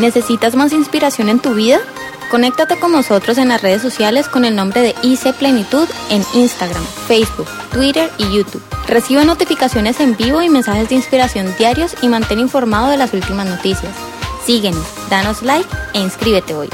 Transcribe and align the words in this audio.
¿Necesitas 0.00 0.56
más 0.56 0.72
inspiración 0.72 1.28
en 1.28 1.40
tu 1.40 1.52
vida? 1.52 1.78
Conéctate 2.30 2.78
con 2.78 2.90
nosotros 2.90 3.36
en 3.36 3.48
las 3.48 3.60
redes 3.60 3.82
sociales 3.82 4.28
con 4.28 4.46
el 4.46 4.56
nombre 4.56 4.80
de 4.80 4.94
IC 5.02 5.34
Plenitud 5.34 5.86
en 6.08 6.24
Instagram, 6.32 6.82
Facebook, 7.06 7.46
Twitter 7.70 8.10
y 8.16 8.34
YouTube. 8.34 8.62
Recibe 8.88 9.26
notificaciones 9.26 10.00
en 10.00 10.16
vivo 10.16 10.40
y 10.40 10.48
mensajes 10.48 10.88
de 10.88 10.94
inspiración 10.94 11.54
diarios 11.58 11.94
y 12.00 12.08
mantén 12.08 12.38
informado 12.38 12.88
de 12.88 12.96
las 12.96 13.12
últimas 13.12 13.46
noticias. 13.46 13.92
Síguenos, 14.46 14.86
danos 15.10 15.42
like 15.42 15.68
e 15.92 16.00
inscríbete 16.00 16.54
hoy. 16.54 16.70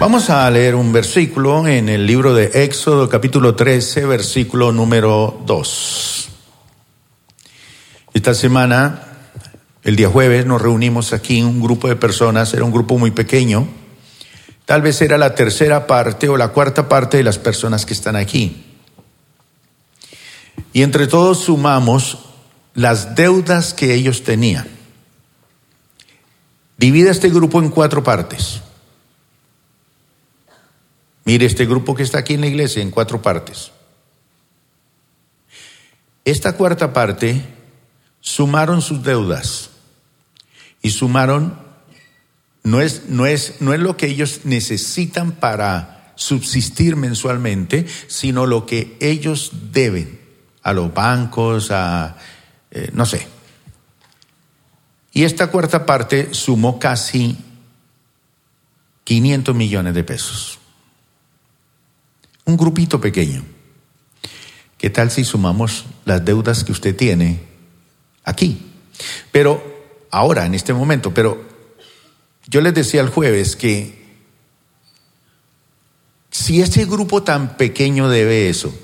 Vamos 0.00 0.30
a 0.30 0.50
leer 0.50 0.74
un 0.74 0.92
versículo 0.92 1.68
en 1.68 1.88
el 1.88 2.08
libro 2.08 2.34
de 2.34 2.64
Éxodo 2.64 3.08
capítulo 3.08 3.54
13, 3.54 4.04
versículo 4.06 4.72
número 4.72 5.40
2. 5.46 6.28
Esta 8.14 8.34
semana 8.34 9.07
el 9.88 9.96
día 9.96 10.10
jueves 10.10 10.44
nos 10.44 10.60
reunimos 10.60 11.14
aquí 11.14 11.40
un 11.40 11.62
grupo 11.62 11.88
de 11.88 11.96
personas, 11.96 12.52
era 12.52 12.62
un 12.62 12.72
grupo 12.72 12.98
muy 12.98 13.10
pequeño, 13.10 13.66
tal 14.66 14.82
vez 14.82 15.00
era 15.00 15.16
la 15.16 15.34
tercera 15.34 15.86
parte 15.86 16.28
o 16.28 16.36
la 16.36 16.48
cuarta 16.48 16.90
parte 16.90 17.16
de 17.16 17.22
las 17.22 17.38
personas 17.38 17.86
que 17.86 17.94
están 17.94 18.14
aquí. 18.14 18.66
Y 20.74 20.82
entre 20.82 21.06
todos 21.06 21.38
sumamos 21.44 22.18
las 22.74 23.14
deudas 23.14 23.72
que 23.72 23.94
ellos 23.94 24.24
tenían. 24.24 24.68
Divide 26.76 27.08
este 27.08 27.30
grupo 27.30 27.58
en 27.58 27.70
cuatro 27.70 28.04
partes. 28.04 28.60
Mire 31.24 31.46
este 31.46 31.64
grupo 31.64 31.94
que 31.94 32.02
está 32.02 32.18
aquí 32.18 32.34
en 32.34 32.42
la 32.42 32.48
iglesia 32.48 32.82
en 32.82 32.90
cuatro 32.90 33.22
partes. 33.22 33.72
Esta 36.26 36.58
cuarta 36.58 36.92
parte 36.92 37.42
sumaron 38.20 38.82
sus 38.82 39.02
deudas 39.02 39.70
y 40.82 40.90
sumaron, 40.90 41.58
no 42.62 42.80
es, 42.80 43.08
no 43.08 43.26
es, 43.26 43.60
no 43.60 43.74
es 43.74 43.80
lo 43.80 43.96
que 43.96 44.06
ellos 44.06 44.40
necesitan 44.44 45.32
para 45.32 46.12
subsistir 46.16 46.96
mensualmente, 46.96 47.86
sino 48.08 48.46
lo 48.46 48.66
que 48.66 48.96
ellos 49.00 49.52
deben 49.72 50.20
a 50.62 50.72
los 50.72 50.92
bancos, 50.92 51.70
a, 51.70 52.16
eh, 52.70 52.90
no 52.92 53.06
sé. 53.06 53.26
Y 55.12 55.24
esta 55.24 55.48
cuarta 55.48 55.86
parte 55.86 56.34
sumó 56.34 56.78
casi 56.78 57.36
500 59.04 59.54
millones 59.54 59.94
de 59.94 60.04
pesos. 60.04 60.58
Un 62.44 62.56
grupito 62.56 63.00
pequeño. 63.00 63.44
¿Qué 64.76 64.90
tal 64.90 65.10
si 65.10 65.24
sumamos 65.24 65.86
las 66.04 66.24
deudas 66.24 66.62
que 66.62 66.72
usted 66.72 66.94
tiene 66.94 67.40
aquí? 68.24 68.66
Pero 69.32 69.67
ahora, 70.10 70.46
en 70.46 70.54
este 70.54 70.72
momento, 70.72 71.12
pero 71.12 71.42
yo 72.46 72.60
les 72.60 72.74
decía 72.74 73.00
el 73.00 73.08
jueves 73.08 73.56
que 73.56 73.98
si 76.30 76.60
ese 76.60 76.84
grupo 76.84 77.22
tan 77.22 77.56
pequeño 77.56 78.08
debe 78.08 78.48
eso, 78.48 78.74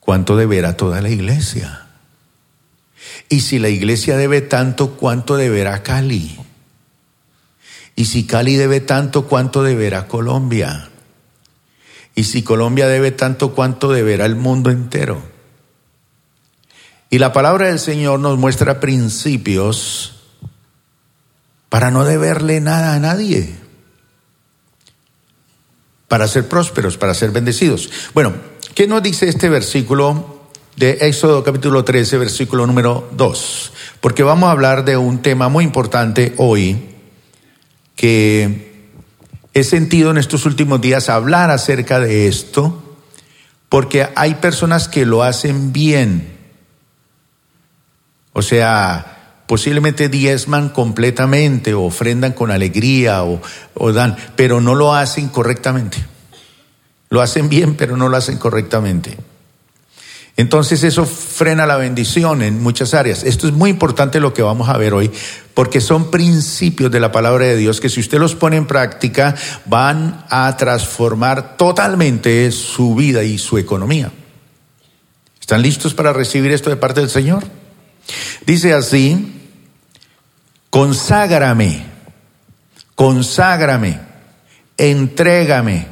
¿cuánto 0.00 0.36
deberá 0.36 0.76
toda 0.76 1.00
la 1.00 1.08
iglesia? 1.08 1.86
Y 3.28 3.40
si 3.40 3.58
la 3.58 3.68
iglesia 3.68 4.16
debe 4.16 4.40
tanto, 4.40 4.96
¿cuánto 4.96 5.36
deberá 5.36 5.82
Cali? 5.82 6.36
Y 7.96 8.06
si 8.06 8.26
Cali 8.26 8.56
debe 8.56 8.80
tanto, 8.80 9.26
¿cuánto 9.26 9.62
deberá 9.62 10.08
Colombia? 10.08 10.90
Y 12.14 12.24
si 12.24 12.42
Colombia 12.42 12.88
debe 12.88 13.12
tanto, 13.12 13.54
¿cuánto 13.54 13.92
deberá 13.92 14.26
el 14.26 14.36
mundo 14.36 14.70
entero? 14.70 15.22
Y 17.12 17.18
la 17.18 17.32
palabra 17.32 17.66
del 17.66 17.80
Señor 17.80 18.20
nos 18.20 18.38
muestra 18.38 18.78
principios 18.78 20.12
para 21.68 21.90
no 21.90 22.04
deberle 22.04 22.60
nada 22.60 22.94
a 22.94 23.00
nadie, 23.00 23.52
para 26.06 26.28
ser 26.28 26.46
prósperos, 26.46 26.96
para 26.96 27.14
ser 27.14 27.32
bendecidos. 27.32 27.90
Bueno, 28.14 28.34
¿qué 28.76 28.86
nos 28.86 29.02
dice 29.02 29.28
este 29.28 29.48
versículo 29.48 30.40
de 30.76 30.98
Éxodo 31.00 31.42
capítulo 31.42 31.84
13, 31.84 32.16
versículo 32.16 32.64
número 32.64 33.08
2? 33.16 33.72
Porque 34.00 34.22
vamos 34.22 34.48
a 34.48 34.52
hablar 34.52 34.84
de 34.84 34.96
un 34.96 35.20
tema 35.20 35.48
muy 35.48 35.64
importante 35.64 36.34
hoy 36.36 36.94
que 37.96 38.86
he 39.52 39.64
sentido 39.64 40.12
en 40.12 40.18
estos 40.18 40.46
últimos 40.46 40.80
días 40.80 41.08
hablar 41.08 41.50
acerca 41.50 41.98
de 41.98 42.28
esto, 42.28 42.96
porque 43.68 44.08
hay 44.14 44.36
personas 44.36 44.86
que 44.86 45.04
lo 45.04 45.24
hacen 45.24 45.72
bien 45.72 46.39
o 48.40 48.42
sea, 48.42 49.42
posiblemente 49.46 50.08
diezman 50.08 50.70
completamente 50.70 51.74
o 51.74 51.82
ofrendan 51.82 52.32
con 52.32 52.50
alegría 52.50 53.22
o, 53.22 53.92
dan, 53.92 54.16
pero 54.34 54.62
no 54.62 54.74
lo 54.74 54.94
hacen 54.94 55.28
correctamente. 55.28 55.98
Lo 57.10 57.20
hacen 57.20 57.50
bien, 57.50 57.74
pero 57.74 57.98
no 57.98 58.08
lo 58.08 58.16
hacen 58.16 58.38
correctamente. 58.38 59.18
Entonces 60.38 60.84
eso 60.84 61.04
frena 61.04 61.66
la 61.66 61.76
bendición 61.76 62.40
en 62.40 62.62
muchas 62.62 62.94
áreas. 62.94 63.24
Esto 63.24 63.46
es 63.46 63.52
muy 63.52 63.68
importante 63.68 64.20
lo 64.20 64.32
que 64.32 64.40
vamos 64.40 64.70
a 64.70 64.78
ver 64.78 64.94
hoy, 64.94 65.10
porque 65.52 65.82
son 65.82 66.10
principios 66.10 66.90
de 66.90 66.98
la 66.98 67.12
palabra 67.12 67.44
de 67.44 67.56
Dios 67.56 67.78
que 67.78 67.90
si 67.90 68.00
usted 68.00 68.18
los 68.18 68.34
pone 68.34 68.56
en 68.56 68.66
práctica 68.66 69.34
van 69.66 70.24
a 70.30 70.56
transformar 70.56 71.58
totalmente 71.58 72.50
su 72.52 72.94
vida 72.94 73.22
y 73.22 73.36
su 73.36 73.58
economía. 73.58 74.10
¿Están 75.38 75.60
listos 75.60 75.92
para 75.92 76.14
recibir 76.14 76.52
esto 76.52 76.70
de 76.70 76.76
parte 76.76 77.00
del 77.00 77.10
Señor? 77.10 77.59
Dice 78.46 78.72
así, 78.72 79.40
conságrame, 80.70 81.84
conságrame, 82.94 84.00
entrégame, 84.76 85.86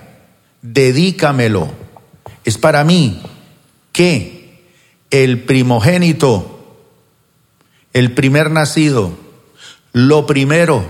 dedícamelo. 0.62 1.72
Es 2.44 2.58
para 2.58 2.84
mí 2.84 3.20
que 3.92 4.62
el 5.10 5.42
primogénito, 5.44 6.86
el 7.92 8.14
primer 8.14 8.50
nacido, 8.50 9.16
lo 9.92 10.26
primero, 10.26 10.84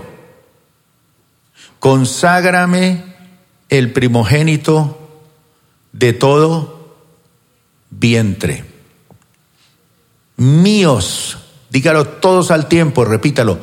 conságrame 1.79 3.03
el 3.69 3.91
primogénito 3.91 4.97
de 5.91 6.13
todo 6.13 6.95
vientre 7.89 8.68
míos. 10.39 11.37
Dígalo 11.69 12.07
todos 12.07 12.49
al 12.49 12.67
tiempo, 12.67 13.05
repítalo. 13.05 13.59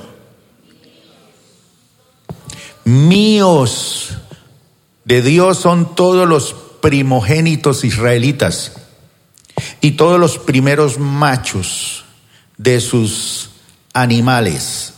Míos. 2.84 4.10
De 5.04 5.22
Dios 5.22 5.58
son 5.58 5.94
todos 5.94 6.28
los 6.28 6.54
primogénitos 6.80 7.84
israelitas 7.84 8.72
y 9.80 9.92
todos 9.92 10.20
los 10.20 10.38
primeros 10.38 10.98
machos 10.98 12.04
de 12.56 12.80
sus 12.80 13.50
animales. 13.92 14.94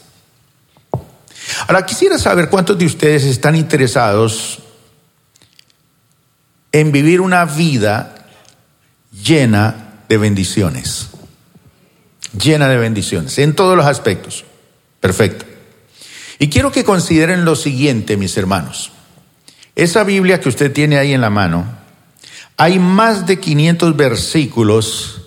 Ahora 1.67 1.84
quisiera 1.84 2.19
saber 2.19 2.49
cuántos 2.49 2.78
de 2.78 2.87
ustedes 2.87 3.25
están 3.25 3.55
interesados 3.55 4.61
en 6.72 6.91
vivir 6.91 7.21
una 7.21 7.44
vida 7.44 8.27
llena 9.12 10.03
de 10.09 10.17
bendiciones 10.17 11.11
llena 12.33 12.69
de 12.69 12.77
bendiciones, 12.77 13.39
en 13.39 13.55
todos 13.55 13.77
los 13.77 13.87
aspectos. 13.87 14.44
Perfecto. 15.00 15.44
Y 16.39 16.49
quiero 16.49 16.71
que 16.71 16.84
consideren 16.84 17.44
lo 17.44 17.56
siguiente, 17.56 18.16
mis 18.16 18.37
hermanos. 18.37 18.93
Esa 19.75 20.05
Biblia 20.05 20.41
que 20.41 20.49
usted 20.49 20.72
tiene 20.72 20.99
ahí 20.99 21.12
en 21.12 21.21
la 21.21 21.31
mano, 21.31 21.65
hay 22.56 22.78
más 22.78 23.27
de 23.27 23.38
500 23.38 23.97
versículos 23.97 25.22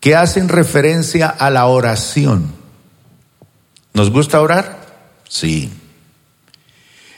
que 0.00 0.14
hacen 0.14 0.48
referencia 0.48 1.28
a 1.28 1.50
la 1.50 1.66
oración. 1.66 2.52
¿Nos 3.94 4.10
gusta 4.10 4.40
orar? 4.40 4.80
Sí. 5.28 5.70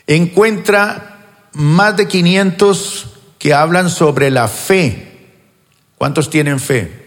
Encuentra 0.07 1.49
más 1.53 1.97
de 1.97 2.09
500 2.09 3.07
que 3.39 3.55
hablan 3.55 3.91
sobre 3.91 4.31
la 4.31 4.49
fe. 4.49 5.31
¿Cuántos 5.97 6.31
tienen 6.31 6.59
fe? 6.61 7.04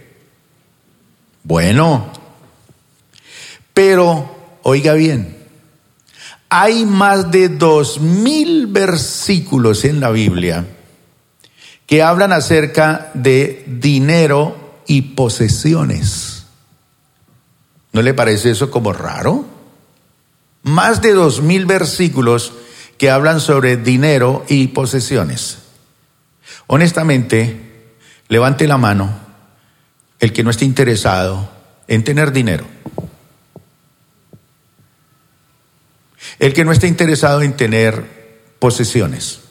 Bueno, 1.48 2.12
pero 3.74 4.60
oiga 4.64 4.96
bien, 4.96 5.38
hay 6.50 6.86
más 6.86 7.32
de 7.32 7.48
dos 7.48 8.02
mil 8.02 8.68
versículos 8.68 9.86
en 9.86 10.02
la 10.02 10.12
Biblia 10.12 10.66
que 11.86 12.04
hablan 12.04 12.34
acerca 12.34 13.12
de 13.14 13.64
dinero 13.66 14.82
y 14.88 15.14
posesiones. 15.14 16.48
¿No 17.94 18.02
le 18.02 18.14
parece 18.14 18.52
eso 18.52 18.70
como 18.70 18.92
raro? 18.92 19.46
Más 20.64 21.02
de 21.02 21.14
dos 21.14 21.42
mil 21.42 21.66
versículos 21.66 22.52
que 22.98 23.10
hablan 23.10 23.40
sobre 23.40 23.78
dinero 23.78 24.44
y 24.50 24.68
posesiones. 24.68 25.60
Honestamente, 26.68 27.96
levante 28.28 28.68
la 28.68 28.78
mano 28.78 29.27
el 30.20 30.34
que 30.34 30.44
no 30.44 30.50
esté 30.50 30.66
interesado 30.66 31.50
en 31.88 32.04
tener 32.04 32.32
dinero, 32.32 32.66
el 36.40 36.54
que 36.54 36.66
no 36.66 36.72
esté 36.72 36.88
interesado 36.88 37.42
en 37.42 37.56
tener 37.56 38.52
posesiones, 38.60 39.42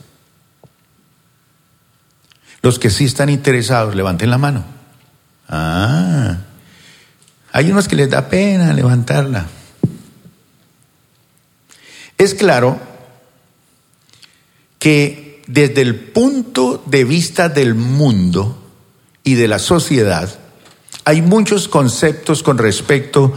los 2.63 2.79
que 2.79 2.91
sí 2.91 3.05
están 3.05 3.29
interesados, 3.29 3.95
levanten 3.95 4.31
la 4.31 4.39
mano. 4.39 4.65
Ah, 5.49 6.39
hay 7.53 7.71
unos 7.71 7.87
que 7.87 7.97
les 7.97 8.11
da 8.11 8.29
pena 8.29 8.73
levantarla. 8.73 9.47
Es 12.19 12.35
claro 12.35 12.81
que 14.79 15.43
desde 15.47 15.83
el 15.83 15.95
punto 15.95 16.83
de 16.87 17.05
vista 17.05 17.49
del 17.49 17.75
mundo 17.75 18.63
y 19.23 19.35
de 19.35 19.49
la 19.49 19.59
sociedad, 19.59 20.46
hay 21.07 21.23
muchos 21.23 21.69
conceptos 21.69 22.43
con 22.43 22.59
respecto 22.59 23.33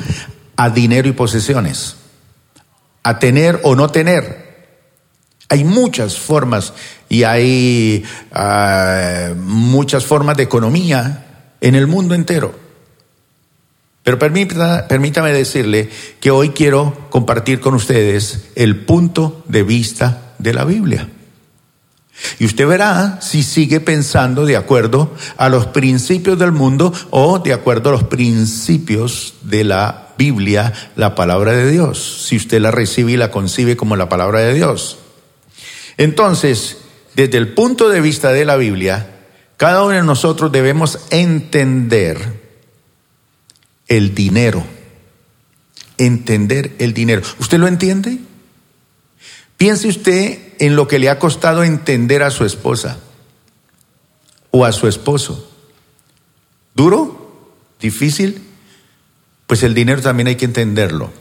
a 0.56 0.72
dinero 0.72 1.08
y 1.08 1.12
posesiones, 1.12 1.98
a 3.04 3.20
tener 3.20 3.60
o 3.62 3.76
no 3.76 3.90
tener. 3.92 4.50
Hay 5.50 5.64
muchas 5.64 6.18
formas 6.18 6.74
y 7.10 7.24
hay 7.24 8.04
uh, 8.34 9.36
muchas 9.36 10.04
formas 10.04 10.36
de 10.36 10.44
economía 10.44 11.52
en 11.62 11.76
el 11.76 11.86
mundo 11.86 12.16
entero. 12.16 12.56
Pero 14.02 14.18
permita, 14.18 14.88
permítame 14.88 15.32
decirle 15.32 15.92
que 16.20 16.32
hoy 16.32 16.50
quiero 16.50 17.08
compartir 17.12 17.60
con 17.60 17.76
ustedes 17.76 18.50
el 18.56 18.84
punto 18.84 19.44
de 19.48 19.62
vista 19.62 20.34
de 20.40 20.56
la 20.56 20.66
Biblia. 20.66 21.08
Y 22.38 22.46
usted 22.46 22.68
verá 22.68 23.20
si 23.22 23.44
sigue 23.44 23.80
pensando 23.80 24.46
de 24.46 24.58
acuerdo 24.58 25.14
a 25.38 25.50
los 25.50 25.68
principios 25.68 26.38
del 26.38 26.52
mundo 26.52 26.94
o 27.10 27.40
de 27.40 27.54
acuerdo 27.54 27.90
a 27.90 27.94
los 27.94 28.04
principios 28.04 29.36
de 29.44 29.64
la 29.64 30.10
Biblia, 30.18 30.74
la 30.96 31.16
palabra 31.16 31.54
de 31.54 31.72
Dios, 31.72 32.26
si 32.28 32.36
usted 32.36 32.60
la 32.60 32.72
recibe 32.72 33.14
y 33.14 33.18
la 33.18 33.32
concibe 33.32 33.78
como 33.78 33.96
la 33.96 34.10
palabra 34.10 34.40
de 34.42 34.54
Dios. 34.54 34.98
Entonces, 35.98 36.78
desde 37.16 37.38
el 37.38 37.54
punto 37.54 37.90
de 37.90 38.02
vista 38.02 38.32
de 38.32 38.46
la 38.46 38.58
Biblia, 38.58 39.16
cada 39.58 39.84
uno 39.84 39.96
de 39.96 40.04
nosotros 40.04 40.52
debemos 40.52 41.00
entender 41.10 42.40
el 43.88 44.16
dinero. 44.16 44.64
Entender 45.98 46.76
el 46.80 46.94
dinero. 46.94 47.22
¿Usted 47.40 47.58
lo 47.58 47.68
entiende? 47.68 48.20
Piense 49.58 49.90
usted 49.90 50.49
en 50.60 50.76
lo 50.76 50.88
que 50.88 51.00
le 51.00 51.10
ha 51.10 51.20
costado 51.20 51.64
entender 51.64 52.22
a 52.22 52.30
su 52.30 52.46
esposa 52.46 53.00
o 54.52 54.66
a 54.66 54.72
su 54.72 54.88
esposo. 54.88 55.50
¿Duro? 56.76 57.50
¿Difícil? 57.80 58.44
Pues 59.48 59.64
el 59.64 59.74
dinero 59.74 60.02
también 60.02 60.28
hay 60.28 60.36
que 60.36 60.46
entenderlo. 60.46 61.12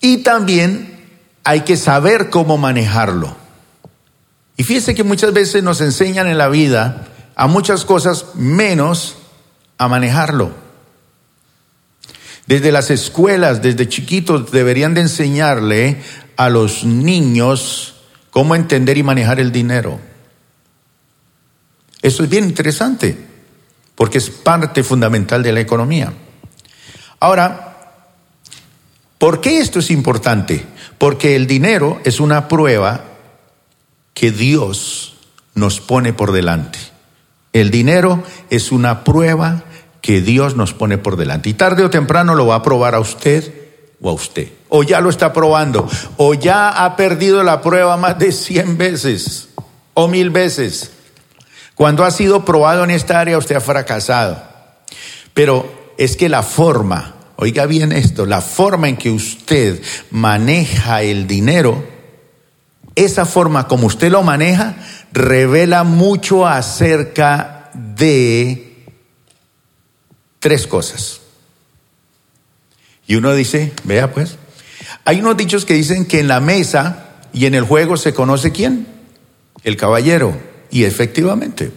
Y 0.00 0.18
también 0.18 1.08
hay 1.44 1.60
que 1.60 1.76
saber 1.76 2.30
cómo 2.30 2.58
manejarlo. 2.58 3.36
Y 4.56 4.64
fíjese 4.64 4.94
que 4.94 5.04
muchas 5.04 5.32
veces 5.32 5.62
nos 5.62 5.80
enseñan 5.80 6.26
en 6.26 6.38
la 6.38 6.48
vida 6.48 7.06
a 7.34 7.46
muchas 7.46 7.84
cosas 7.84 8.34
menos 8.34 9.16
a 9.78 9.88
manejarlo. 9.88 10.52
Desde 12.46 12.72
las 12.72 12.90
escuelas, 12.90 13.62
desde 13.62 13.88
chiquitos, 13.88 14.50
deberían 14.50 14.94
de 14.94 15.02
enseñarle 15.02 16.02
a 16.40 16.48
los 16.48 16.84
niños 16.84 17.96
cómo 18.30 18.54
entender 18.54 18.96
y 18.96 19.02
manejar 19.02 19.40
el 19.40 19.52
dinero. 19.52 20.00
Eso 22.00 22.24
es 22.24 22.30
bien 22.30 22.44
interesante, 22.44 23.14
porque 23.94 24.16
es 24.16 24.30
parte 24.30 24.82
fundamental 24.82 25.42
de 25.42 25.52
la 25.52 25.60
economía. 25.60 26.14
Ahora, 27.20 27.98
¿por 29.18 29.42
qué 29.42 29.58
esto 29.58 29.80
es 29.80 29.90
importante? 29.90 30.64
Porque 30.96 31.36
el 31.36 31.46
dinero 31.46 32.00
es 32.04 32.20
una 32.20 32.48
prueba 32.48 33.04
que 34.14 34.30
Dios 34.30 35.18
nos 35.54 35.82
pone 35.82 36.14
por 36.14 36.32
delante. 36.32 36.78
El 37.52 37.70
dinero 37.70 38.22
es 38.48 38.72
una 38.72 39.04
prueba 39.04 39.64
que 40.00 40.22
Dios 40.22 40.56
nos 40.56 40.72
pone 40.72 40.96
por 40.96 41.18
delante. 41.18 41.50
Y 41.50 41.52
tarde 41.52 41.84
o 41.84 41.90
temprano 41.90 42.34
lo 42.34 42.46
va 42.46 42.54
a 42.54 42.62
probar 42.62 42.94
a 42.94 43.00
usted 43.00 43.59
o 44.00 44.10
a 44.10 44.12
usted. 44.12 44.48
O 44.68 44.82
ya 44.82 45.00
lo 45.00 45.10
está 45.10 45.32
probando. 45.32 45.88
O 46.16 46.34
ya 46.34 46.68
ha 46.70 46.96
perdido 46.96 47.42
la 47.42 47.60
prueba 47.60 47.96
más 47.96 48.18
de 48.18 48.32
100 48.32 48.78
veces 48.78 49.48
o 49.94 50.08
mil 50.08 50.30
veces. 50.30 50.92
Cuando 51.74 52.04
ha 52.04 52.10
sido 52.10 52.44
probado 52.44 52.84
en 52.84 52.90
esta 52.90 53.20
área, 53.20 53.38
usted 53.38 53.56
ha 53.56 53.60
fracasado. 53.60 54.42
Pero 55.34 55.92
es 55.98 56.16
que 56.16 56.28
la 56.28 56.42
forma, 56.42 57.14
oiga 57.36 57.66
bien 57.66 57.92
esto, 57.92 58.26
la 58.26 58.40
forma 58.40 58.88
en 58.88 58.96
que 58.96 59.10
usted 59.10 59.80
maneja 60.10 61.02
el 61.02 61.26
dinero, 61.26 61.84
esa 62.94 63.24
forma 63.24 63.66
como 63.66 63.86
usted 63.86 64.10
lo 64.10 64.22
maneja 64.22 64.76
revela 65.12 65.84
mucho 65.84 66.46
acerca 66.46 67.70
de 67.74 68.86
tres 70.38 70.66
cosas. 70.66 71.19
Y 73.10 73.16
uno 73.16 73.34
dice, 73.34 73.72
vea 73.82 74.12
pues, 74.12 74.36
hay 75.04 75.18
unos 75.18 75.36
dichos 75.36 75.64
que 75.64 75.74
dicen 75.74 76.06
que 76.06 76.20
en 76.20 76.28
la 76.28 76.38
mesa 76.38 77.06
y 77.32 77.46
en 77.46 77.56
el 77.56 77.64
juego 77.64 77.96
se 77.96 78.14
conoce 78.14 78.52
quién, 78.52 78.86
el 79.64 79.76
caballero, 79.76 80.32
y 80.70 80.84
efectivamente. 80.84 81.72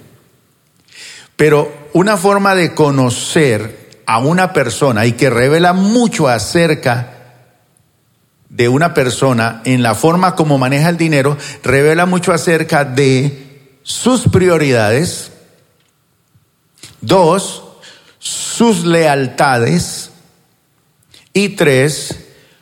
Pero 1.35 1.89
una 1.94 2.18
forma 2.18 2.53
de 2.53 2.75
conocer 2.75 4.03
a 4.06 4.19
una 4.19 4.53
persona 4.53 5.07
y 5.07 5.13
que 5.13 5.31
revela 5.31 5.74
mucho 5.74 6.27
acerca 6.27 7.13
de 8.50 8.69
una 8.69 8.94
persona 8.94 9.63
en 9.65 9.81
la 9.81 9.95
forma 9.95 10.36
como 10.36 10.59
maneja 10.59 10.89
el 10.89 10.97
dinero 10.97 11.36
revela 11.63 12.06
mucho 12.06 12.31
acerca 12.31 12.86
de 12.86 13.71
sus 13.81 14.29
prioridades, 14.29 15.31
dos, 17.01 17.63
sus 18.19 18.86
lealtades 18.86 20.12
y 21.33 21.50
tres, 21.50 22.19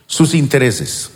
sus 0.07 0.33
intereses. 0.33 1.11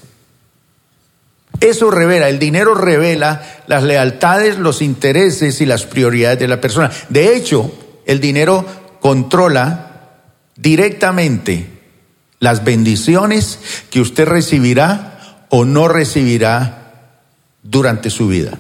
Eso 1.62 1.90
revela, 1.90 2.30
el 2.30 2.38
dinero 2.38 2.76
revela 2.76 3.64
las 3.68 3.84
lealtades, 3.84 4.58
los 4.58 4.82
intereses 4.82 5.62
y 5.62 5.66
las 5.66 5.86
prioridades 5.86 6.40
de 6.40 6.48
la 6.48 6.60
persona. 6.60 6.92
De 7.10 7.36
hecho, 7.36 7.74
el 8.06 8.20
dinero 8.20 8.66
controla 9.00 10.12
directamente 10.56 11.68
las 12.40 12.64
bendiciones 12.64 13.60
que 13.90 14.02
usted 14.02 14.26
recibirá 14.28 15.48
o 15.50 15.64
no 15.66 15.88
recibirá 15.88 17.12
durante 17.64 18.10
su 18.10 18.28
vida. 18.28 18.60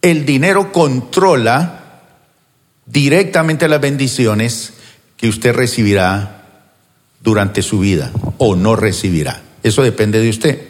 El 0.00 0.26
dinero 0.26 0.72
controla 0.72 2.00
directamente 2.86 3.68
las 3.68 3.80
bendiciones 3.80 4.72
que 5.16 5.28
usted 5.28 5.54
recibirá 5.54 6.33
durante 7.24 7.62
su 7.62 7.80
vida 7.80 8.12
o 8.38 8.54
no 8.54 8.76
recibirá. 8.76 9.42
Eso 9.62 9.82
depende 9.82 10.20
de 10.20 10.28
usted. 10.28 10.62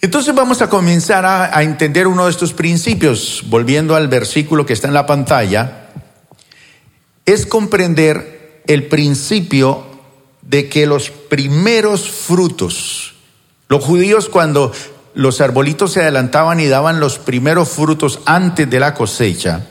Entonces 0.00 0.34
vamos 0.34 0.62
a 0.62 0.70
comenzar 0.70 1.26
a, 1.26 1.62
entender 1.62 2.06
uno 2.06 2.24
de 2.24 2.30
estos 2.30 2.54
principios, 2.54 3.44
volviendo 3.46 3.94
al 3.94 4.08
versículo 4.08 4.64
que 4.64 4.72
está 4.72 4.88
en 4.88 4.94
la 4.94 5.06
pantalla, 5.06 5.90
es 7.26 7.44
comprender 7.44 8.62
el 8.66 8.86
principio 8.86 9.84
de 10.42 10.68
que 10.68 10.86
los 10.86 11.10
primeros 11.10 12.10
frutos, 12.10 13.16
los 13.68 13.84
judíos 13.84 14.28
cuando 14.28 14.72
los 15.14 15.40
arbolitos 15.40 15.92
se 15.92 16.02
adelantaban 16.02 16.60
y 16.60 16.66
daban 16.66 17.00
los 17.00 17.18
primeros 17.18 17.68
frutos 17.68 18.20
antes 18.24 18.68
de 18.70 18.80
la 18.80 18.94
cosecha, 18.94 19.66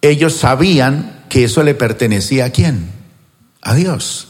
ellos 0.00 0.34
sabían 0.34 1.15
que 1.28 1.44
eso 1.44 1.62
le 1.62 1.74
pertenecía 1.74 2.46
a 2.46 2.50
quién? 2.50 2.90
A 3.62 3.74
Dios. 3.74 4.28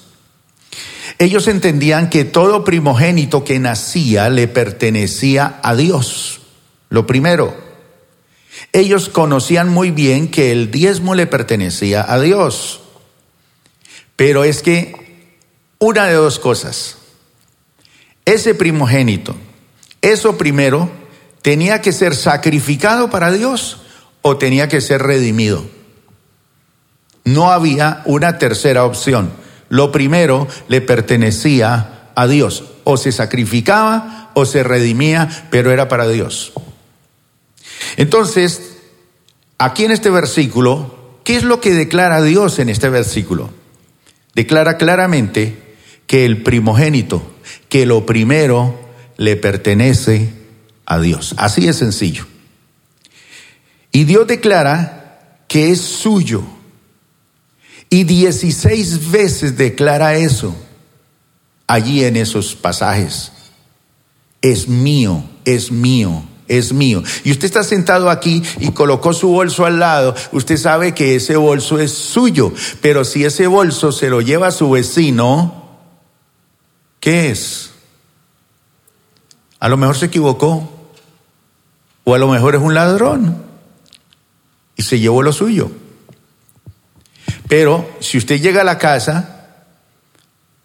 Ellos 1.19 1.49
entendían 1.49 2.11
que 2.11 2.25
todo 2.25 2.65
primogénito 2.65 3.45
que 3.45 3.59
nacía 3.59 4.29
le 4.29 4.49
pertenecía 4.49 5.61
a 5.63 5.75
Dios. 5.75 6.41
Lo 6.91 7.07
primero. 7.07 7.57
Ellos 8.73 9.09
conocían 9.09 9.69
muy 9.69 9.91
bien 9.91 10.29
que 10.29 10.53
el 10.53 10.71
diezmo 10.71 11.15
le 11.15 11.27
pertenecía 11.27 12.05
a 12.07 12.21
Dios. 12.21 12.81
Pero 14.17 14.45
es 14.45 14.63
que 14.63 15.07
una 15.79 16.07
de 16.07 16.15
dos 16.15 16.39
cosas. 16.39 16.99
Ese 18.25 18.55
primogénito, 18.55 19.37
eso 20.03 20.37
primero, 20.37 20.91
tenía 21.43 21.81
que 21.81 21.93
ser 21.93 22.15
sacrificado 22.15 23.09
para 23.09 23.31
Dios 23.31 23.79
o 24.23 24.37
tenía 24.37 24.69
que 24.69 24.81
ser 24.81 25.03
redimido. 25.03 25.65
No 27.27 27.53
había 27.53 28.01
una 28.07 28.39
tercera 28.39 28.87
opción. 28.87 29.31
Lo 29.69 29.93
primero 29.93 30.49
le 30.69 30.81
pertenecía 30.81 32.09
a 32.15 32.27
Dios. 32.27 32.65
O 32.85 32.97
se 32.97 33.13
sacrificaba 33.13 34.31
o 34.33 34.47
se 34.47 34.63
redimía, 34.63 35.29
pero 35.51 35.71
era 35.71 35.89
para 35.89 36.09
Dios. 36.09 36.55
Entonces, 37.99 38.79
aquí 39.59 39.85
en 39.85 39.91
este 39.91 40.09
versículo, 40.09 41.19
¿qué 41.25 41.37
es 41.37 41.43
lo 41.43 41.61
que 41.61 41.75
declara 41.75 42.23
Dios 42.23 42.59
en 42.59 42.71
este 42.71 42.89
versículo? 42.89 43.51
declara 44.37 44.77
claramente 44.77 45.57
que 46.07 46.27
el 46.27 46.43
primogénito, 46.43 47.35
que 47.71 47.87
lo 47.87 48.05
primero 48.05 48.79
le 49.17 49.35
pertenece 49.35 50.31
a 50.85 51.01
Dios. 51.01 51.35
Así 51.39 51.67
es 51.67 51.77
sencillo. 51.77 52.27
Y 53.91 54.05
Dios 54.05 54.27
declara 54.27 55.41
que 55.49 55.71
es 55.71 55.81
suyo. 55.81 56.45
Y 57.97 58.05
16 58.05 59.11
veces 59.11 59.57
declara 59.57 60.17
eso 60.17 60.55
allí 61.67 62.05
en 62.05 62.17
esos 62.17 62.55
pasajes. 62.55 63.33
Es 64.43 64.69
mío, 64.69 65.25
es 65.47 65.73
mío, 65.73 66.23
es 66.47 66.75
mío. 66.75 67.03
Y 67.25 67.33
usted 67.33 67.47
está 67.47 67.65
sentado 67.65 68.11
aquí 68.11 68.43
y 68.61 68.73
colocó 68.73 69.15
su 69.15 69.29
bolso 69.29 69.65
al 69.65 69.79
lado, 69.79 70.15
usted 70.33 70.59
sabe 70.59 70.93
que 70.93 71.17
ese 71.17 71.39
bolso 71.39 71.81
es 71.81 71.91
suyo, 71.91 72.53
pero 72.83 73.03
si 73.03 73.25
ese 73.25 73.47
bolso 73.47 73.91
se 73.93 74.11
lo 74.11 74.21
lleva 74.21 74.49
a 74.49 74.53
su 74.53 74.69
vecino, 74.69 75.65
¿qué 77.01 77.31
es? 77.31 77.71
A 79.59 79.71
lo 79.71 79.79
mejor 79.79 79.97
se 79.97 80.05
equivocó, 80.05 80.71
o 82.05 82.15
a 82.15 82.19
lo 82.19 82.29
mejor 82.29 82.57
es 82.57 82.61
un 82.61 82.75
ladrón 82.75 83.43
y 84.77 84.83
se 84.83 85.01
llevó 85.01 85.23
lo 85.23 85.33
suyo. 85.33 85.71
Pero 87.49 87.89
si 88.01 88.19
usted 88.19 88.41
llega 88.41 88.63
a 88.63 88.65
la 88.65 88.79
casa, 88.79 89.47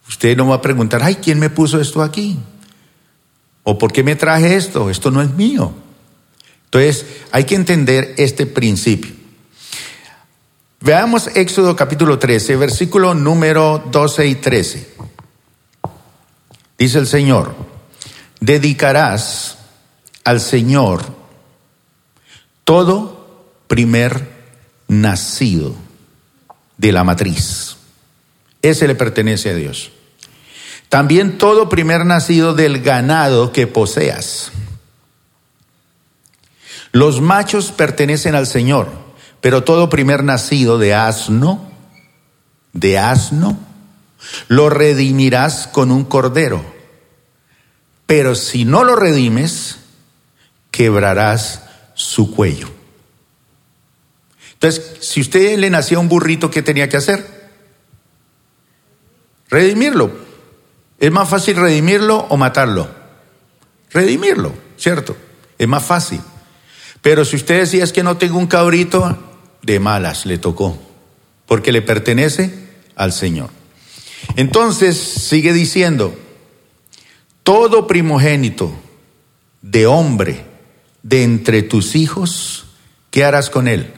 usted 0.07 0.35
no 0.35 0.47
va 0.47 0.55
a 0.55 0.61
preguntar, 0.61 1.03
ay, 1.03 1.15
¿quién 1.15 1.39
me 1.39 1.49
puso 1.49 1.79
esto 1.79 2.01
aquí? 2.01 2.39
¿O 3.63 3.77
por 3.77 3.91
qué 3.91 4.03
me 4.03 4.15
traje 4.15 4.55
esto? 4.55 4.89
Esto 4.89 5.11
no 5.11 5.21
es 5.21 5.31
mío. 5.31 5.73
Entonces, 6.65 7.05
hay 7.31 7.43
que 7.43 7.55
entender 7.55 8.15
este 8.17 8.45
principio. 8.45 9.11
Veamos 10.79 11.27
Éxodo 11.35 11.75
capítulo 11.75 12.17
13, 12.17 12.55
versículo 12.55 13.13
número 13.13 13.83
12 13.91 14.27
y 14.27 14.35
13. 14.35 14.93
Dice 16.79 16.97
el 16.97 17.05
Señor, 17.05 17.55
dedicarás 18.39 19.59
al 20.23 20.39
Señor 20.39 21.03
todo 22.63 23.53
primer 23.67 24.27
nacido 24.87 25.75
de 26.81 26.91
la 26.91 27.03
matriz. 27.03 27.77
Ese 28.63 28.87
le 28.87 28.95
pertenece 28.95 29.51
a 29.51 29.53
Dios. 29.53 29.91
También 30.89 31.37
todo 31.37 31.69
primer 31.69 32.05
nacido 32.05 32.55
del 32.55 32.81
ganado 32.81 33.51
que 33.51 33.67
poseas. 33.67 34.51
Los 36.91 37.21
machos 37.21 37.71
pertenecen 37.71 38.33
al 38.33 38.47
Señor, 38.47 38.89
pero 39.41 39.63
todo 39.63 39.89
primer 39.89 40.23
nacido 40.23 40.79
de 40.79 40.95
asno, 40.95 41.71
de 42.73 42.97
asno, 42.97 43.59
lo 44.47 44.71
redimirás 44.71 45.67
con 45.67 45.91
un 45.91 46.03
cordero. 46.03 46.65
Pero 48.07 48.33
si 48.33 48.65
no 48.65 48.83
lo 48.83 48.95
redimes, 48.95 49.77
quebrarás 50.71 51.61
su 51.93 52.33
cuello. 52.33 52.80
Entonces, 54.61 54.97
si 54.99 55.21
usted 55.21 55.57
le 55.57 55.71
nacía 55.71 55.97
un 55.97 56.07
burrito, 56.07 56.51
¿qué 56.51 56.61
tenía 56.61 56.87
que 56.87 56.95
hacer? 56.95 57.25
Redimirlo. 59.49 60.11
¿Es 60.99 61.11
más 61.11 61.27
fácil 61.27 61.55
redimirlo 61.55 62.27
o 62.29 62.37
matarlo? 62.37 62.87
Redimirlo, 63.89 64.53
¿cierto? 64.77 65.17
Es 65.57 65.67
más 65.67 65.83
fácil. 65.83 66.21
Pero 67.01 67.25
si 67.25 67.37
usted 67.37 67.61
decía 67.61 67.83
es 67.83 67.91
que 67.91 68.03
no 68.03 68.17
tengo 68.17 68.37
un 68.37 68.45
cabrito, 68.45 69.17
de 69.63 69.79
malas 69.79 70.27
le 70.27 70.37
tocó, 70.37 70.77
porque 71.47 71.71
le 71.71 71.81
pertenece 71.81 72.53
al 72.95 73.13
Señor. 73.13 73.49
Entonces 74.35 74.95
sigue 74.95 75.53
diciendo, 75.53 76.15
todo 77.41 77.87
primogénito 77.87 78.71
de 79.63 79.87
hombre 79.87 80.45
de 81.01 81.23
entre 81.23 81.63
tus 81.63 81.95
hijos, 81.95 82.67
¿qué 83.09 83.23
harás 83.23 83.49
con 83.49 83.67
él? 83.67 83.91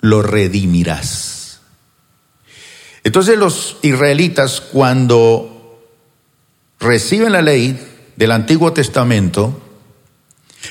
Lo 0.00 0.22
redimirás. 0.22 1.60
Entonces 3.04 3.38
los 3.38 3.78
israelitas 3.82 4.60
cuando 4.60 5.80
reciben 6.78 7.32
la 7.32 7.42
ley 7.42 7.78
del 8.16 8.32
Antiguo 8.32 8.72
Testamento, 8.72 9.62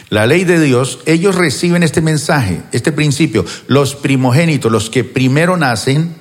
la 0.10 0.26
ley 0.26 0.44
de 0.44 0.60
Dios, 0.60 1.00
ellos 1.06 1.36
reciben 1.36 1.84
este 1.84 2.02
mensaje, 2.02 2.62
este 2.72 2.92
principio. 2.92 3.46
Los 3.68 3.96
primogénitos, 3.96 4.72
los 4.72 4.90
que 4.90 5.04
primero 5.04 5.58
nacen, 5.58 6.16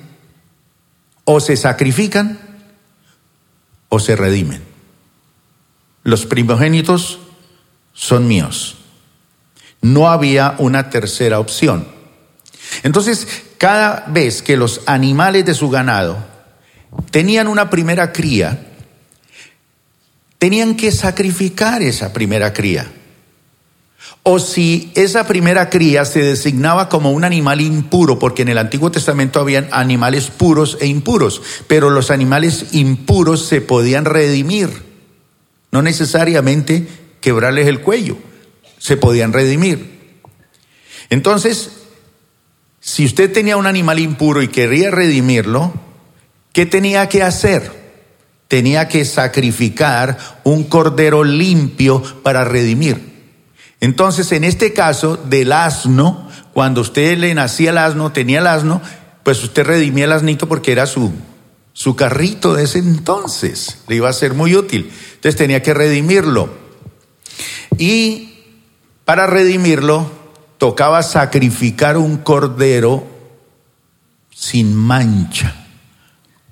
o 1.29 1.41
se 1.41 1.57
sacrifican 1.57 2.39
o 3.89 3.99
se 3.99 4.15
redimen. 4.15 4.63
Los 6.03 6.25
primogénitos 6.25 7.19
son 7.93 8.27
míos. 8.27 8.77
No 9.81 10.09
había 10.09 10.55
una 10.57 10.89
tercera 10.89 11.39
opción. 11.39 11.96
Entonces, 12.83 13.27
cada 13.57 14.05
vez 14.07 14.41
que 14.41 14.57
los 14.57 14.81
animales 14.85 15.45
de 15.45 15.53
su 15.53 15.69
ganado 15.69 16.17
tenían 17.11 17.47
una 17.47 17.69
primera 17.69 18.11
cría, 18.11 18.59
tenían 20.37 20.75
que 20.75 20.91
sacrificar 20.91 21.81
esa 21.81 22.13
primera 22.13 22.53
cría 22.53 22.91
o 24.29 24.39
si 24.39 24.91
esa 24.95 25.25
primera 25.25 25.69
cría 25.69 26.03
se 26.03 26.21
designaba 26.21 26.89
como 26.89 27.13
un 27.13 27.23
animal 27.23 27.61
impuro, 27.61 28.19
porque 28.19 28.41
en 28.41 28.49
el 28.49 28.57
Antiguo 28.57 28.91
Testamento 28.91 29.39
habían 29.39 29.69
animales 29.71 30.27
puros 30.27 30.77
e 30.81 30.87
impuros, 30.87 31.41
pero 31.67 31.89
los 31.89 32.11
animales 32.11 32.73
impuros 32.73 33.45
se 33.45 33.61
podían 33.61 34.03
redimir, 34.03 34.83
no 35.71 35.81
necesariamente 35.81 36.85
quebrarles 37.21 37.67
el 37.67 37.79
cuello, 37.79 38.17
se 38.77 38.97
podían 38.97 39.31
redimir. 39.31 40.19
Entonces, 41.09 41.71
si 42.87 43.03
usted 43.03 43.33
tenía 43.33 43.57
un 43.57 43.65
animal 43.65 43.99
impuro 43.99 44.41
y 44.41 44.47
quería 44.47 44.89
redimirlo, 44.89 45.73
¿qué 46.53 46.65
tenía 46.65 47.09
que 47.09 47.21
hacer? 47.21 47.69
Tenía 48.47 48.87
que 48.87 49.03
sacrificar 49.03 50.17
un 50.45 50.63
cordero 50.63 51.25
limpio 51.25 52.01
para 52.23 52.45
redimir. 52.45 53.33
Entonces, 53.81 54.31
en 54.31 54.45
este 54.45 54.71
caso 54.71 55.17
del 55.17 55.51
asno, 55.51 56.29
cuando 56.53 56.79
usted 56.79 57.17
le 57.17 57.33
nacía 57.33 57.71
el 57.71 57.77
asno, 57.77 58.13
tenía 58.13 58.39
el 58.39 58.47
asno, 58.47 58.81
pues 59.21 59.43
usted 59.43 59.65
redimía 59.65 60.05
el 60.05 60.13
asnito 60.13 60.47
porque 60.47 60.71
era 60.71 60.85
su, 60.85 61.11
su 61.73 61.97
carrito 61.97 62.53
de 62.53 62.63
ese 62.63 62.79
entonces. 62.79 63.79
Le 63.89 63.97
iba 63.97 64.07
a 64.07 64.13
ser 64.13 64.33
muy 64.33 64.55
útil. 64.55 64.89
Entonces 65.15 65.35
tenía 65.35 65.61
que 65.61 65.73
redimirlo. 65.73 66.51
Y 67.77 68.45
para 69.03 69.27
redimirlo, 69.27 70.09
tocaba 70.57 71.03
sacrificar 71.03 71.97
un 71.97 72.17
cordero 72.17 73.05
sin 74.31 74.75
mancha, 74.75 75.67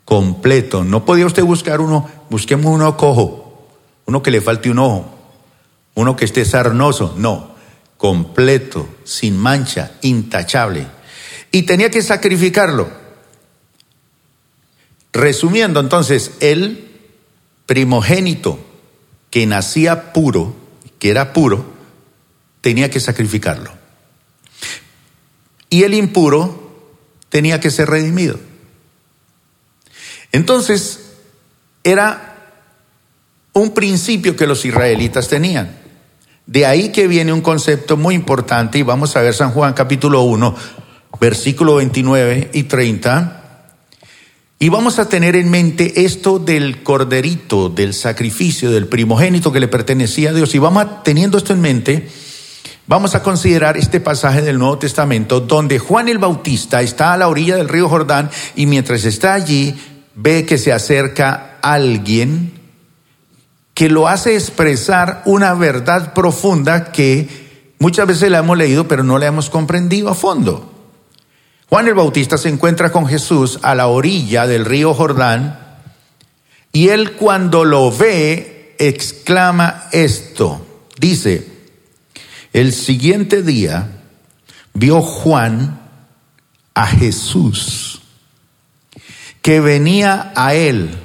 completo. 0.04 0.84
No 0.84 1.06
podía 1.06 1.26
usted 1.26 1.44
buscar 1.44 1.82
uno, 1.82 2.10
busquemos 2.30 2.74
uno 2.74 2.98
cojo, 2.98 3.68
uno 4.06 4.22
que 4.22 4.32
le 4.32 4.42
falte 4.42 4.70
un 4.70 4.80
ojo 4.80 5.16
uno 5.96 6.16
que 6.16 6.26
esté 6.26 6.46
sarnoso, 6.46 7.16
no, 7.18 7.56
completo, 7.98 8.88
sin 9.06 9.38
mancha, 9.38 9.94
intachable. 10.02 10.86
Y 11.52 11.64
tenía 11.64 11.90
que 11.90 12.02
sacrificarlo. 12.02 12.90
Resumiendo 15.14 15.80
entonces, 15.80 16.32
el 16.42 16.92
primogénito 17.66 18.60
que 19.32 19.46
nacía 19.46 20.12
puro, 20.12 20.54
que 21.00 21.10
era 21.10 21.32
puro, 21.32 21.66
tenía 22.60 22.92
que 22.92 23.00
sacrificarlo. 23.00 23.72
Y 25.70 25.84
el 25.84 25.94
impuro 25.94 26.66
tenía 27.30 27.60
que 27.60 27.72
ser 27.72 27.90
redimido. 27.90 28.40
Entonces, 30.32 31.00
era 31.84 32.36
un 33.54 33.74
principio 33.74 34.36
que 34.36 34.48
los 34.48 34.66
israelitas 34.66 35.28
tenían. 35.30 35.78
De 36.46 36.66
ahí 36.66 36.92
que 36.92 37.08
viene 37.08 37.34
un 37.34 37.42
concepto 37.42 37.98
muy 37.98 38.14
importante 38.16 38.78
y 38.78 38.84
vamos 38.84 39.16
a 39.16 39.22
ver 39.22 39.34
San 39.34 39.52
Juan 39.52 39.74
capítulo 39.74 40.22
1, 40.24 40.56
versículo 41.20 41.76
29 41.76 42.52
y 42.54 42.64
30. 42.64 43.42
Y 44.60 44.70
vamos 44.70 45.00
a 45.00 45.10
tener 45.10 45.36
en 45.36 45.50
mente 45.50 46.06
esto 46.06 46.40
del 46.40 46.84
corderito, 46.84 47.70
del 47.70 47.94
sacrificio, 47.94 48.72
del 48.72 48.88
primogénito 48.88 49.52
que 49.52 49.60
le 49.60 49.68
pertenecía 49.68 50.30
a 50.30 50.34
Dios. 50.34 50.54
Y 50.54 50.60
vamos 50.60 51.04
teniendo 51.04 51.38
esto 51.38 51.54
en 51.54 51.62
mente, 51.62 52.10
vamos 52.88 53.16
a 53.16 53.24
considerar 53.24 53.78
este 53.78 54.00
pasaje 54.00 54.42
del 54.42 54.60
Nuevo 54.60 54.78
Testamento 54.78 55.40
donde 55.40 55.80
Juan 55.80 56.08
el 56.08 56.18
Bautista 56.18 56.82
está 56.82 57.14
a 57.14 57.18
la 57.18 57.28
orilla 57.28 57.56
del 57.56 57.70
río 57.70 57.90
Jordán 57.90 58.30
y 58.56 58.66
mientras 58.66 59.06
está 59.06 59.34
allí 59.34 59.76
ve 60.14 60.46
que 60.46 60.58
se 60.58 60.72
acerca 60.72 61.58
alguien 61.62 62.54
que 63.74 63.90
lo 63.90 64.08
hace 64.08 64.36
expresar 64.36 65.24
una 65.26 65.54
verdad 65.54 66.14
profunda 66.14 66.92
que 66.92 67.74
muchas 67.80 68.08
veces 68.08 68.30
la 68.30 68.40
hemos 68.40 68.58
leído 68.58 68.88
pero 68.88 69.04
no 69.04 69.18
la 69.18 69.28
hemos 69.28 69.50
comprendido 69.50 70.10
a 70.10 70.16
fondo. 70.16 70.72
Juan 71.68 71.88
el 71.88 71.96
Bautista 71.96 72.38
se 72.38 72.50
encuentra 72.50 72.92
con 72.92 73.08
Jesús 73.08 73.60
a 73.64 73.74
la 73.74 73.88
orilla 73.88 74.46
del 74.46 74.66
río 74.66 74.94
Jordán 74.94 75.60
y 76.72 76.90
él 76.90 77.14
cuando 77.14 77.66
lo 77.66 77.92
ve 77.92 78.76
exclama 78.78 79.86
esto. 79.92 80.64
Dice, 81.00 81.55
el 82.56 82.72
siguiente 82.72 83.44
día 83.44 83.90
vio 84.74 85.02
Juan 85.02 85.78
a 86.74 86.88
Jesús 86.88 88.02
que 89.42 89.60
venía 89.60 90.32
a 90.38 90.56
él 90.56 90.98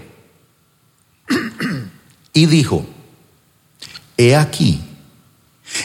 y 2.33 2.47
dijo, 2.47 2.87
he 4.17 4.37
aquí 4.37 4.81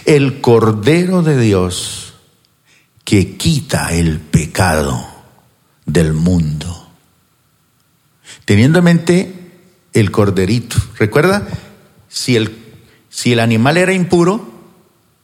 el 0.05 0.39
Cordero 0.39 1.23
de 1.23 1.41
Dios 1.41 2.13
que 3.03 3.35
quita 3.35 3.91
el 3.91 4.19
pecado 4.19 5.03
del 5.87 6.13
mundo. 6.13 6.91
Teniendo 8.45 8.77
en 8.77 8.85
mente 8.85 9.33
el 9.93 10.11
corderito. 10.11 10.77
¿Recuerda? 10.99 11.47
Si 12.07 12.35
el, 12.35 12.55
si 13.09 13.33
el 13.33 13.39
animal 13.39 13.77
era 13.77 13.93
impuro, 13.93 14.54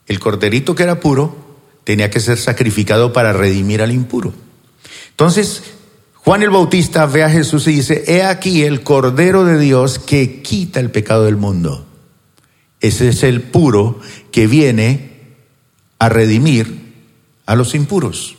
el 0.06 0.18
corderito 0.18 0.74
que 0.74 0.82
era 0.82 1.00
puro 1.00 1.36
tenía 1.84 2.10
que 2.10 2.20
ser 2.20 2.38
sacrificado 2.38 3.12
para 3.12 3.32
redimir 3.32 3.82
al 3.82 3.92
impuro. 3.92 4.32
Entonces, 5.10 5.62
Juan 6.14 6.42
el 6.42 6.50
Bautista 6.50 7.06
ve 7.06 7.24
a 7.24 7.30
Jesús 7.30 7.66
y 7.66 7.72
dice, 7.72 8.04
he 8.06 8.22
aquí 8.22 8.62
el 8.62 8.82
Cordero 8.82 9.44
de 9.44 9.58
Dios 9.58 9.98
que 9.98 10.42
quita 10.42 10.80
el 10.80 10.90
pecado 10.90 11.24
del 11.24 11.36
mundo. 11.36 11.86
Ese 12.80 13.08
es 13.08 13.22
el 13.22 13.42
puro 13.42 14.00
que 14.30 14.46
viene 14.46 15.12
a 15.98 16.08
redimir 16.08 16.94
a 17.46 17.54
los 17.54 17.74
impuros. 17.74 18.36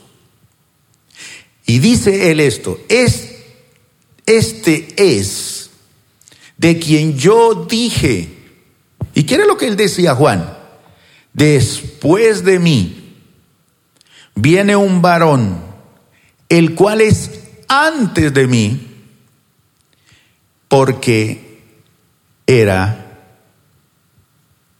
Y 1.65 1.79
dice 1.79 2.31
él 2.31 2.39
esto, 2.39 2.79
es, 2.89 3.35
este 4.25 4.93
es 4.97 5.69
de 6.57 6.79
quien 6.79 7.17
yo 7.17 7.65
dije, 7.69 8.29
¿y 9.13 9.23
qué 9.23 9.35
era 9.35 9.45
lo 9.45 9.57
que 9.57 9.67
él 9.67 9.77
decía 9.77 10.15
Juan? 10.15 10.62
Después 11.33 12.43
de 12.43 12.59
mí 12.59 13.15
viene 14.35 14.75
un 14.75 15.01
varón, 15.01 15.59
el 16.49 16.75
cual 16.75 17.01
es 17.01 17.31
antes 17.67 18.33
de 18.33 18.47
mí, 18.47 18.87
porque 20.67 21.61
era 22.45 23.21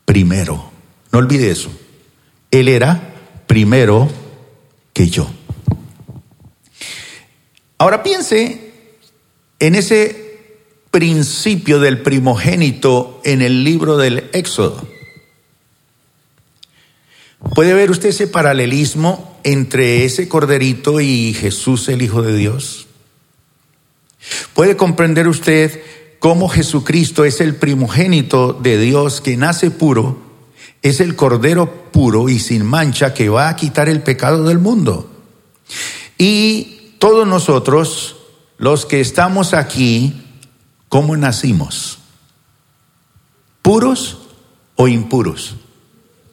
primero. 0.06 0.72
No 1.12 1.20
olvide 1.20 1.52
eso. 1.52 1.72
Él 2.52 2.68
era 2.68 3.14
primero 3.48 4.10
que 4.94 5.10
yo. 5.10 5.30
Ahora 7.78 8.04
piense 8.04 8.74
en 9.60 9.76
ese 9.76 10.24
principio 10.92 11.80
del 11.80 12.02
primogénito 12.02 13.22
en 13.24 13.42
el 13.42 13.64
libro 13.64 13.98
del 13.98 14.30
Éxodo. 14.34 14.93
¿Puede 17.56 17.74
ver 17.74 17.92
usted 17.92 18.10
ese 18.10 18.28
paralelismo 18.28 19.40
entre 19.44 20.06
ese 20.06 20.28
corderito 20.28 21.02
y 21.02 21.34
Jesús 21.34 21.88
el 21.90 22.02
Hijo 22.02 22.22
de 22.22 22.36
Dios? 22.36 22.88
¿Puede 24.54 24.78
comprender 24.78 25.28
usted 25.28 25.82
cómo 26.24 26.48
Jesucristo 26.48 27.26
es 27.26 27.42
el 27.42 27.58
primogénito 27.58 28.54
de 28.54 28.78
Dios 28.78 29.20
que 29.20 29.36
nace 29.36 29.72
puro, 29.72 30.22
es 30.82 31.02
el 31.02 31.18
cordero 31.18 31.92
puro 31.92 32.30
y 32.30 32.40
sin 32.40 32.66
mancha 32.66 33.14
que 33.14 33.28
va 33.28 33.50
a 33.50 33.58
quitar 33.58 33.90
el 33.90 34.02
pecado 34.02 34.46
del 34.46 34.58
mundo. 34.58 35.12
Y 36.18 36.94
todos 36.98 37.28
nosotros, 37.28 38.16
los 38.58 38.86
que 38.86 39.02
estamos 39.02 39.54
aquí, 39.54 40.24
¿cómo 40.88 41.18
nacimos? 41.18 42.00
¿Puros 43.62 44.20
o 44.78 44.88
impuros? 44.88 45.58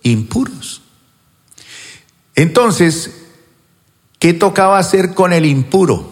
Impuros. 0.04 0.79
Entonces, 2.34 3.10
¿qué 4.18 4.32
tocaba 4.32 4.78
hacer 4.78 5.14
con 5.14 5.32
el 5.32 5.46
impuro? 5.46 6.10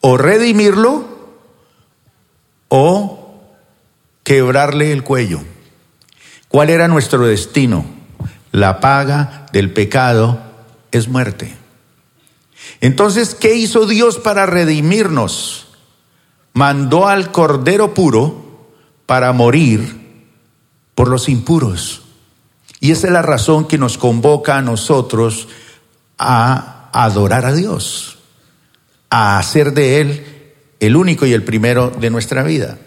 O 0.00 0.16
redimirlo 0.16 1.04
o 2.68 3.42
quebrarle 4.22 4.92
el 4.92 5.04
cuello. 5.04 5.40
¿Cuál 6.48 6.70
era 6.70 6.88
nuestro 6.88 7.26
destino? 7.26 7.84
La 8.52 8.80
paga 8.80 9.46
del 9.52 9.72
pecado 9.72 10.40
es 10.90 11.08
muerte. 11.08 11.54
Entonces, 12.80 13.34
¿qué 13.34 13.54
hizo 13.54 13.86
Dios 13.86 14.18
para 14.18 14.46
redimirnos? 14.46 15.68
Mandó 16.52 17.08
al 17.08 17.30
Cordero 17.32 17.94
puro 17.94 18.68
para 19.06 19.32
morir 19.32 20.24
por 20.94 21.08
los 21.08 21.28
impuros. 21.28 22.02
Y 22.80 22.92
esa 22.92 23.08
es 23.08 23.12
la 23.12 23.22
razón 23.22 23.66
que 23.66 23.78
nos 23.78 23.98
convoca 23.98 24.56
a 24.56 24.62
nosotros 24.62 25.48
a 26.18 26.90
adorar 26.92 27.44
a 27.44 27.52
Dios, 27.52 28.18
a 29.10 29.38
hacer 29.38 29.72
de 29.72 30.00
Él 30.00 30.24
el 30.80 30.96
único 30.96 31.26
y 31.26 31.32
el 31.32 31.42
primero 31.42 31.90
de 31.90 32.10
nuestra 32.10 32.42
vida. 32.42 32.78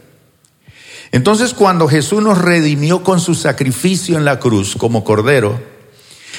Entonces 1.11 1.53
cuando 1.53 1.87
Jesús 1.87 2.23
nos 2.23 2.37
redimió 2.37 3.03
con 3.03 3.19
su 3.19 3.35
sacrificio 3.35 4.17
en 4.17 4.23
la 4.23 4.39
cruz 4.39 4.75
como 4.77 5.03
cordero, 5.03 5.61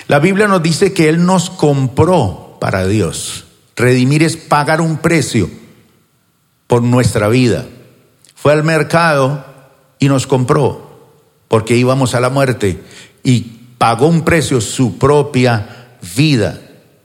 la 0.09 0.19
Biblia 0.19 0.49
nos 0.49 0.63
dice 0.63 0.93
que 0.93 1.09
Él 1.09 1.27
nos 1.27 1.51
compró 1.51 2.57
para 2.61 2.87
Dios. 2.87 3.45
Redimir 3.77 4.23
es 4.23 4.37
pagar 4.37 4.81
un 4.81 4.99
precio 4.99 5.51
por 6.67 6.83
nuestra 6.83 7.29
vida. 7.29 7.67
Fue 8.35 8.53
al 8.53 8.65
mercado 8.65 9.45
y 9.99 10.09
nos 10.09 10.27
compró 10.27 10.91
porque 11.49 11.77
íbamos 11.77 12.15
a 12.15 12.21
la 12.21 12.31
muerte 12.31 12.83
y 13.23 13.41
pagó 13.79 14.07
un 14.07 14.25
precio 14.25 14.61
su 14.61 14.99
propia 14.99 15.97
vida. 16.17 16.61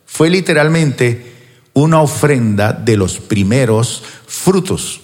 Fue 0.06 0.30
literalmente 0.30 1.34
una 1.74 2.02
ofrenda 2.02 2.74
de 2.74 2.98
los 2.98 3.20
primeros 3.20 4.04
frutos. 4.26 5.02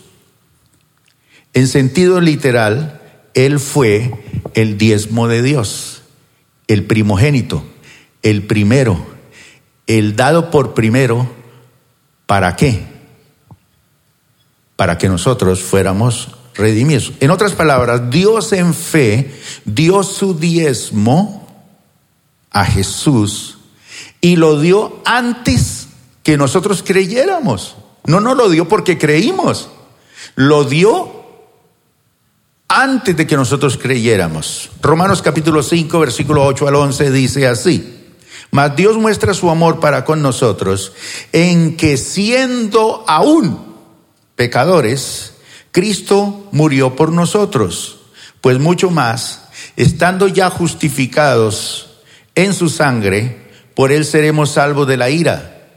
En 1.53 1.67
sentido 1.67 2.19
literal, 2.19 3.01
Él 3.33 3.59
fue 3.59 4.11
el 4.55 4.77
diezmo 4.77 5.27
de 5.27 5.43
Dios, 5.43 6.01
el 6.67 6.85
primogénito, 6.85 7.63
el 8.23 8.43
primero, 8.43 9.05
el 9.85 10.15
dado 10.15 10.49
por 10.49 10.73
primero, 10.73 11.29
¿para 12.25 12.55
qué? 12.55 12.83
Para 14.75 14.97
que 14.97 15.09
nosotros 15.09 15.61
fuéramos 15.61 16.35
En 17.19 17.31
otras 17.31 17.53
palabras, 17.53 18.09
Dios 18.09 18.53
en 18.53 18.73
fe 18.73 19.33
dio 19.65 20.03
su 20.03 20.37
diezmo 20.37 21.47
a 22.51 22.65
Jesús 22.65 23.57
y 24.21 24.35
lo 24.35 24.59
dio 24.59 25.01
antes 25.05 25.87
que 26.21 26.37
nosotros 26.37 26.83
creyéramos. 26.85 27.75
No 28.05 28.19
nos 28.19 28.37
lo 28.37 28.49
dio 28.49 28.67
porque 28.67 28.97
creímos. 28.97 29.69
Lo 30.35 30.63
dio 30.63 31.23
antes 32.67 33.15
de 33.15 33.27
que 33.27 33.35
nosotros 33.35 33.77
creyéramos. 33.77 34.69
Romanos 34.81 35.21
capítulo 35.21 35.61
5, 35.61 35.99
versículo 35.99 36.45
8 36.45 36.67
al 36.67 36.75
11 36.75 37.11
dice 37.11 37.47
así. 37.47 37.99
Mas 38.51 38.75
Dios 38.75 38.97
muestra 38.97 39.33
su 39.33 39.49
amor 39.49 39.79
para 39.79 40.05
con 40.05 40.21
nosotros 40.21 40.93
en 41.31 41.75
que 41.75 41.97
siendo 41.97 43.03
aún 43.07 43.73
pecadores, 44.35 45.32
Cristo 45.73 46.47
murió 46.51 46.95
por 46.95 47.11
nosotros. 47.11 47.97
Pues 48.41 48.59
mucho 48.59 48.91
más, 48.91 49.49
estando 49.75 50.27
ya 50.27 50.49
justificados 50.49 51.95
en 52.35 52.53
su 52.53 52.69
sangre, 52.69 53.49
por 53.73 53.91
él 53.91 54.05
seremos 54.05 54.51
salvos 54.51 54.87
de 54.87 54.97
la 54.97 55.09
ira. 55.09 55.67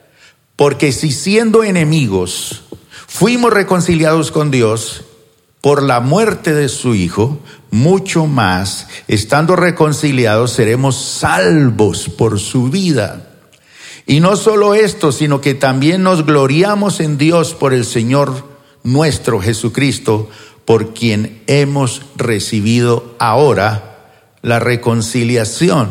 Porque 0.55 0.93
si 0.93 1.13
siendo 1.13 1.65
enemigos 1.65 2.63
fuimos 3.07 3.53
reconciliados 3.53 4.31
con 4.31 4.51
Dios 4.51 5.05
por 5.63 5.83
la 5.83 6.01
muerte 6.01 6.53
de 6.53 6.69
su 6.69 6.95
Hijo, 6.95 7.41
mucho 7.71 8.27
más, 8.27 8.89
estando 9.09 9.57
reconciliados, 9.57 10.53
seremos 10.53 10.97
salvos 10.97 12.11
por 12.11 12.39
su 12.39 12.69
vida. 12.69 13.31
Y 14.07 14.21
no 14.21 14.37
solo 14.37 14.75
esto, 14.75 15.11
sino 15.11 15.41
que 15.41 15.55
también 15.55 16.03
nos 16.03 16.27
gloriamos 16.27 17.01
en 17.01 17.17
Dios 17.17 17.55
por 17.55 17.73
el 17.73 17.87
Señor 17.87 18.56
nuestro 18.87 19.41
Jesucristo, 19.41 20.31
por 20.65 20.95
quien 20.95 21.43
hemos 21.49 22.03
recibido 22.17 23.17
ahora 23.19 24.13
la 24.43 24.61
reconciliación. 24.61 25.89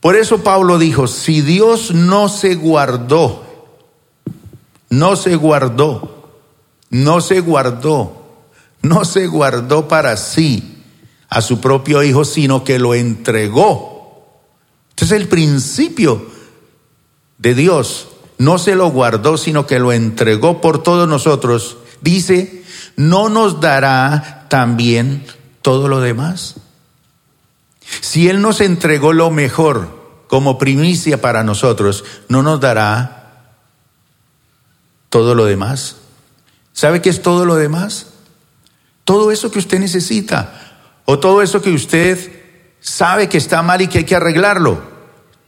Por 0.00 0.14
eso 0.16 0.42
Pablo 0.42 0.78
dijo, 0.78 1.08
si 1.08 1.40
Dios 1.42 1.92
no 1.92 2.28
se 2.28 2.54
guardó, 2.54 3.44
no 4.90 5.16
se 5.16 5.34
guardó, 5.34 6.40
no 6.90 7.20
se 7.20 7.40
guardó, 7.40 8.42
no 8.80 9.04
se 9.04 9.26
guardó 9.26 9.88
para 9.88 10.16
sí 10.16 10.84
a 11.28 11.40
su 11.40 11.60
propio 11.60 12.02
Hijo, 12.02 12.24
sino 12.24 12.62
que 12.62 12.78
lo 12.78 12.94
entregó. 12.94 14.38
Este 14.90 15.04
es 15.04 15.12
el 15.12 15.26
principio 15.26 16.26
de 17.38 17.54
Dios, 17.54 18.08
no 18.42 18.58
se 18.58 18.74
lo 18.74 18.90
guardó, 18.90 19.38
sino 19.38 19.68
que 19.68 19.78
lo 19.78 19.92
entregó 19.92 20.60
por 20.60 20.82
todos 20.82 21.08
nosotros, 21.08 21.76
dice, 22.00 22.64
¿no 22.96 23.28
nos 23.28 23.60
dará 23.60 24.46
también 24.48 25.24
todo 25.62 25.86
lo 25.86 26.00
demás? 26.00 26.56
Si 28.00 28.28
Él 28.28 28.42
nos 28.42 28.60
entregó 28.60 29.12
lo 29.12 29.30
mejor 29.30 30.24
como 30.26 30.58
primicia 30.58 31.20
para 31.20 31.44
nosotros, 31.44 32.04
¿no 32.26 32.42
nos 32.42 32.58
dará 32.58 33.44
todo 35.08 35.36
lo 35.36 35.44
demás? 35.44 35.98
¿Sabe 36.72 37.00
qué 37.00 37.10
es 37.10 37.22
todo 37.22 37.46
lo 37.46 37.54
demás? 37.54 38.08
Todo 39.04 39.30
eso 39.30 39.52
que 39.52 39.60
usted 39.60 39.78
necesita 39.78 40.80
o 41.04 41.20
todo 41.20 41.42
eso 41.42 41.62
que 41.62 41.70
usted 41.70 42.42
sabe 42.80 43.28
que 43.28 43.38
está 43.38 43.62
mal 43.62 43.82
y 43.82 43.86
que 43.86 43.98
hay 43.98 44.04
que 44.04 44.16
arreglarlo. 44.16 44.82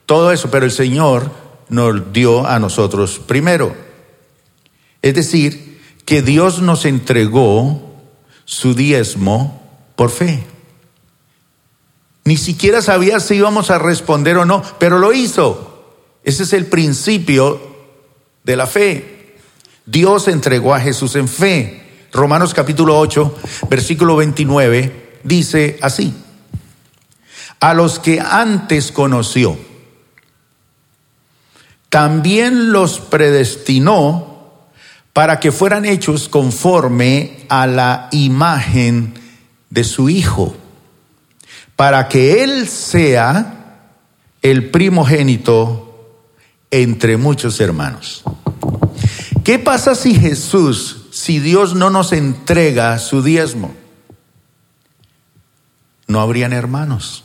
Todo 0.07 0.31
eso, 0.31 0.49
pero 0.49 0.65
el 0.65 0.71
Señor 0.71 1.44
nos 1.69 2.13
dio 2.13 2.47
a 2.47 2.59
nosotros 2.59 3.19
primero. 3.19 3.75
Es 5.03 5.15
decir, 5.15 5.81
que 6.05 6.23
Dios 6.23 6.61
nos 6.61 6.85
entregó 6.85 7.95
su 8.45 8.75
diezmo 8.75 9.63
por 9.97 10.11
fe. 10.11 10.45
Ni 12.25 12.37
siquiera 12.37 12.81
sabía 12.81 13.21
si 13.21 13.35
íbamos 13.35 13.71
a 13.71 13.79
responder 13.79 14.39
o 14.39 14.45
no, 14.45 14.63
pero 14.79 14.99
lo 14.99 15.13
hizo. 15.13 15.75
Ese 16.23 16.45
es 16.45 16.53
el 16.55 16.67
principio 16.67 17.61
de 18.45 18.57
la 18.57 18.67
fe. 18.67 19.37
Dios 19.87 20.29
entregó 20.29 20.75
a 20.75 20.81
Jesús 20.81 21.17
en 21.17 21.29
fe. 21.29 21.83
Romanos 22.13 22.55
capítulo 22.55 22.99
8, 22.99 23.35
versículo 23.69 24.17
29, 24.17 25.21
dice 25.25 25.79
así. 25.83 26.15
A 27.61 27.75
los 27.75 27.99
que 27.99 28.21
antes 28.21 28.93
conoció, 28.93 29.59
también 31.95 32.73
los 32.73 32.99
predestinó 32.99 34.57
para 35.13 35.39
que 35.39 35.53
fueran 35.53 35.85
hechos 35.85 36.29
conforme 36.29 37.47
a 37.49 37.69
la 37.69 38.09
imagen 38.11 39.15
de 39.71 39.85
su 39.85 40.09
Hijo 40.09 40.57
para 41.77 42.09
que 42.09 42.43
Él 42.43 42.67
sea 42.67 43.93
el 44.43 44.73
primogénito 44.73 46.19
entre 46.73 47.17
muchos 47.17 47.61
hermanos. 47.61 48.25
¿Qué 49.45 49.61
pasa 49.61 49.95
si 49.95 50.17
Jesús, 50.17 51.07
si 51.13 51.39
Dios 51.39 51.77
no 51.77 51.91
nos 51.91 52.13
entrega 52.13 52.99
su 52.99 53.23
diezmo? 53.23 53.73
No 56.09 56.21
habrían 56.21 56.53
hermanos. 56.53 57.23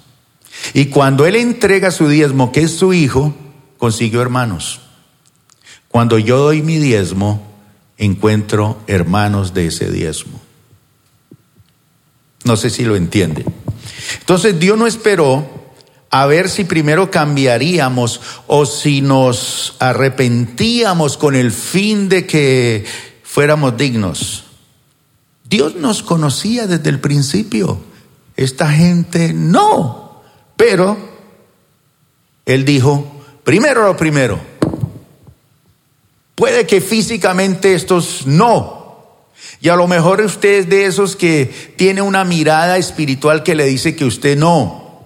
Y 0.76 0.90
cuando 0.90 1.26
Él 1.26 1.38
entrega 1.38 1.90
su 1.90 2.08
diezmo, 2.08 2.52
que 2.52 2.62
es 2.62 2.76
su 2.78 2.94
hijo, 2.94 3.34
consiguió 3.80 4.22
hermanos. 4.22 4.82
Cuando 5.88 6.20
yo 6.20 6.38
doy 6.38 6.62
mi 6.62 6.78
diezmo, 6.78 7.42
encuentro 7.98 8.78
hermanos 8.86 9.56
de 9.56 9.68
ese 9.68 9.90
diezmo. 9.90 10.40
No 12.44 12.56
sé 12.56 12.70
si 12.70 12.84
lo 12.84 12.96
entiende. 12.96 13.44
Entonces 14.20 14.60
Dios 14.60 14.78
no 14.78 14.86
esperó 14.86 15.48
a 16.12 16.26
ver 16.26 16.50
si 16.50 16.64
primero 16.64 17.10
cambiaríamos 17.10 18.22
o 18.48 18.66
si 18.66 19.02
nos 19.02 19.76
arrepentíamos 19.80 21.18
con 21.18 21.36
el 21.36 21.52
fin 21.52 22.10
de 22.10 22.28
que 22.28 22.86
fuéramos 23.24 23.78
dignos. 23.78 24.44
Dios 25.44 25.76
nos 25.76 26.04
conocía 26.04 26.68
desde 26.68 26.90
el 26.90 27.00
principio. 27.00 27.80
Esta 28.36 28.72
gente 28.72 29.34
no. 29.34 30.22
Pero 30.56 30.98
Él 32.46 32.66
dijo, 32.66 33.19
primero 33.50 33.84
lo 33.84 33.98
primero. 33.98 34.40
Puede 36.36 36.68
que 36.68 36.82
físicamente 36.82 37.74
estos 37.74 38.28
no, 38.28 39.26
y 39.60 39.70
a 39.70 39.76
lo 39.76 39.88
mejor 39.88 40.22
usted 40.22 40.60
es 40.60 40.70
de 40.70 40.86
esos 40.86 41.16
que 41.16 41.74
tiene 41.76 42.04
una 42.04 42.24
mirada 42.26 42.78
espiritual 42.78 43.42
que 43.42 43.56
le 43.56 43.66
dice 43.66 43.96
que 43.96 44.06
usted 44.06 44.38
no, 44.38 45.04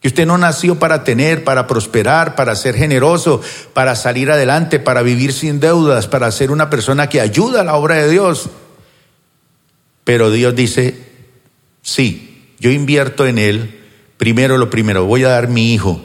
que 0.00 0.08
usted 0.08 0.24
no 0.24 0.38
nació 0.38 0.78
para 0.78 1.04
tener, 1.04 1.44
para 1.44 1.66
prosperar, 1.66 2.36
para 2.36 2.56
ser 2.56 2.74
generoso, 2.74 3.42
para 3.74 3.96
salir 3.96 4.30
adelante, 4.30 4.80
para 4.80 5.02
vivir 5.02 5.34
sin 5.34 5.60
deudas, 5.60 6.08
para 6.08 6.32
ser 6.32 6.52
una 6.52 6.70
persona 6.70 7.10
que 7.10 7.20
ayuda 7.20 7.60
a 7.60 7.64
la 7.64 7.74
obra 7.76 7.96
de 7.96 8.08
Dios. 8.08 8.48
Pero 10.04 10.30
Dios 10.30 10.56
dice, 10.56 10.96
sí, 11.82 12.54
yo 12.60 12.70
invierto 12.70 13.26
en 13.26 13.36
él, 13.36 13.78
primero 14.16 14.56
lo 14.56 14.70
primero, 14.70 15.04
voy 15.04 15.24
a 15.24 15.28
dar 15.28 15.48
mi 15.48 15.74
hijo 15.74 16.00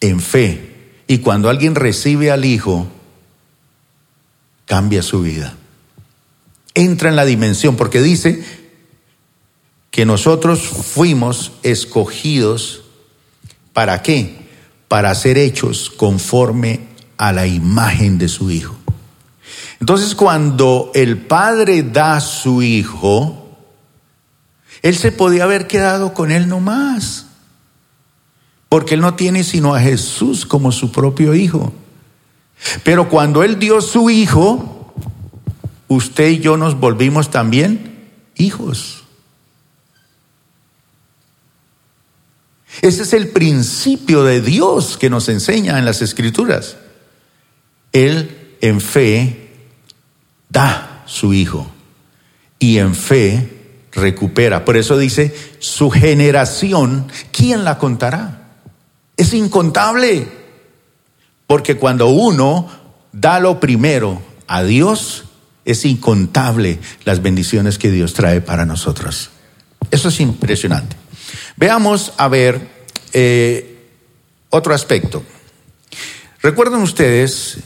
en 0.00 0.20
fe. 0.20 0.92
Y 1.06 1.18
cuando 1.18 1.48
alguien 1.48 1.74
recibe 1.74 2.30
al 2.30 2.44
hijo, 2.44 2.88
cambia 4.66 5.02
su 5.02 5.22
vida 5.22 5.56
entra 6.76 7.08
en 7.08 7.16
la 7.16 7.24
dimensión, 7.24 7.74
porque 7.74 8.02
dice 8.02 8.44
que 9.90 10.04
nosotros 10.04 10.60
fuimos 10.60 11.52
escogidos 11.62 12.82
para 13.72 14.02
qué? 14.02 14.46
Para 14.86 15.14
ser 15.14 15.38
hechos 15.38 15.90
conforme 15.90 16.88
a 17.16 17.32
la 17.32 17.46
imagen 17.46 18.18
de 18.18 18.28
su 18.28 18.50
Hijo. 18.50 18.76
Entonces 19.80 20.14
cuando 20.14 20.90
el 20.94 21.18
Padre 21.18 21.82
da 21.82 22.20
su 22.20 22.62
Hijo, 22.62 23.56
Él 24.82 24.96
se 24.96 25.12
podía 25.12 25.44
haber 25.44 25.66
quedado 25.66 26.12
con 26.12 26.30
Él 26.30 26.46
nomás, 26.46 27.25
porque 28.76 28.92
Él 28.92 29.00
no 29.00 29.14
tiene 29.14 29.42
sino 29.42 29.74
a 29.74 29.80
Jesús 29.80 30.44
como 30.44 30.70
su 30.70 30.92
propio 30.92 31.34
Hijo. 31.34 31.72
Pero 32.84 33.08
cuando 33.08 33.42
Él 33.42 33.58
dio 33.58 33.80
su 33.80 34.10
Hijo, 34.10 34.92
usted 35.88 36.28
y 36.28 36.40
yo 36.40 36.58
nos 36.58 36.78
volvimos 36.78 37.30
también 37.30 38.10
hijos. 38.36 39.04
Ese 42.82 43.04
es 43.04 43.14
el 43.14 43.28
principio 43.28 44.24
de 44.24 44.42
Dios 44.42 44.98
que 44.98 45.08
nos 45.08 45.30
enseña 45.30 45.78
en 45.78 45.86
las 45.86 46.02
escrituras. 46.02 46.76
Él 47.94 48.58
en 48.60 48.82
fe 48.82 49.54
da 50.50 51.02
su 51.06 51.32
hijo 51.32 51.66
y 52.58 52.76
en 52.76 52.94
fe 52.94 53.56
recupera. 53.92 54.66
Por 54.66 54.76
eso 54.76 54.98
dice, 54.98 55.34
su 55.60 55.88
generación, 55.88 57.10
¿quién 57.32 57.64
la 57.64 57.78
contará? 57.78 58.42
Es 59.16 59.32
incontable. 59.34 60.28
Porque 61.46 61.76
cuando 61.76 62.08
uno 62.08 62.68
da 63.12 63.38
lo 63.40 63.60
primero 63.60 64.20
a 64.46 64.62
Dios, 64.62 65.24
es 65.64 65.84
incontable 65.84 66.78
las 67.04 67.22
bendiciones 67.22 67.78
que 67.78 67.90
Dios 67.90 68.14
trae 68.14 68.40
para 68.40 68.66
nosotros. 68.66 69.30
Eso 69.90 70.08
es 70.08 70.20
impresionante. 70.20 70.96
Veamos 71.56 72.12
a 72.16 72.28
ver 72.28 72.68
eh, 73.12 73.90
otro 74.50 74.74
aspecto. 74.74 75.22
Recuerden 76.42 76.80
ustedes 76.80 77.58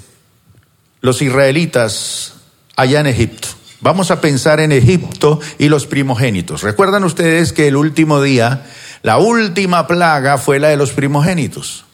los 1.01 1.23
israelitas 1.23 2.35
allá 2.77 3.01
en 3.01 3.07
Egipto. 3.07 3.49
Vamos 3.83 4.11
a 4.11 4.21
pensar 4.21 4.61
en 4.61 4.73
Egipto 4.73 5.41
y 5.59 5.69
los 5.69 5.87
primogénitos. 5.87 6.63
Recuerdan 6.63 7.05
ustedes 7.05 7.53
que 7.53 7.69
el 7.69 7.77
último 7.77 8.23
día, 8.23 8.67
la 9.03 9.19
última 9.19 9.87
plaga 9.87 10.39
fue 10.39 10.59
la 10.59 10.69
de 10.69 10.77
los 10.77 10.93
primogénitos. 10.93 11.85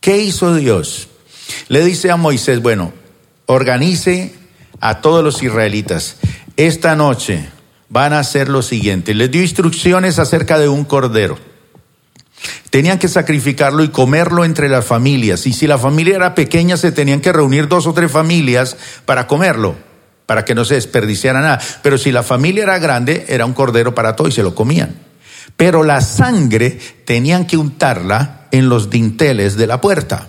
¿Qué 0.00 0.18
hizo 0.18 0.54
Dios? 0.54 1.08
Le 1.68 1.84
dice 1.84 2.10
a 2.10 2.16
Moisés, 2.16 2.60
bueno, 2.60 2.92
organice 3.46 4.34
a 4.80 5.00
todos 5.00 5.24
los 5.24 5.42
israelitas, 5.42 6.16
esta 6.56 6.94
noche 6.96 7.48
van 7.88 8.12
a 8.12 8.18
hacer 8.18 8.48
lo 8.48 8.62
siguiente. 8.62 9.14
Les 9.14 9.30
dio 9.30 9.42
instrucciones 9.42 10.18
acerca 10.18 10.58
de 10.58 10.68
un 10.68 10.84
cordero. 10.84 11.38
Tenían 12.70 12.98
que 12.98 13.08
sacrificarlo 13.08 13.82
y 13.82 13.88
comerlo 13.88 14.44
entre 14.44 14.68
las 14.68 14.84
familias. 14.84 15.46
Y 15.46 15.52
si 15.52 15.66
la 15.66 15.78
familia 15.78 16.16
era 16.16 16.34
pequeña, 16.34 16.76
se 16.76 16.92
tenían 16.92 17.20
que 17.20 17.32
reunir 17.32 17.68
dos 17.68 17.86
o 17.86 17.94
tres 17.94 18.12
familias 18.12 18.76
para 19.06 19.26
comerlo, 19.26 19.76
para 20.26 20.44
que 20.44 20.54
no 20.54 20.64
se 20.64 20.74
desperdiciara 20.74 21.40
nada. 21.40 21.60
Pero 21.82 21.96
si 21.96 22.12
la 22.12 22.22
familia 22.22 22.64
era 22.64 22.78
grande, 22.78 23.24
era 23.28 23.46
un 23.46 23.54
cordero 23.54 23.94
para 23.94 24.16
todo 24.16 24.28
y 24.28 24.32
se 24.32 24.42
lo 24.42 24.54
comían. 24.54 25.05
Pero 25.56 25.84
la 25.84 26.00
sangre 26.00 26.78
tenían 27.04 27.46
que 27.46 27.56
untarla 27.56 28.46
en 28.50 28.68
los 28.68 28.90
dinteles 28.90 29.56
de 29.56 29.66
la 29.66 29.80
puerta. 29.80 30.28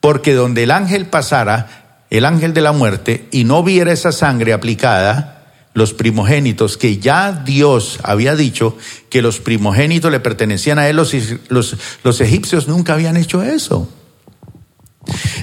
Porque 0.00 0.34
donde 0.34 0.64
el 0.64 0.70
ángel 0.70 1.06
pasara, 1.06 2.04
el 2.10 2.24
ángel 2.24 2.52
de 2.54 2.60
la 2.60 2.72
muerte 2.72 3.28
y 3.30 3.44
no 3.44 3.62
viera 3.62 3.92
esa 3.92 4.12
sangre 4.12 4.52
aplicada, 4.52 5.42
los 5.74 5.94
primogénitos, 5.94 6.76
que 6.76 6.98
ya 6.98 7.32
Dios 7.32 7.98
había 8.02 8.36
dicho 8.36 8.76
que 9.08 9.22
los 9.22 9.40
primogénitos 9.40 10.10
le 10.10 10.20
pertenecían 10.20 10.78
a 10.78 10.88
él, 10.88 10.96
los, 10.96 11.14
los, 11.48 11.76
los 12.04 12.20
egipcios 12.20 12.68
nunca 12.68 12.92
habían 12.92 13.16
hecho 13.16 13.42
eso. 13.42 13.88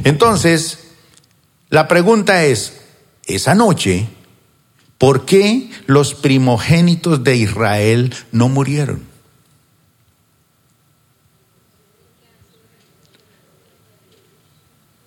Entonces, 0.04 0.80
la 1.70 1.88
pregunta 1.88 2.46
es, 2.46 2.80
esa 3.26 3.56
noche, 3.56 4.08
¿por 5.00 5.26
qué 5.26 5.72
los 5.88 6.14
primogénitos 6.14 7.24
de 7.24 7.38
Israel 7.38 8.14
no 8.32 8.50
murieron? 8.50 9.02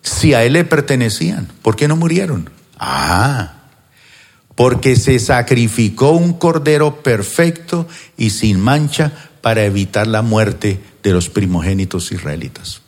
Si 0.03 0.35
a 0.35 0.43
él 0.43 0.55
le 0.55 0.65
pertenecían, 0.65 1.47
¿por 1.63 1.77
qué 1.77 1.87
no 1.87 1.95
murieron? 1.95 2.51
Ah, 2.77 3.63
porque 4.57 4.97
se 4.97 5.21
sacrificó 5.21 6.11
un 6.11 6.33
cordero 6.35 7.03
perfecto 7.03 7.87
y 8.17 8.31
sin 8.31 8.59
mancha 8.59 9.13
para 9.41 9.65
evitar 9.65 10.07
la 10.07 10.23
muerte 10.23 10.81
de 11.03 11.13
los 11.13 11.29
primogénitos 11.29 12.13
israelitas. 12.13 12.83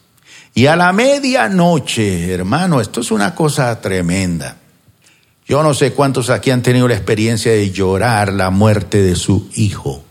Y 0.54 0.66
a 0.66 0.76
la 0.76 0.92
medianoche, 0.92 2.32
hermano, 2.32 2.80
esto 2.80 3.00
es 3.00 3.10
una 3.10 3.34
cosa 3.34 3.80
tremenda. 3.80 4.56
Yo 5.46 5.62
no 5.62 5.74
sé 5.74 5.92
cuántos 5.92 6.30
aquí 6.30 6.50
han 6.50 6.62
tenido 6.62 6.88
la 6.88 6.94
experiencia 6.94 7.52
de 7.52 7.70
llorar 7.70 8.32
la 8.32 8.50
muerte 8.50 9.02
de 9.02 9.14
su 9.14 9.48
hijo. 9.54 10.02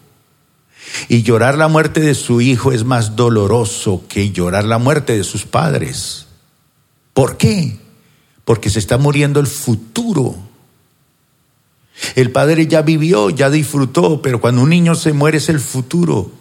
Y 1.08 1.24
llorar 1.24 1.58
la 1.58 1.68
muerte 1.68 2.02
de 2.02 2.14
su 2.14 2.42
hijo 2.42 2.72
es 2.72 2.84
más 2.84 3.16
doloroso 3.16 4.04
que 4.08 4.32
llorar 4.32 4.66
la 4.66 4.78
muerte 4.78 5.18
de 5.18 5.24
sus 5.24 5.46
padres. 5.46 6.28
¿Por 7.14 7.38
qué? 7.38 7.80
Porque 8.46 8.70
se 8.70 8.80
está 8.80 8.98
muriendo 8.98 9.40
el 9.40 9.48
futuro. 9.48 10.36
El 12.16 12.32
padre 12.32 12.68
ya 12.68 12.82
vivió, 12.82 13.30
ya 13.30 13.50
disfrutó, 13.50 14.22
pero 14.22 14.42
cuando 14.42 14.62
un 14.62 14.70
niño 14.70 14.96
se 14.96 15.14
muere 15.14 15.38
es 15.38 15.50
el 15.50 15.60
futuro. 15.60 16.32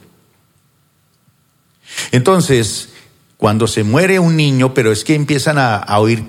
Entonces, 2.11 2.91
cuando 3.37 3.67
se 3.67 3.85
muere 3.85 4.19
un 4.19 4.37
niño, 4.37 4.75
pero 4.75 4.93
es 4.93 5.05
que 5.05 5.15
empiezan 5.15 5.59
a, 5.59 5.85
oír 5.99 6.25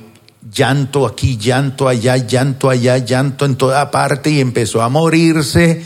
llanto 0.51 1.05
aquí, 1.05 1.37
llanto 1.37 1.87
allá, 1.87 2.17
llanto 2.17 2.69
allá, 2.69 2.97
llanto 2.97 3.45
en 3.45 3.55
toda 3.55 3.91
parte 3.91 4.31
y 4.31 4.39
empezó 4.39 4.81
a 4.81 4.89
morirse 4.89 5.83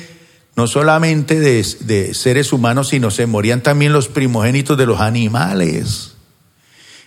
no 0.56 0.66
solamente 0.66 1.40
de, 1.40 2.14
seres 2.16 2.52
humanos, 2.52 2.90
sino 2.90 3.12
se 3.12 3.28
morían 3.28 3.62
también 3.62 3.94
los 3.94 4.08
primogénitos 4.08 4.76
de 4.76 4.88
los 4.88 5.00
animales. 5.00 6.16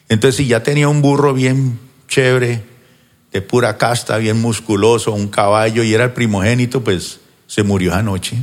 Entonces, 0.08 0.36
si 0.36 0.46
ya 0.46 0.62
tenía 0.62 0.88
un 0.88 1.02
burro 1.02 1.34
bien 1.34 1.80
chévere, 2.06 2.62
de 3.32 3.42
pura 3.42 3.76
casta, 3.76 4.18
bien 4.18 4.40
musculoso, 4.40 5.12
un 5.12 5.28
caballo, 5.28 5.82
y 5.82 5.92
era 5.92 6.04
el 6.04 6.12
primogénito, 6.12 6.84
pues 6.84 7.20
se 7.48 7.64
murió 7.64 7.92
anoche, 7.92 8.36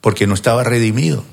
porque 0.00 0.26
no 0.26 0.34
estaba 0.34 0.64
redimido. 0.64 1.24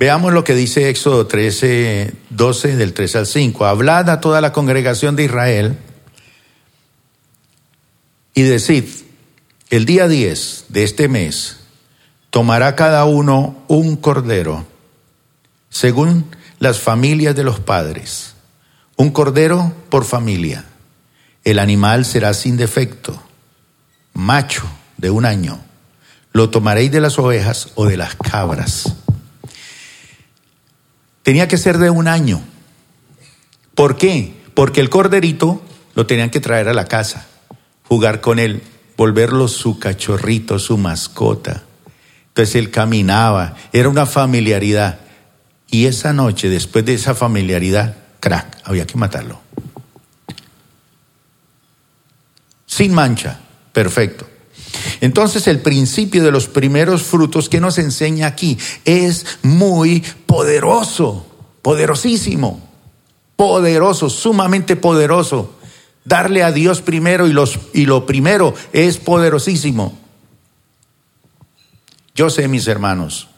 Veamos 0.00 0.32
lo 0.32 0.44
que 0.44 0.54
dice 0.54 0.88
Éxodo 0.88 1.26
13, 1.26 2.14
12, 2.30 2.76
del 2.76 2.94
3 2.94 3.16
al 3.16 3.26
5. 3.26 3.66
Hablad 3.66 4.08
a 4.08 4.18
toda 4.22 4.40
la 4.40 4.50
congregación 4.50 5.14
de 5.14 5.24
Israel 5.24 5.76
y 8.32 8.40
decid, 8.40 8.86
el 9.68 9.84
día 9.84 10.08
10 10.08 10.64
de 10.70 10.84
este 10.84 11.08
mes 11.08 11.58
tomará 12.30 12.76
cada 12.76 13.04
uno 13.04 13.62
un 13.68 13.96
cordero, 13.96 14.64
según 15.68 16.24
las 16.60 16.80
familias 16.80 17.36
de 17.36 17.44
los 17.44 17.60
padres, 17.60 18.36
un 18.96 19.10
cordero 19.10 19.74
por 19.90 20.06
familia. 20.06 20.64
El 21.44 21.58
animal 21.58 22.06
será 22.06 22.32
sin 22.32 22.56
defecto, 22.56 23.22
macho 24.14 24.62
de 24.96 25.10
un 25.10 25.26
año. 25.26 25.60
Lo 26.32 26.48
tomaréis 26.48 26.90
de 26.90 27.02
las 27.02 27.18
ovejas 27.18 27.72
o 27.74 27.84
de 27.84 27.98
las 27.98 28.14
cabras. 28.14 28.94
Tenía 31.30 31.46
que 31.46 31.58
ser 31.58 31.78
de 31.78 31.90
un 31.90 32.08
año. 32.08 32.42
¿Por 33.76 33.96
qué? 33.96 34.34
Porque 34.52 34.80
el 34.80 34.90
corderito 34.90 35.62
lo 35.94 36.04
tenían 36.04 36.28
que 36.28 36.40
traer 36.40 36.68
a 36.68 36.74
la 36.74 36.86
casa, 36.86 37.24
jugar 37.84 38.20
con 38.20 38.40
él 38.40 38.64
volverlo 38.96 39.46
su 39.46 39.78
cachorrito, 39.78 40.58
su 40.58 40.76
mascota. 40.76 41.62
Entonces 42.26 42.56
él 42.56 42.72
caminaba, 42.72 43.54
era 43.72 43.88
una 43.88 44.06
familiaridad. 44.06 44.98
Y 45.68 45.86
esa 45.86 46.12
noche, 46.12 46.48
después 46.48 46.84
de 46.84 46.94
esa 46.94 47.14
familiaridad, 47.14 47.94
crack, 48.18 48.58
había 48.64 48.88
que 48.88 48.98
matarlo. 48.98 49.40
Sin 52.66 52.92
mancha, 52.92 53.38
perfecto. 53.72 54.28
Entonces 55.00 55.46
el 55.46 55.60
principio 55.60 56.22
de 56.22 56.30
los 56.30 56.48
primeros 56.48 57.02
frutos 57.02 57.48
que 57.48 57.60
nos 57.60 57.78
enseña 57.78 58.26
aquí 58.26 58.58
es 58.84 59.26
muy 59.42 60.04
poderoso, 60.26 61.26
poderosísimo, 61.62 62.60
poderoso, 63.36 64.10
sumamente 64.10 64.76
poderoso. 64.76 65.54
Darle 66.04 66.42
a 66.42 66.52
Dios 66.52 66.80
primero 66.80 67.26
y, 67.26 67.32
los, 67.32 67.58
y 67.72 67.86
lo 67.86 68.06
primero 68.06 68.54
es 68.72 68.98
poderosísimo. 68.98 69.98
Yo 72.14 72.30
sé, 72.30 72.48
mis 72.48 72.66
hermanos, 72.66 73.28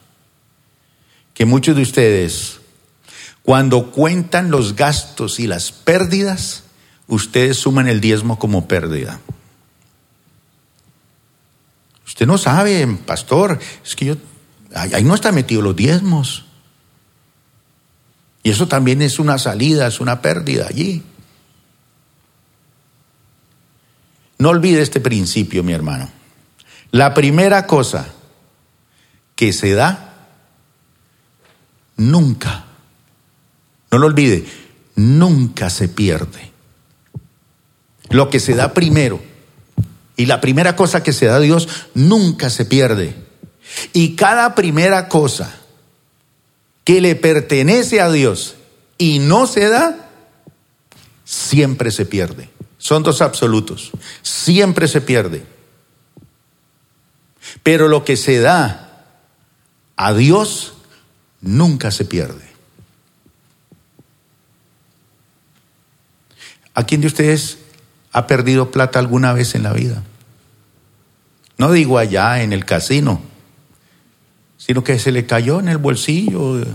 que 1.33 1.45
muchos 1.45 1.75
de 1.75 1.81
ustedes, 1.81 2.59
cuando 3.41 3.91
cuentan 3.91 4.51
los 4.51 4.75
gastos 4.75 5.39
y 5.39 5.47
las 5.47 5.71
pérdidas, 5.71 6.63
ustedes 7.07 7.57
suman 7.57 7.87
el 7.87 8.01
diezmo 8.01 8.39
como 8.39 8.67
pérdida. 8.67 9.19
Usted 12.13 12.27
no 12.27 12.37
sabe, 12.37 12.85
pastor, 13.07 13.57
es 13.83 13.95
que 13.95 14.05
yo, 14.05 14.15
ahí 14.75 15.03
no 15.03 15.15
está 15.15 15.31
metido 15.31 15.63
los 15.63 15.75
diezmos. 15.75 16.45
Y 18.43 18.51
eso 18.51 18.67
también 18.67 19.01
es 19.01 19.17
una 19.17 19.39
salida, 19.39 19.87
es 19.87 19.99
una 19.99 20.21
pérdida 20.21 20.67
allí. 20.69 21.01
No 24.37 24.49
olvide 24.49 24.83
este 24.83 24.99
principio, 24.99 25.63
mi 25.63 25.73
hermano. 25.73 26.07
La 26.91 27.15
primera 27.15 27.65
cosa 27.65 28.05
que 29.35 29.51
se 29.51 29.73
da, 29.73 30.27
nunca, 31.97 32.65
no 33.89 33.97
lo 33.97 34.05
olvide, 34.05 34.45
nunca 34.95 35.71
se 35.71 35.87
pierde. 35.87 36.51
Lo 38.09 38.29
que 38.29 38.39
se 38.39 38.53
da 38.53 38.71
primero 38.71 39.32
y 40.15 40.25
la 40.25 40.41
primera 40.41 40.75
cosa 40.75 41.03
que 41.03 41.13
se 41.13 41.25
da 41.25 41.37
a 41.37 41.39
Dios 41.39 41.67
nunca 41.93 42.49
se 42.49 42.65
pierde. 42.65 43.15
Y 43.93 44.15
cada 44.15 44.55
primera 44.55 45.07
cosa 45.07 45.55
que 46.83 47.01
le 47.01 47.15
pertenece 47.15 48.01
a 48.01 48.11
Dios 48.11 48.55
y 48.97 49.19
no 49.19 49.47
se 49.47 49.69
da, 49.69 50.09
siempre 51.23 51.91
se 51.91 52.05
pierde. 52.05 52.49
Son 52.77 53.01
dos 53.01 53.21
absolutos. 53.21 53.91
Siempre 54.21 54.87
se 54.87 55.01
pierde. 55.01 55.45
Pero 57.63 57.87
lo 57.87 58.03
que 58.03 58.17
se 58.17 58.39
da 58.39 59.05
a 59.95 60.13
Dios 60.13 60.73
nunca 61.41 61.91
se 61.91 62.05
pierde. 62.05 62.43
¿A 66.73 66.85
quién 66.85 67.01
de 67.01 67.07
ustedes 67.07 67.59
ha 68.13 68.27
perdido 68.27 68.71
plata 68.71 68.99
alguna 68.99 69.33
vez 69.33 69.55
en 69.55 69.63
la 69.63 69.73
vida? 69.73 70.03
No 71.57 71.71
digo 71.71 71.97
allá 71.97 72.41
en 72.41 72.53
el 72.53 72.65
casino, 72.65 73.21
sino 74.57 74.83
que 74.83 74.97
se 74.99 75.11
le 75.11 75.25
cayó 75.25 75.59
en 75.59 75.67
el 75.67 75.77
bolsillo. 75.77 76.65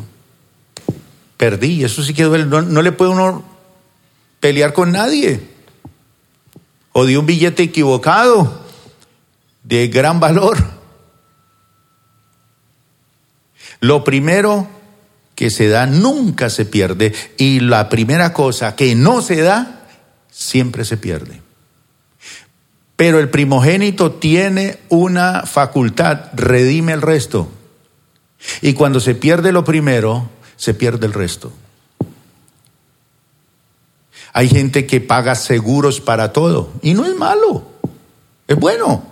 Perdí, 1.37 1.85
eso 1.85 2.03
sí 2.03 2.13
que 2.13 2.25
duele. 2.25 2.45
No, 2.45 2.63
no 2.63 2.83
le 2.83 2.93
puede 2.93 3.13
uno 3.13 3.45
pelear 4.41 4.73
con 4.73 4.93
nadie 4.93 5.41
o 6.93 7.07
de 7.07 7.17
un 7.17 7.27
billete 7.27 7.63
equivocado 7.63 8.65
de 9.63 9.89
gran 9.89 10.21
valor. 10.21 10.57
Lo 13.81 14.03
primero 14.03 14.67
que 15.35 15.51
se 15.51 15.69
da 15.69 15.87
nunca 15.87 16.51
se 16.51 16.65
pierde 16.65 17.15
y 17.37 17.61
la 17.61 17.89
primera 17.89 18.33
cosa 18.33 18.75
que 18.75 18.97
no 18.97 19.23
se 19.23 19.43
da 19.43 19.78
siempre 20.39 20.85
se 20.85 20.97
pierde. 20.97 21.43
Pero 22.95 23.19
el 23.19 23.29
primogénito 23.29 24.13
tiene 24.13 24.79
una 24.89 25.43
facultad, 25.43 26.31
redime 26.33 26.93
el 26.93 27.03
resto. 27.03 27.49
Y 28.63 28.75
cuando 28.75 29.01
se 29.01 29.17
pierde 29.17 29.51
lo 29.51 29.65
primero, 29.65 30.31
se 30.57 30.75
pierde 30.75 31.07
el 31.07 31.13
resto. 31.13 31.53
Hay 34.33 34.49
gente 34.49 34.87
que 34.87 35.01
paga 35.01 35.35
seguros 35.35 36.01
para 36.01 36.33
todo 36.33 36.73
y 36.83 36.95
no 36.95 37.05
es 37.05 37.17
malo, 37.17 37.67
es 38.47 38.57
bueno. 38.57 39.03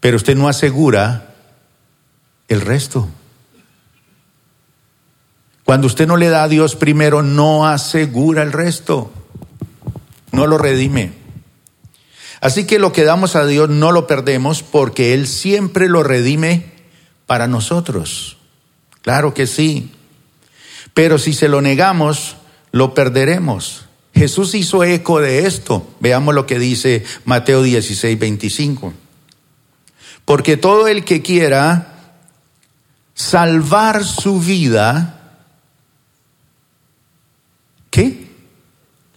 Pero 0.00 0.16
usted 0.16 0.36
no 0.36 0.48
asegura 0.48 1.34
el 2.48 2.62
resto. 2.62 3.08
Cuando 5.64 5.86
usted 5.86 6.06
no 6.06 6.16
le 6.16 6.28
da 6.28 6.44
a 6.44 6.48
Dios 6.48 6.76
primero, 6.76 7.22
no 7.22 7.66
asegura 7.66 8.42
el 8.42 8.52
resto, 8.52 9.10
no 10.30 10.46
lo 10.46 10.58
redime. 10.58 11.12
Así 12.40 12.66
que 12.66 12.78
lo 12.78 12.92
que 12.92 13.04
damos 13.04 13.36
a 13.36 13.46
Dios 13.46 13.70
no 13.70 13.90
lo 13.90 14.06
perdemos 14.06 14.62
porque 14.62 15.14
Él 15.14 15.26
siempre 15.26 15.88
lo 15.88 16.02
redime 16.02 16.72
para 17.26 17.48
nosotros. 17.48 18.36
Claro 19.00 19.32
que 19.32 19.46
sí. 19.46 19.90
Pero 20.92 21.18
si 21.18 21.32
se 21.32 21.48
lo 21.48 21.62
negamos, 21.62 22.36
lo 22.70 22.92
perderemos. 22.92 23.86
Jesús 24.14 24.54
hizo 24.54 24.84
eco 24.84 25.20
de 25.20 25.46
esto. 25.46 25.88
Veamos 26.00 26.34
lo 26.34 26.46
que 26.46 26.58
dice 26.58 27.04
Mateo 27.24 27.62
16, 27.62 28.18
25. 28.18 28.92
Porque 30.24 30.56
todo 30.56 30.86
el 30.86 31.04
que 31.04 31.22
quiera 31.22 32.14
salvar 33.14 34.04
su 34.04 34.40
vida, 34.40 35.23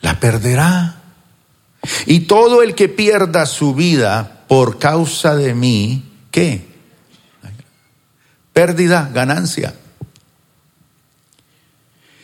la 0.07 0.21
perderá. 0.21 1.01
Y 2.05 2.21
todo 2.21 2.63
el 2.63 2.75
que 2.75 2.87
pierda 2.87 3.45
su 3.45 3.75
vida 3.75 4.45
por 4.47 4.79
causa 4.79 5.35
de 5.35 5.53
mí, 5.53 6.01
¿qué? 6.31 6.65
Pérdida, 8.53 9.11
ganancia. 9.13 9.75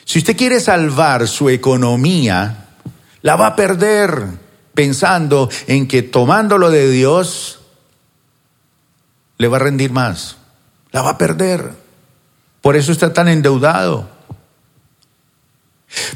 Si 0.06 0.20
usted 0.20 0.38
quiere 0.38 0.62
salvar 0.62 1.28
su 1.28 1.50
economía, 1.50 2.70
la 3.22 3.36
va 3.36 3.48
a 3.48 3.56
perder 3.58 4.28
pensando 4.74 5.50
en 5.68 5.86
que 5.86 6.04
tomándolo 6.04 6.70
de 6.70 6.90
Dios 6.90 7.60
le 9.38 9.50
va 9.50 9.58
a 9.58 9.60
rendir 9.60 9.92
más. 9.92 10.38
La 10.94 11.02
va 11.02 11.10
a 11.10 11.18
perder. 11.18 11.74
Por 12.62 12.78
eso 12.78 12.94
está 12.94 13.12
tan 13.12 13.28
endeudado. 13.28 14.10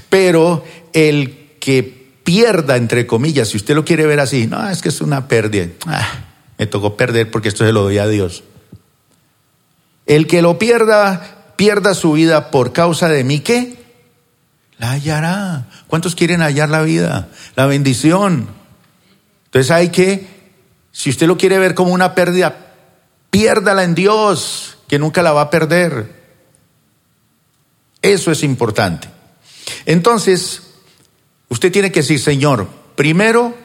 Pero 0.09 0.63
el 0.93 1.43
que 1.59 2.07
pierda, 2.23 2.75
entre 2.75 3.07
comillas, 3.07 3.49
si 3.49 3.57
usted 3.57 3.75
lo 3.75 3.85
quiere 3.85 4.05
ver 4.05 4.19
así, 4.19 4.47
no, 4.47 4.69
es 4.69 4.81
que 4.81 4.89
es 4.89 5.01
una 5.01 5.27
pérdida. 5.27 5.67
Ah, 5.85 6.07
me 6.57 6.67
tocó 6.67 6.97
perder 6.97 7.31
porque 7.31 7.47
esto 7.47 7.65
se 7.65 7.71
lo 7.71 7.83
doy 7.83 7.97
a 7.99 8.07
Dios. 8.07 8.43
El 10.05 10.27
que 10.27 10.41
lo 10.41 10.59
pierda, 10.59 11.53
pierda 11.55 11.93
su 11.93 12.13
vida 12.13 12.51
por 12.51 12.73
causa 12.73 13.07
de 13.07 13.23
mí, 13.23 13.39
¿qué? 13.39 13.77
La 14.77 14.91
hallará. 14.91 15.67
¿Cuántos 15.87 16.15
quieren 16.15 16.41
hallar 16.41 16.69
la 16.69 16.81
vida? 16.81 17.29
La 17.55 17.65
bendición. 17.65 18.47
Entonces 19.45 19.71
hay 19.71 19.89
que, 19.89 20.27
si 20.91 21.09
usted 21.09 21.27
lo 21.27 21.37
quiere 21.37 21.57
ver 21.57 21.75
como 21.75 21.93
una 21.93 22.13
pérdida, 22.13 22.73
piérdala 23.29 23.83
en 23.83 23.95
Dios, 23.95 24.77
que 24.87 24.99
nunca 24.99 25.23
la 25.23 25.31
va 25.31 25.41
a 25.41 25.49
perder. 25.49 26.13
Eso 28.01 28.31
es 28.31 28.43
importante. 28.43 29.09
Entonces, 29.85 30.66
usted 31.49 31.71
tiene 31.71 31.91
que 31.91 32.01
decir, 32.01 32.19
Señor, 32.19 32.67
primero 32.95 33.55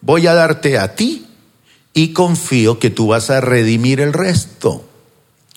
voy 0.00 0.26
a 0.26 0.34
darte 0.34 0.78
a 0.78 0.94
ti 0.94 1.26
y 1.94 2.12
confío 2.12 2.78
que 2.78 2.90
tú 2.90 3.08
vas 3.08 3.30
a 3.30 3.40
redimir 3.40 4.00
el 4.00 4.12
resto. 4.12 4.88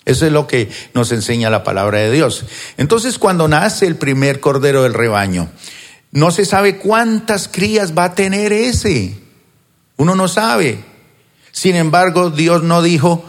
Eso 0.04 0.24
es 0.24 0.32
lo 0.32 0.46
que 0.46 0.70
nos 0.94 1.10
enseña 1.10 1.50
la 1.50 1.64
palabra 1.64 1.98
de 1.98 2.12
Dios. 2.12 2.44
Entonces, 2.76 3.18
cuando 3.18 3.48
nace 3.48 3.86
el 3.86 3.96
primer 3.96 4.38
cordero 4.38 4.84
del 4.84 4.94
rebaño, 4.94 5.50
no 6.12 6.30
se 6.30 6.44
sabe 6.44 6.78
cuántas 6.78 7.48
crías 7.48 7.96
va 7.96 8.04
a 8.04 8.14
tener 8.14 8.52
ese. 8.52 9.18
Uno 9.96 10.14
no 10.14 10.28
sabe. 10.28 10.84
Sin 11.50 11.74
embargo, 11.74 12.30
Dios 12.30 12.62
no 12.62 12.82
dijo, 12.82 13.24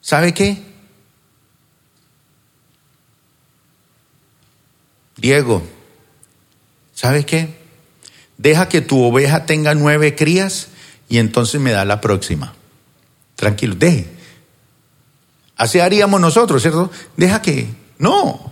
¿sabe 0.00 0.32
qué? 0.32 0.62
Diego, 5.16 5.62
¿sabe 6.94 7.26
qué? 7.26 7.59
Deja 8.40 8.70
que 8.70 8.80
tu 8.80 9.02
oveja 9.02 9.44
tenga 9.44 9.74
nueve 9.74 10.16
crías 10.16 10.68
y 11.10 11.18
entonces 11.18 11.60
me 11.60 11.72
da 11.72 11.84
la 11.84 12.00
próxima. 12.00 12.54
Tranquilo, 13.36 13.74
deje. 13.74 14.08
Así 15.56 15.78
haríamos 15.78 16.22
nosotros, 16.22 16.62
¿cierto? 16.62 16.90
Deja 17.18 17.42
que. 17.42 17.68
No. 17.98 18.50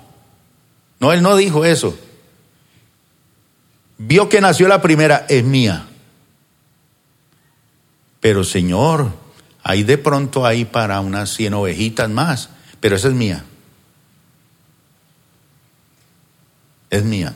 No, 1.00 1.10
él 1.14 1.22
no 1.22 1.34
dijo 1.36 1.64
eso. 1.64 1.98
Vio 3.96 4.28
que 4.28 4.42
nació 4.42 4.68
la 4.68 4.82
primera, 4.82 5.24
es 5.26 5.42
mía. 5.42 5.86
Pero 8.20 8.44
Señor, 8.44 9.10
hay 9.62 9.84
de 9.84 9.96
pronto 9.96 10.44
ahí 10.44 10.66
para 10.66 11.00
unas 11.00 11.30
cien 11.30 11.54
ovejitas 11.54 12.10
más, 12.10 12.50
pero 12.78 12.96
esa 12.96 13.08
es 13.08 13.14
mía. 13.14 13.42
Es 16.90 17.04
mía. 17.04 17.34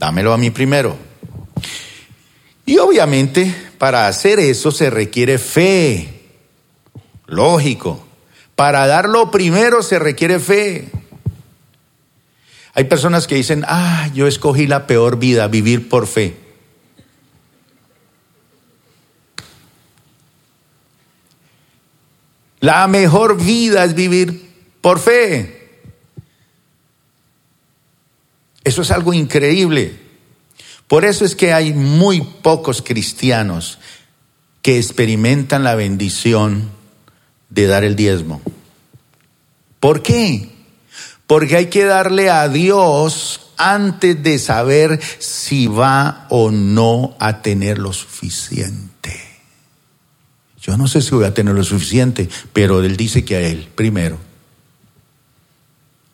Dámelo 0.00 0.32
a 0.32 0.38
mí 0.38 0.48
primero. 0.48 0.96
Y 2.64 2.78
obviamente 2.78 3.54
para 3.76 4.06
hacer 4.06 4.40
eso 4.40 4.70
se 4.70 4.88
requiere 4.88 5.36
fe. 5.36 6.22
Lógico. 7.26 8.02
Para 8.56 8.86
darlo 8.86 9.30
primero 9.30 9.82
se 9.82 9.98
requiere 9.98 10.40
fe. 10.40 10.88
Hay 12.72 12.84
personas 12.84 13.26
que 13.26 13.34
dicen, 13.34 13.62
ah, 13.68 14.08
yo 14.14 14.26
escogí 14.26 14.66
la 14.66 14.86
peor 14.86 15.18
vida, 15.18 15.48
vivir 15.48 15.90
por 15.90 16.06
fe. 16.06 16.34
La 22.60 22.86
mejor 22.86 23.36
vida 23.36 23.84
es 23.84 23.94
vivir 23.94 24.50
por 24.80 24.98
fe. 24.98 25.59
Eso 28.64 28.82
es 28.82 28.90
algo 28.90 29.14
increíble. 29.14 29.98
Por 30.86 31.04
eso 31.04 31.24
es 31.24 31.36
que 31.36 31.52
hay 31.52 31.72
muy 31.72 32.20
pocos 32.20 32.82
cristianos 32.82 33.78
que 34.62 34.76
experimentan 34.76 35.64
la 35.64 35.74
bendición 35.74 36.70
de 37.48 37.66
dar 37.66 37.84
el 37.84 37.96
diezmo. 37.96 38.42
¿Por 39.78 40.02
qué? 40.02 40.50
Porque 41.26 41.56
hay 41.56 41.66
que 41.66 41.84
darle 41.84 42.28
a 42.28 42.48
Dios 42.48 43.52
antes 43.56 44.22
de 44.22 44.38
saber 44.38 45.00
si 45.18 45.66
va 45.66 46.26
o 46.28 46.50
no 46.50 47.16
a 47.18 47.42
tener 47.42 47.78
lo 47.78 47.92
suficiente. 47.92 48.90
Yo 50.60 50.76
no 50.76 50.88
sé 50.88 51.00
si 51.00 51.14
voy 51.14 51.24
a 51.24 51.34
tener 51.34 51.54
lo 51.54 51.64
suficiente, 51.64 52.28
pero 52.52 52.82
Él 52.82 52.96
dice 52.96 53.24
que 53.24 53.36
a 53.36 53.40
Él 53.40 53.68
primero. 53.74 54.18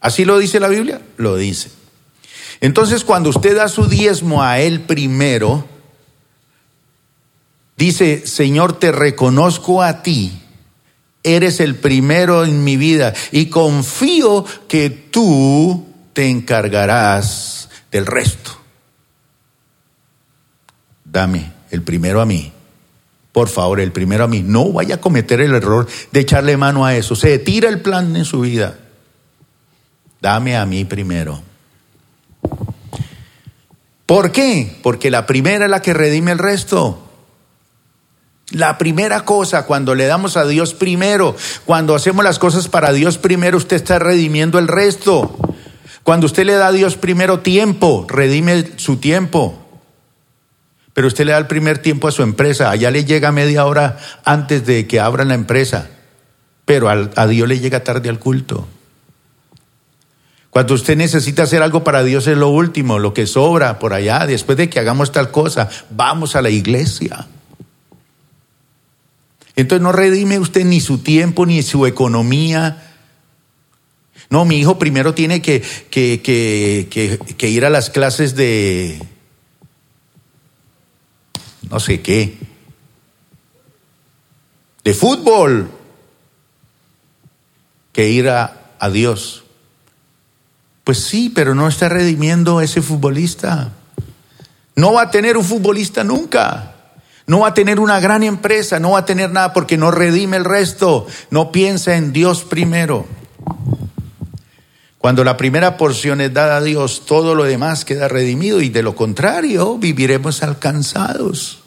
¿Así 0.01 0.25
lo 0.25 0.39
dice 0.39 0.61
la 0.61 0.69
Biblia? 0.69 1.01
Lo 1.17 1.37
dice. 1.37 1.71
Entonces 2.61 3.05
cuando 3.05 3.31
usted 3.31 3.57
da 3.57 3.69
su 3.69 3.87
diezmo 3.87 4.43
a 4.43 4.61
Él 4.61 4.81
primero, 4.81 5.67
dice, 7.77 8.27
Señor, 8.27 8.79
te 8.79 8.93
reconozco 8.93 9.83
a 9.83 10.03
ti, 10.03 10.41
eres 11.23 11.61
el 11.61 11.77
primero 11.77 12.45
en 12.45 12.65
mi 12.65 12.77
vida 12.77 13.13
y 13.33 13.47
confío 13.47 14.45
que 14.69 14.91
tú 14.91 15.87
te 16.13 16.29
encargarás 16.29 17.69
del 17.91 18.07
resto. 18.07 18.53
Dame 21.05 21.53
el 21.71 21.83
primero 21.83 22.21
a 22.21 22.27
mí 22.27 22.53
por 23.37 23.49
favor, 23.49 23.81
el 23.81 23.93
primero 23.93 24.25
a 24.25 24.29
mí, 24.29 24.43
no 24.43 24.73
vaya 24.73 24.95
a 24.95 25.01
cometer 25.03 25.43
el 25.43 25.55
error 25.55 25.87
de 26.11 26.21
echarle 26.21 26.57
mano 26.57 26.87
a 26.87 26.97
eso. 26.97 27.15
Se 27.15 27.39
tira 27.39 27.69
el 27.69 27.83
plan 27.83 28.17
en 28.17 28.25
su 28.25 28.41
vida. 28.41 28.79
Dame 30.23 30.57
a 30.57 30.65
mí 30.65 30.87
primero. 30.87 31.43
¿Por 34.07 34.33
qué? 34.33 34.79
Porque 34.83 35.11
la 35.11 35.27
primera 35.27 35.65
es 35.65 35.71
la 35.71 35.83
que 35.83 35.93
redime 35.93 36.33
el 36.33 36.39
resto. 36.39 37.03
La 38.53 38.79
primera 38.79 39.25
cosa, 39.25 39.67
cuando 39.67 39.95
le 39.95 40.07
damos 40.07 40.37
a 40.37 40.47
Dios 40.47 40.73
primero, 40.73 41.35
cuando 41.65 41.95
hacemos 41.95 42.25
las 42.25 42.39
cosas 42.39 42.69
para 42.69 42.93
Dios 42.93 43.19
primero, 43.19 43.57
usted 43.57 43.77
está 43.77 43.99
redimiendo 43.99 44.59
el 44.59 44.69
resto. 44.69 45.37
Cuando 46.05 46.27
usted 46.27 46.45
le 46.45 46.55
da 46.55 46.69
a 46.69 46.73
Dios 46.73 46.97
primero 46.97 47.41
tiempo, 47.41 48.07
redime 48.09 48.73
su 48.77 48.99
tiempo 48.99 49.67
pero 50.97 51.09
usted 51.09 51.27
le 51.27 51.33
da 51.33 51.39
el 51.39 51.47
primer 51.47 51.77
tiempo 51.77 52.09
a 52.09 52.11
su 52.11 52.23
empresa, 52.23 52.71
allá 52.71 52.91
le 52.91 53.05
llega 53.05 53.31
media 53.31 53.67
hora 53.67 53.99
antes 54.25 54.65
de 54.65 54.87
que 54.87 54.99
abran 54.99 55.29
la 55.29 55.35
empresa, 55.35 55.91
pero 56.65 56.89
a 56.89 57.27
Dios 57.27 57.47
le 57.47 57.61
llega 57.61 57.85
tarde 57.85 58.09
al 58.09 58.19
culto. 58.19 58.67
Cuando 60.57 60.73
usted 60.73 60.97
necesita 60.97 61.43
hacer 61.43 61.63
algo 61.63 61.85
para 61.85 62.03
Dios 62.03 62.27
es 62.27 62.39
lo 62.39 62.49
último, 62.49 62.99
lo 62.99 63.13
que 63.13 63.27
sobra 63.27 63.79
por 63.79 63.93
allá, 63.93 64.27
después 64.27 64.57
de 64.57 64.71
que 64.71 64.81
hagamos 64.81 65.13
tal 65.13 65.31
cosa, 65.31 65.69
vamos 65.91 66.35
a 66.35 66.41
la 66.41 66.49
iglesia. 66.49 67.27
Entonces 69.55 69.83
no 69.83 69.93
redime 69.93 70.39
usted 70.39 70.65
ni 70.65 70.81
su 70.81 70.97
tiempo 70.97 71.45
ni 71.45 71.63
su 71.63 71.85
economía. 71.85 72.91
No, 74.31 74.47
mi 74.47 74.57
hijo 74.57 74.79
primero 74.79 75.13
tiene 75.13 75.43
que, 75.43 75.61
que, 75.91 76.23
que, 76.23 77.19
que 77.37 77.49
ir 77.51 77.67
a 77.67 77.69
las 77.69 77.91
clases 77.91 78.35
de, 78.35 78.99
no 81.69 81.81
sé 81.81 82.01
qué, 82.01 82.39
de 84.85 84.95
fútbol, 84.95 85.71
que 87.93 88.09
ir 88.09 88.31
a, 88.31 88.73
a 88.79 88.89
Dios. 88.89 89.43
Pues 90.87 91.03
sí, 91.03 91.33
pero 91.35 91.57
no 91.57 91.67
está 91.67 91.89
redimiendo 91.89 92.61
a 92.61 92.65
ese 92.65 92.81
futbolista. 92.81 93.73
No 94.77 94.93
va 94.93 95.03
a 95.03 95.11
tener 95.11 95.37
un 95.37 95.43
futbolista 95.43 96.05
nunca. 96.05 96.75
No 97.27 97.41
va 97.41 97.49
a 97.49 97.55
tener 97.55 97.81
una 97.81 97.99
gran 97.99 98.23
empresa, 98.23 98.79
no 98.79 98.93
va 98.93 99.01
a 99.01 99.05
tener 99.05 99.33
nada 99.33 99.53
porque 99.53 99.77
no 99.77 99.91
redime 99.91 100.37
el 100.37 100.45
resto. 100.45 101.09
No 101.31 101.51
piensa 101.51 101.97
en 101.97 102.13
Dios 102.13 102.45
primero. 102.45 103.05
Cuando 104.99 105.25
la 105.25 105.37
primera 105.37 105.77
porción 105.77 106.21
es 106.21 106.33
dada 106.33 106.59
a 106.59 106.63
Dios, 106.63 107.05
todo 107.05 107.35
lo 107.35 107.43
demás 107.43 107.85
queda 107.85 108.07
redimido 108.07 108.61
y 108.61 108.69
de 108.69 108.85
lo 108.85 108.95
contrario 108.95 109.79
viviremos 109.79 110.45
alcanzados. 110.45 111.65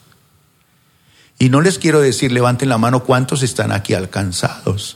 Y 1.39 1.49
no 1.49 1.59
les 1.59 1.78
quiero 1.78 1.99
decir, 1.99 2.32
levanten 2.32 2.70
la 2.70 2.78
mano 2.78 3.03
cuántos 3.03 3.43
están 3.43 3.74
aquí 3.74 3.95
alcanzados, 3.95 4.95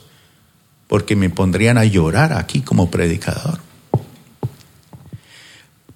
porque 0.88 1.14
me 1.14 1.28
pondrían 1.28 1.76
a 1.76 1.84
llorar 1.84 2.32
aquí 2.32 2.62
como 2.62 2.90
predicador. 2.90 3.73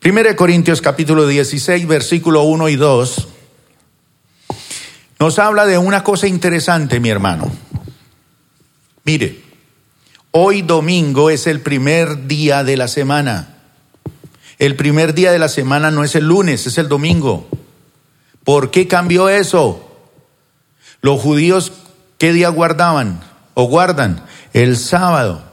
1 0.05 0.37
Corintios 0.37 0.81
capítulo 0.81 1.27
16, 1.27 1.89
versículo 1.89 2.45
1 2.45 2.69
y 2.69 2.77
2, 2.77 3.29
nos 5.19 5.39
habla 5.41 5.67
de 5.67 5.77
una 5.77 6.05
cosa 6.05 6.29
interesante, 6.29 7.01
mi 7.01 7.09
hermano. 7.09 7.51
Mire, 9.03 9.43
hoy 10.31 10.63
domingo 10.63 11.31
es 11.31 11.49
el 11.49 11.61
primer 11.61 12.29
día 12.29 12.63
de 12.63 12.77
la 12.77 12.87
semana. 12.87 13.57
El 14.61 14.77
primer 14.77 15.15
día 15.15 15.33
de 15.33 15.41
la 15.41 15.49
semana 15.49 15.91
no 15.91 16.05
es 16.05 16.15
el 16.15 16.29
lunes, 16.29 16.69
es 16.69 16.79
el 16.79 16.89
domingo. 16.89 17.49
¿Por 18.45 18.71
qué 18.71 18.87
cambió 18.87 19.29
eso? 19.29 19.85
Los 21.01 21.21
judíos, 21.21 21.73
¿qué 22.19 22.33
día 22.33 22.51
guardaban 22.51 23.21
o 23.55 23.65
guardan? 23.65 24.25
El 24.53 24.77
sábado. 24.77 25.48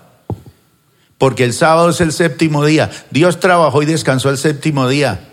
Porque 1.18 1.43
el 1.43 1.53
sábado 1.53 1.89
es 1.89 2.01
el 2.01 2.11
séptimo 2.11 2.66
día. 2.66 2.91
Dios 3.11 3.39
trabajó 3.39 3.82
y 3.82 3.86
descansó 3.86 4.30
el 4.30 4.38
séptimo 4.38 4.88
día. 4.88 5.30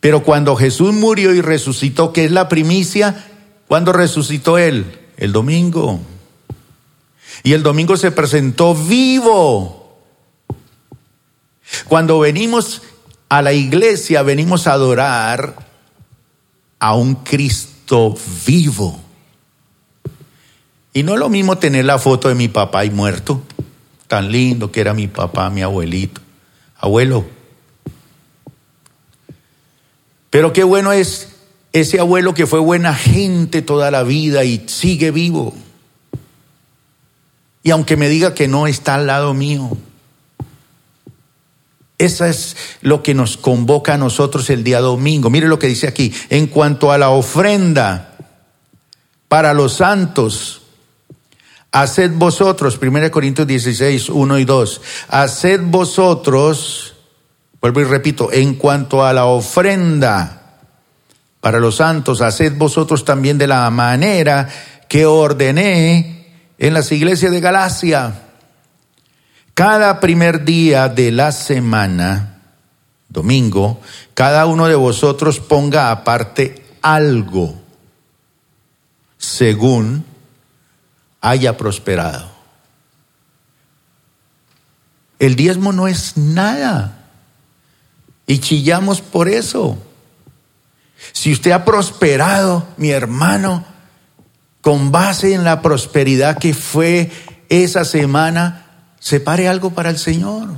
Pero 0.00 0.22
cuando 0.22 0.56
Jesús 0.56 0.94
murió 0.94 1.34
y 1.34 1.40
resucitó, 1.40 2.12
¿qué 2.12 2.24
es 2.24 2.30
la 2.30 2.48
primicia? 2.48 3.26
¿Cuándo 3.68 3.92
resucitó 3.92 4.58
Él? 4.58 5.00
El 5.16 5.32
domingo. 5.32 6.00
Y 7.42 7.52
el 7.52 7.62
domingo 7.62 7.96
se 7.96 8.10
presentó 8.10 8.74
vivo. 8.74 9.98
Cuando 11.88 12.18
venimos 12.18 12.82
a 13.28 13.42
la 13.42 13.52
iglesia, 13.52 14.22
venimos 14.22 14.66
a 14.66 14.72
adorar 14.72 15.56
a 16.78 16.94
un 16.94 17.14
Cristo 17.16 18.14
vivo. 18.46 19.00
Y 20.92 21.02
no 21.02 21.14
es 21.14 21.18
lo 21.18 21.28
mismo 21.28 21.58
tener 21.58 21.84
la 21.84 21.98
foto 21.98 22.28
de 22.28 22.34
mi 22.34 22.48
papá 22.48 22.84
y 22.84 22.90
muerto, 22.90 23.42
tan 24.12 24.30
lindo 24.30 24.70
que 24.70 24.82
era 24.82 24.92
mi 24.92 25.08
papá, 25.08 25.48
mi 25.48 25.62
abuelito, 25.62 26.20
abuelo. 26.76 27.24
Pero 30.28 30.52
qué 30.52 30.64
bueno 30.64 30.92
es 30.92 31.30
ese 31.72 31.98
abuelo 31.98 32.34
que 32.34 32.46
fue 32.46 32.60
buena 32.60 32.94
gente 32.94 33.62
toda 33.62 33.90
la 33.90 34.02
vida 34.02 34.44
y 34.44 34.68
sigue 34.68 35.12
vivo. 35.12 35.54
Y 37.62 37.70
aunque 37.70 37.96
me 37.96 38.10
diga 38.10 38.34
que 38.34 38.48
no 38.48 38.66
está 38.66 38.96
al 38.96 39.06
lado 39.06 39.32
mío, 39.32 39.78
eso 41.96 42.26
es 42.26 42.54
lo 42.82 43.02
que 43.02 43.14
nos 43.14 43.38
convoca 43.38 43.94
a 43.94 43.98
nosotros 43.98 44.50
el 44.50 44.62
día 44.62 44.80
domingo. 44.80 45.30
Mire 45.30 45.48
lo 45.48 45.58
que 45.58 45.68
dice 45.68 45.88
aquí. 45.88 46.12
En 46.28 46.48
cuanto 46.48 46.92
a 46.92 46.98
la 46.98 47.08
ofrenda 47.08 48.14
para 49.28 49.54
los 49.54 49.72
santos, 49.72 50.61
Haced 51.72 52.12
vosotros, 52.12 52.78
1 52.80 53.10
Corintios 53.10 53.46
16, 53.46 54.10
1 54.10 54.38
y 54.38 54.44
2, 54.44 54.80
haced 55.08 55.60
vosotros, 55.64 56.94
vuelvo 57.62 57.80
y 57.80 57.84
repito, 57.84 58.30
en 58.30 58.56
cuanto 58.56 59.02
a 59.02 59.14
la 59.14 59.24
ofrenda 59.24 60.58
para 61.40 61.58
los 61.58 61.76
santos, 61.76 62.20
haced 62.20 62.58
vosotros 62.58 63.06
también 63.06 63.38
de 63.38 63.46
la 63.46 63.70
manera 63.70 64.48
que 64.86 65.06
ordené 65.06 66.34
en 66.58 66.74
las 66.74 66.92
iglesias 66.92 67.32
de 67.32 67.40
Galacia. 67.40 68.22
Cada 69.54 69.98
primer 69.98 70.44
día 70.44 70.90
de 70.90 71.10
la 71.10 71.32
semana, 71.32 72.38
domingo, 73.08 73.80
cada 74.12 74.44
uno 74.44 74.68
de 74.68 74.74
vosotros 74.74 75.40
ponga 75.40 75.90
aparte 75.90 76.62
algo 76.82 77.54
según 79.16 80.11
haya 81.22 81.56
prosperado. 81.56 82.30
El 85.18 85.36
diezmo 85.36 85.72
no 85.72 85.88
es 85.88 86.16
nada. 86.16 86.98
Y 88.26 88.40
chillamos 88.40 89.00
por 89.00 89.28
eso. 89.28 89.78
Si 91.12 91.32
usted 91.32 91.52
ha 91.52 91.64
prosperado, 91.64 92.66
mi 92.76 92.90
hermano, 92.90 93.64
con 94.60 94.90
base 94.92 95.34
en 95.34 95.44
la 95.44 95.62
prosperidad 95.62 96.38
que 96.38 96.54
fue 96.54 97.10
esa 97.48 97.84
semana, 97.84 98.66
separe 98.98 99.48
algo 99.48 99.70
para 99.70 99.90
el 99.90 99.98
Señor. 99.98 100.50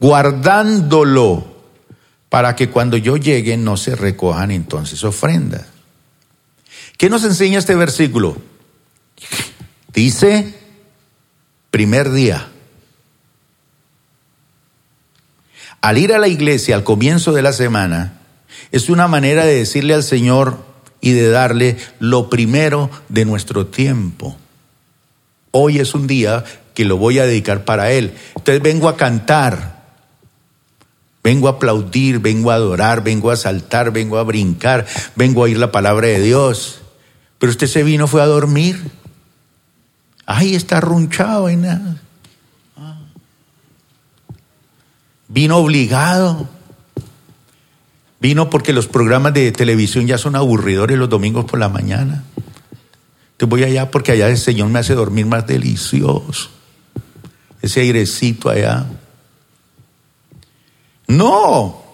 Guardándolo 0.00 1.58
para 2.28 2.56
que 2.56 2.70
cuando 2.70 2.96
yo 2.96 3.16
llegue 3.16 3.56
no 3.56 3.76
se 3.76 3.96
recojan 3.96 4.50
entonces 4.50 5.04
ofrendas. 5.04 5.66
¿Qué 6.96 7.10
nos 7.10 7.24
enseña 7.24 7.58
este 7.58 7.74
versículo? 7.74 8.36
Dice, 9.92 10.54
primer 11.70 12.10
día. 12.10 12.48
Al 15.80 15.98
ir 15.98 16.12
a 16.12 16.18
la 16.18 16.28
iglesia 16.28 16.74
al 16.74 16.84
comienzo 16.84 17.32
de 17.32 17.42
la 17.42 17.52
semana, 17.52 18.20
es 18.72 18.88
una 18.88 19.08
manera 19.08 19.44
de 19.44 19.54
decirle 19.54 19.94
al 19.94 20.02
Señor 20.02 20.64
y 21.00 21.12
de 21.12 21.30
darle 21.30 21.76
lo 22.00 22.28
primero 22.28 22.90
de 23.08 23.24
nuestro 23.24 23.66
tiempo. 23.66 24.36
Hoy 25.50 25.78
es 25.78 25.94
un 25.94 26.06
día 26.06 26.44
que 26.74 26.84
lo 26.84 26.96
voy 26.96 27.18
a 27.18 27.26
dedicar 27.26 27.64
para 27.64 27.90
Él. 27.92 28.12
Entonces 28.36 28.62
vengo 28.62 28.88
a 28.88 28.96
cantar, 28.96 29.84
vengo 31.22 31.48
a 31.48 31.52
aplaudir, 31.52 32.18
vengo 32.18 32.50
a 32.50 32.54
adorar, 32.54 33.02
vengo 33.02 33.30
a 33.30 33.36
saltar, 33.36 33.92
vengo 33.92 34.18
a 34.18 34.24
brincar, 34.24 34.86
vengo 35.16 35.40
a 35.40 35.44
oír 35.44 35.58
la 35.58 35.72
palabra 35.72 36.08
de 36.08 36.20
Dios. 36.20 36.80
Pero 37.38 37.50
usted 37.50 37.66
se 37.68 37.82
vino, 37.82 38.06
fue 38.06 38.22
a 38.22 38.26
dormir. 38.26 38.97
Ay, 40.30 40.54
está 40.54 40.78
runchado 40.78 41.48
en 41.48 41.62
nada. 41.62 41.96
Vino 45.26 45.56
obligado. 45.56 46.46
Vino 48.20 48.50
porque 48.50 48.74
los 48.74 48.88
programas 48.88 49.32
de 49.32 49.50
televisión 49.52 50.06
ya 50.06 50.18
son 50.18 50.36
aburridores 50.36 50.98
los 50.98 51.08
domingos 51.08 51.46
por 51.46 51.58
la 51.58 51.70
mañana. 51.70 52.24
Te 53.38 53.46
voy 53.46 53.64
allá 53.64 53.90
porque 53.90 54.12
allá 54.12 54.28
el 54.28 54.36
Señor 54.36 54.68
me 54.68 54.80
hace 54.80 54.94
dormir 54.94 55.24
más 55.24 55.46
delicioso. 55.46 56.50
Ese 57.62 57.80
airecito 57.80 58.50
allá. 58.50 58.84
No. 61.06 61.84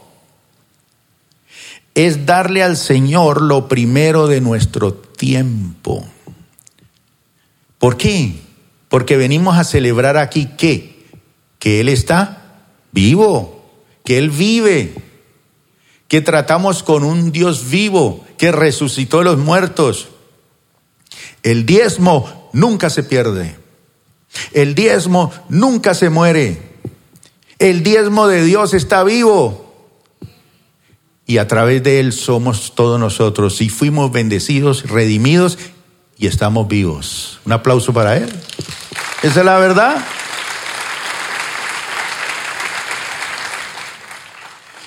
Es 1.94 2.26
darle 2.26 2.64
al 2.64 2.76
Señor 2.76 3.42
lo 3.42 3.68
primero 3.68 4.26
de 4.26 4.40
nuestro 4.40 4.92
tiempo. 4.92 6.04
¿Por 7.84 7.98
qué? 7.98 8.32
Porque 8.88 9.18
venimos 9.18 9.58
a 9.58 9.62
celebrar 9.62 10.16
aquí 10.16 10.48
qué? 10.56 11.04
Que 11.58 11.80
Él 11.80 11.90
está 11.90 12.62
vivo, 12.92 13.62
que 14.06 14.16
Él 14.16 14.30
vive, 14.30 14.94
que 16.08 16.22
tratamos 16.22 16.82
con 16.82 17.04
un 17.04 17.30
Dios 17.30 17.68
vivo, 17.68 18.24
que 18.38 18.52
resucitó 18.52 19.20
a 19.20 19.24
los 19.24 19.36
muertos. 19.36 20.08
El 21.42 21.66
diezmo 21.66 22.48
nunca 22.54 22.88
se 22.88 23.02
pierde. 23.02 23.58
El 24.54 24.74
diezmo 24.74 25.30
nunca 25.50 25.92
se 25.92 26.08
muere. 26.08 26.62
El 27.58 27.82
diezmo 27.82 28.28
de 28.28 28.44
Dios 28.46 28.72
está 28.72 29.04
vivo. 29.04 29.92
Y 31.26 31.36
a 31.36 31.46
través 31.48 31.82
de 31.82 32.00
Él 32.00 32.14
somos 32.14 32.74
todos 32.74 32.98
nosotros. 32.98 33.60
Y 33.60 33.68
fuimos 33.68 34.10
bendecidos, 34.10 34.88
redimidos 34.88 35.58
y 36.16 36.26
estamos 36.26 36.68
vivos. 36.68 37.40
Un 37.44 37.52
aplauso 37.52 37.92
para 37.92 38.16
Él. 38.16 38.32
Esa 39.22 39.40
es 39.40 39.46
la 39.46 39.58
verdad. 39.58 40.04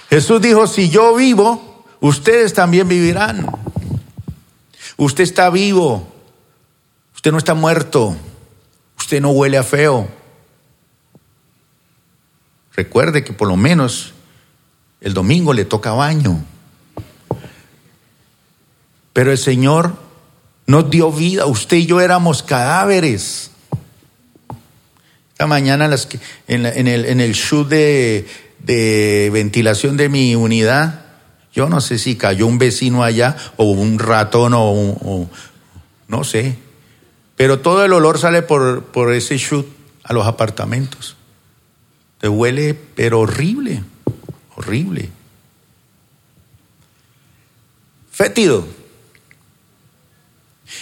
Jesús 0.09 0.41
dijo, 0.41 0.67
si 0.67 0.89
yo 0.89 1.15
vivo, 1.15 1.84
ustedes 1.99 2.53
también 2.53 2.88
vivirán. 2.88 3.45
Usted 4.95 5.23
está 5.23 5.49
vivo. 5.49 6.07
Usted 7.15 7.32
no 7.32 7.38
está 7.38 7.53
muerto. 7.53 8.15
Usted 8.97 9.21
no 9.21 9.32
huele 9.32 9.57
a 9.57 9.63
feo. 9.63 10.07
Recuerde 12.73 13.23
que 13.23 13.34
por 13.34 13.47
lo 13.47 13.57
menos 13.57 14.13
el 15.01 15.13
domingo 15.13 15.53
le 15.53 15.65
toca 15.65 15.91
baño. 15.91 16.43
Pero 19.13 19.32
el 19.32 19.38
Señor 19.38 20.07
nos 20.68 20.89
dio 20.89 21.11
vida. 21.11 21.45
Usted 21.45 21.78
y 21.78 21.86
yo 21.86 21.99
éramos 22.01 22.43
cadáveres. 22.43 23.51
Esta 25.32 25.47
mañana 25.47 25.89
en, 26.47 26.65
el, 26.65 27.05
en 27.05 27.70
de, 27.70 29.30
ventilación 29.32 29.97
de 29.97 30.09
mi 30.09 30.36
unidad, 30.36 31.05
yo 31.53 31.70
no 31.70 31.80
sé 31.80 31.97
si 31.97 32.15
cayó 32.15 32.47
un 32.47 32.57
vecino 32.57 33.03
allá 33.03 33.38
o 33.55 33.65
un 33.65 33.97
ratón 33.97 34.53
o, 34.55 35.30
no 36.07 36.24
sé. 36.24 36.57
Pero 37.36 37.59
todo 37.59 37.86
el 37.86 37.93
olor 37.93 38.20
sale 38.20 38.41
por, 38.41 38.86
por 38.86 39.13
ese 39.13 39.38
shoot 39.38 39.68
a 40.03 40.13
los 40.13 40.28
apartamentos. 40.28 41.15
Te 42.20 42.28
huele, 42.28 42.74
pero 42.74 43.20
horrible, 43.20 43.84
horrible. 44.55 45.09
Fétido. 48.11 48.76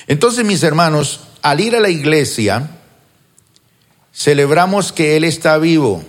Entonces, 0.08 0.46
mis 0.46 0.64
hermanos, 0.64 1.22
al 1.42 1.60
ir 1.60 1.76
a 1.76 1.80
la 1.80 1.90
iglesia, 1.90 2.70
celebramos 4.14 4.92
que 4.92 5.18
Él 5.18 5.24
está 5.24 5.58
vivo. 5.58 6.04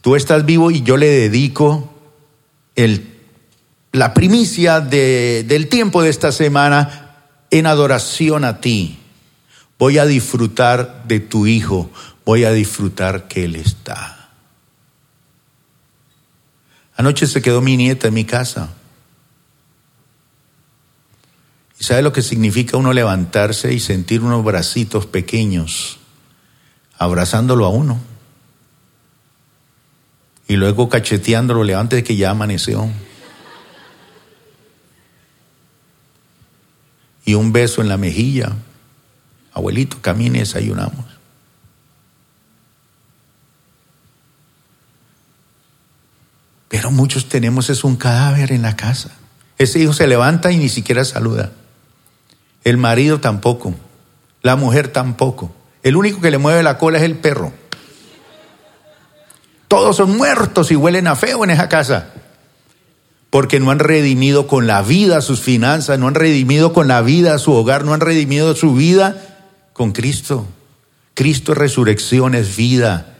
Tú 0.00 0.16
estás 0.16 0.44
vivo 0.44 0.70
y 0.70 0.82
yo 0.82 0.96
le 0.96 1.08
dedico 1.08 1.92
el, 2.76 3.06
la 3.92 4.14
primicia 4.14 4.80
de, 4.80 5.44
del 5.46 5.68
tiempo 5.68 6.02
de 6.02 6.10
esta 6.10 6.32
semana 6.32 7.16
en 7.50 7.66
adoración 7.66 8.44
a 8.44 8.60
ti. 8.60 8.98
Voy 9.78 9.98
a 9.98 10.06
disfrutar 10.06 11.04
de 11.06 11.20
tu 11.20 11.46
Hijo, 11.46 11.90
voy 12.24 12.44
a 12.44 12.52
disfrutar 12.52 13.28
que 13.28 13.44
Él 13.44 13.56
está. 13.56 14.30
Anoche 16.96 17.28
se 17.28 17.40
quedó 17.40 17.60
mi 17.60 17.76
nieta 17.76 18.08
en 18.08 18.14
mi 18.14 18.24
casa. 18.24 18.70
¿Y 21.78 21.84
sabe 21.84 22.02
lo 22.02 22.12
que 22.12 22.22
significa 22.22 22.76
uno 22.76 22.92
levantarse 22.92 23.72
y 23.72 23.78
sentir 23.78 24.22
unos 24.22 24.44
bracitos 24.44 25.06
pequeños 25.06 25.98
abrazándolo 26.98 27.64
a 27.64 27.68
uno? 27.68 28.00
Y 30.48 30.56
luego 30.56 30.88
cacheteándolo 30.88 31.62
de 31.64 32.02
que 32.02 32.16
ya 32.16 32.30
amaneció. 32.30 32.88
Y 37.24 37.34
un 37.34 37.52
beso 37.52 37.82
en 37.82 37.88
la 37.88 37.98
mejilla. 37.98 38.56
Abuelito, 39.52 40.00
camine 40.00 40.40
desayunamos. 40.40 41.04
Pero 46.68 46.90
muchos 46.90 47.28
tenemos 47.28 47.70
es 47.70 47.84
un 47.84 47.96
cadáver 47.96 48.52
en 48.52 48.62
la 48.62 48.74
casa. 48.74 49.10
Ese 49.58 49.78
hijo 49.80 49.92
se 49.92 50.06
levanta 50.06 50.50
y 50.50 50.58
ni 50.58 50.68
siquiera 50.68 51.04
saluda. 51.04 51.52
El 52.64 52.76
marido 52.76 53.20
tampoco. 53.20 53.74
La 54.42 54.56
mujer 54.56 54.88
tampoco. 54.88 55.52
El 55.82 55.96
único 55.96 56.20
que 56.20 56.30
le 56.30 56.38
mueve 56.38 56.62
la 56.62 56.78
cola 56.78 56.98
es 56.98 57.04
el 57.04 57.16
perro. 57.16 57.52
Todos 59.68 59.96
son 59.96 60.16
muertos 60.16 60.70
y 60.70 60.76
huelen 60.76 61.06
a 61.06 61.16
feo 61.16 61.44
en 61.44 61.50
esa 61.50 61.68
casa. 61.68 62.12
Porque 63.30 63.60
no 63.60 63.70
han 63.70 63.78
redimido 63.78 64.46
con 64.46 64.66
la 64.66 64.80
vida 64.82 65.20
sus 65.20 65.40
finanzas, 65.40 65.98
no 65.98 66.08
han 66.08 66.14
redimido 66.14 66.72
con 66.72 66.88
la 66.88 67.02
vida 67.02 67.38
su 67.38 67.52
hogar, 67.52 67.84
no 67.84 67.92
han 67.92 68.00
redimido 68.00 68.54
su 68.56 68.74
vida 68.74 69.36
con 69.74 69.92
Cristo. 69.92 70.46
Cristo 71.14 71.52
es 71.52 71.58
resurrección, 71.58 72.34
es 72.34 72.56
vida. 72.56 73.16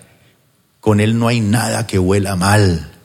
Con 0.81 1.01
Él 1.01 1.19
no 1.19 1.29
hay 1.29 1.41
nada 1.41 1.87
que 1.87 1.99
huela 1.99 2.37
mal. 2.37 2.98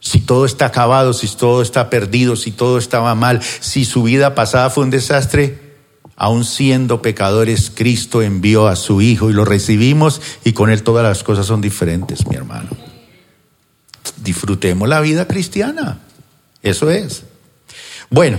Si 0.00 0.20
todo 0.20 0.44
está 0.44 0.66
acabado, 0.66 1.12
si 1.12 1.26
todo 1.28 1.62
está 1.62 1.90
perdido, 1.90 2.36
si 2.36 2.52
todo 2.52 2.78
estaba 2.78 3.14
mal, 3.14 3.42
si 3.42 3.84
su 3.84 4.04
vida 4.04 4.34
pasada 4.34 4.70
fue 4.70 4.84
un 4.84 4.90
desastre, 4.90 5.68
aun 6.16 6.44
siendo 6.44 7.02
pecadores, 7.02 7.70
Cristo 7.74 8.22
envió 8.22 8.66
a 8.66 8.76
su 8.76 9.00
Hijo 9.00 9.30
y 9.30 9.32
lo 9.32 9.44
recibimos 9.44 10.20
y 10.44 10.52
con 10.52 10.70
Él 10.70 10.82
todas 10.82 11.04
las 11.04 11.22
cosas 11.22 11.46
son 11.46 11.60
diferentes, 11.60 12.26
mi 12.26 12.36
hermano. 12.36 12.70
Disfrutemos 14.22 14.88
la 14.88 15.00
vida 15.00 15.26
cristiana. 15.26 16.00
Eso 16.62 16.90
es. 16.90 17.24
Bueno, 18.10 18.38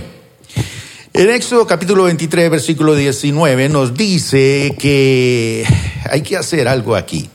en 1.12 1.30
Éxodo 1.30 1.66
capítulo 1.66 2.04
23, 2.04 2.50
versículo 2.50 2.94
19 2.94 3.68
nos 3.68 3.94
dice 3.94 4.76
que 4.78 5.66
hay 6.10 6.22
que 6.22 6.36
hacer 6.36 6.68
algo 6.68 6.96
aquí. 6.96 7.30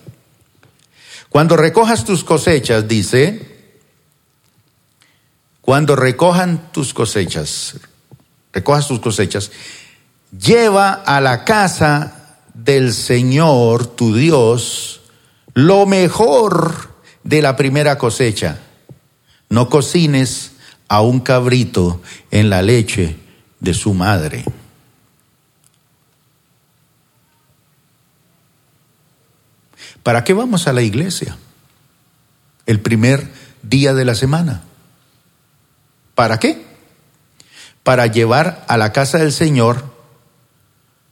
Cuando 1.30 1.58
recojas 1.58 2.06
tus 2.06 2.24
cosechas, 2.24 2.88
dice, 2.88 3.55
cuando 5.66 5.96
recojan 5.96 6.72
tus 6.72 6.94
cosechas, 6.94 7.78
recojas 8.54 8.88
tus 8.88 9.00
cosechas, 9.00 9.52
lleva 10.32 10.94
a 10.94 11.20
la 11.22 11.44
casa 11.44 12.38
del 12.54 12.94
Señor 12.94 13.88
tu 13.88 14.14
Dios 14.16 15.02
lo 15.56 15.88
mejor 15.88 16.92
de 17.24 17.42
la 17.42 17.56
primera 17.56 17.98
cosecha. 17.98 18.60
No 19.50 19.68
cocines 19.68 20.52
a 20.88 21.02
un 21.02 21.20
cabrito 21.20 22.00
en 22.30 22.52
la 22.52 22.62
leche 22.62 23.16
de 23.60 23.74
su 23.74 23.96
madre. 23.96 24.46
¿Para 30.04 30.24
qué 30.24 30.34
vamos 30.34 30.68
a 30.68 30.74
la 30.74 30.84
iglesia? 30.84 31.36
El 32.68 32.82
primer 32.82 33.32
día 33.64 33.96
de 33.96 34.06
la 34.06 34.14
semana. 34.14 34.62
¿Para 36.16 36.40
qué? 36.40 36.66
Para 37.84 38.08
llevar 38.08 38.66
a 38.68 38.78
la 38.78 38.92
casa 38.94 39.20
del 39.20 39.32
Señor 39.32 39.84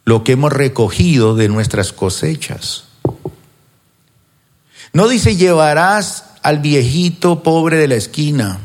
lo 0.06 0.24
que 0.24 0.34
hemos 0.34 0.52
recogido 0.52 1.36
de 1.36 1.50
nuestras 1.50 1.94
cosechas. 1.94 2.86
No 4.94 5.08
dice 5.08 5.36
llevarás 5.36 6.26
al 6.42 6.60
viejito 6.60 7.44
pobre 7.44 7.78
de 7.78 7.88
la 7.88 7.96
esquina. 7.96 8.60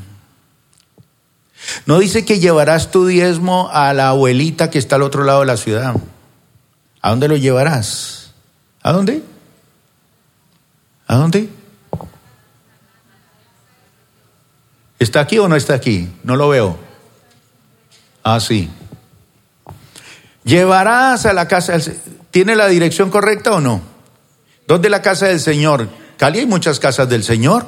No 1.87 1.99
dice 1.99 2.25
que 2.25 2.39
llevarás 2.39 2.91
tu 2.91 3.07
diezmo 3.07 3.69
a 3.73 3.93
la 3.93 4.09
abuelita 4.09 4.71
que 4.71 4.79
está 4.79 4.97
al 4.97 5.03
otro 5.03 5.25
lado 5.25 5.41
de 5.41 5.47
la 5.47 5.57
ciudad. 5.57 5.95
¿A 7.01 7.11
dónde 7.11 7.29
lo 7.29 7.37
llevarás? 7.37 8.33
¿A 8.83 8.93
dónde? 8.93 9.23
¿A 11.07 11.17
dónde? 11.17 11.49
¿Está 14.99 15.21
aquí 15.21 15.39
o 15.39 15.49
no 15.49 15.57
está 15.57 15.75
aquí? 15.75 16.09
No 16.25 16.37
lo 16.37 16.49
veo. 16.49 16.79
Ah, 18.23 18.41
sí. 18.41 18.69
Llevarás 20.45 21.27
a 21.27 21.33
la 21.33 21.47
casa 21.47 21.79
¿Tiene 22.31 22.57
la 22.57 22.67
dirección 22.69 23.11
correcta 23.11 23.53
o 23.53 23.61
no? 23.61 23.81
¿Dónde 24.67 24.91
la 24.91 25.03
casa 25.03 25.27
del 25.27 25.41
Señor? 25.41 25.89
Cali 26.19 26.41
hay 26.41 26.47
muchas 26.47 26.79
casas 26.79 27.09
del 27.09 27.25
Señor. 27.25 27.67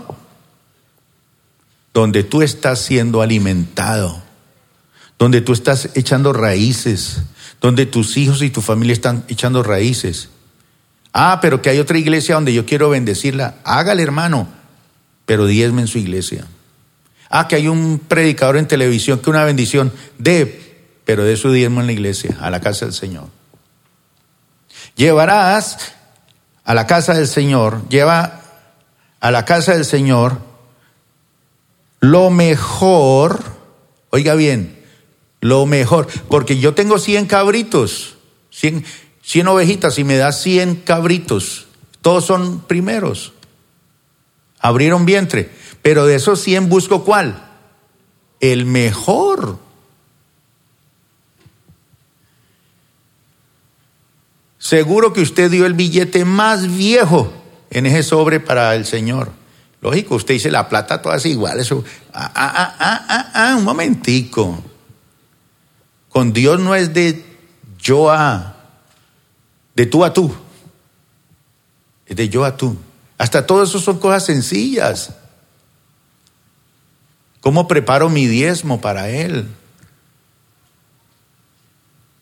Donde 1.94 2.24
tú 2.24 2.42
estás 2.42 2.80
siendo 2.80 3.22
alimentado. 3.22 4.22
Donde 5.18 5.40
tú 5.40 5.52
estás 5.52 5.90
echando 5.94 6.32
raíces. 6.32 7.22
Donde 7.60 7.86
tus 7.86 8.16
hijos 8.16 8.42
y 8.42 8.50
tu 8.50 8.60
familia 8.60 8.92
están 8.92 9.24
echando 9.28 9.62
raíces. 9.62 10.28
Ah, 11.12 11.38
pero 11.40 11.62
que 11.62 11.70
hay 11.70 11.78
otra 11.78 11.98
iglesia 11.98 12.34
donde 12.34 12.52
yo 12.52 12.66
quiero 12.66 12.90
bendecirla. 12.90 13.56
Hágale, 13.64 14.02
hermano. 14.02 14.46
Pero 15.26 15.46
diezme 15.46 15.82
en 15.82 15.88
su 15.88 15.98
iglesia. 15.98 16.46
Ah, 17.30 17.46
que 17.46 17.54
hay 17.54 17.68
un 17.68 18.00
predicador 18.00 18.56
en 18.56 18.66
televisión 18.66 19.20
que 19.20 19.30
una 19.30 19.44
bendición 19.44 19.92
de, 20.18 20.84
pero 21.04 21.24
de 21.24 21.36
su 21.36 21.52
diezmo 21.52 21.80
en 21.80 21.86
la 21.86 21.92
iglesia, 21.92 22.36
a 22.40 22.50
la 22.50 22.60
casa 22.60 22.86
del 22.86 22.94
Señor. 22.94 23.28
Llevarás 24.96 25.92
a 26.64 26.74
la 26.74 26.88
casa 26.88 27.14
del 27.14 27.28
Señor, 27.28 27.88
lleva 27.88 28.42
a 29.20 29.30
la 29.30 29.44
casa 29.44 29.74
del 29.74 29.84
Señor 29.84 30.50
lo 32.00 32.30
mejor, 32.30 33.40
oiga 34.10 34.34
bien, 34.34 34.82
lo 35.40 35.66
mejor, 35.66 36.08
porque 36.28 36.58
yo 36.58 36.74
tengo 36.74 36.98
100 36.98 37.26
cabritos, 37.26 38.16
100, 38.50 38.84
100 39.22 39.48
ovejitas 39.48 39.98
y 39.98 40.04
me 40.04 40.16
da 40.16 40.32
100 40.32 40.76
cabritos, 40.76 41.66
todos 42.00 42.24
son 42.24 42.62
primeros, 42.62 43.34
abrieron 44.58 45.06
vientre. 45.06 45.59
Pero 45.82 46.06
de 46.06 46.16
esos 46.16 46.40
100 46.40 46.68
busco 46.68 47.04
cuál? 47.04 47.48
El 48.40 48.66
mejor. 48.66 49.58
Seguro 54.58 55.12
que 55.12 55.22
usted 55.22 55.50
dio 55.50 55.66
el 55.66 55.74
billete 55.74 56.24
más 56.24 56.76
viejo 56.76 57.32
en 57.70 57.86
ese 57.86 58.02
sobre 58.02 58.40
para 58.40 58.74
el 58.74 58.84
Señor. 58.84 59.32
Lógico, 59.80 60.16
usted 60.16 60.34
dice 60.34 60.50
la 60.50 60.68
plata 60.68 61.00
todas 61.00 61.24
iguales. 61.24 61.66
Eso. 61.66 61.82
Ah, 62.12 62.30
ah, 62.34 62.76
ah, 62.78 63.06
ah, 63.08 63.30
ah, 63.34 63.56
un 63.56 63.64
momentico. 63.64 64.62
Con 66.10 66.32
Dios 66.32 66.60
no 66.60 66.74
es 66.74 66.92
de 66.92 67.24
yo 67.78 68.10
a, 68.10 68.56
de 69.74 69.86
tú 69.86 70.04
a 70.04 70.12
tú. 70.12 70.34
Es 72.06 72.16
de 72.16 72.28
yo 72.28 72.44
a 72.44 72.56
tú. 72.56 72.76
Hasta 73.16 73.46
todo 73.46 73.62
eso 73.62 73.78
son 73.78 73.98
cosas 73.98 74.26
sencillas. 74.26 75.14
¿Cómo 77.40 77.68
preparo 77.68 78.10
mi 78.10 78.26
diezmo 78.26 78.80
para 78.80 79.08
Él? 79.08 79.46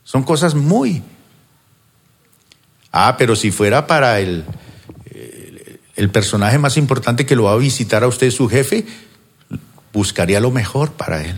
Son 0.04 0.22
cosas 0.22 0.54
muy... 0.54 1.02
Ah, 2.90 3.16
pero 3.18 3.36
si 3.36 3.50
fuera 3.50 3.86
para 3.86 4.20
el, 4.20 4.44
el 5.98 6.10
personaje 6.10 6.58
más 6.58 6.76
importante 6.76 7.26
que 7.26 7.36
lo 7.36 7.44
va 7.44 7.52
a 7.52 7.56
visitar 7.56 8.04
a 8.04 8.06
usted, 8.06 8.30
su 8.30 8.48
jefe, 8.48 8.86
buscaría 9.92 10.38
lo 10.38 10.50
mejor 10.50 10.92
para 10.92 11.22
él. 11.22 11.34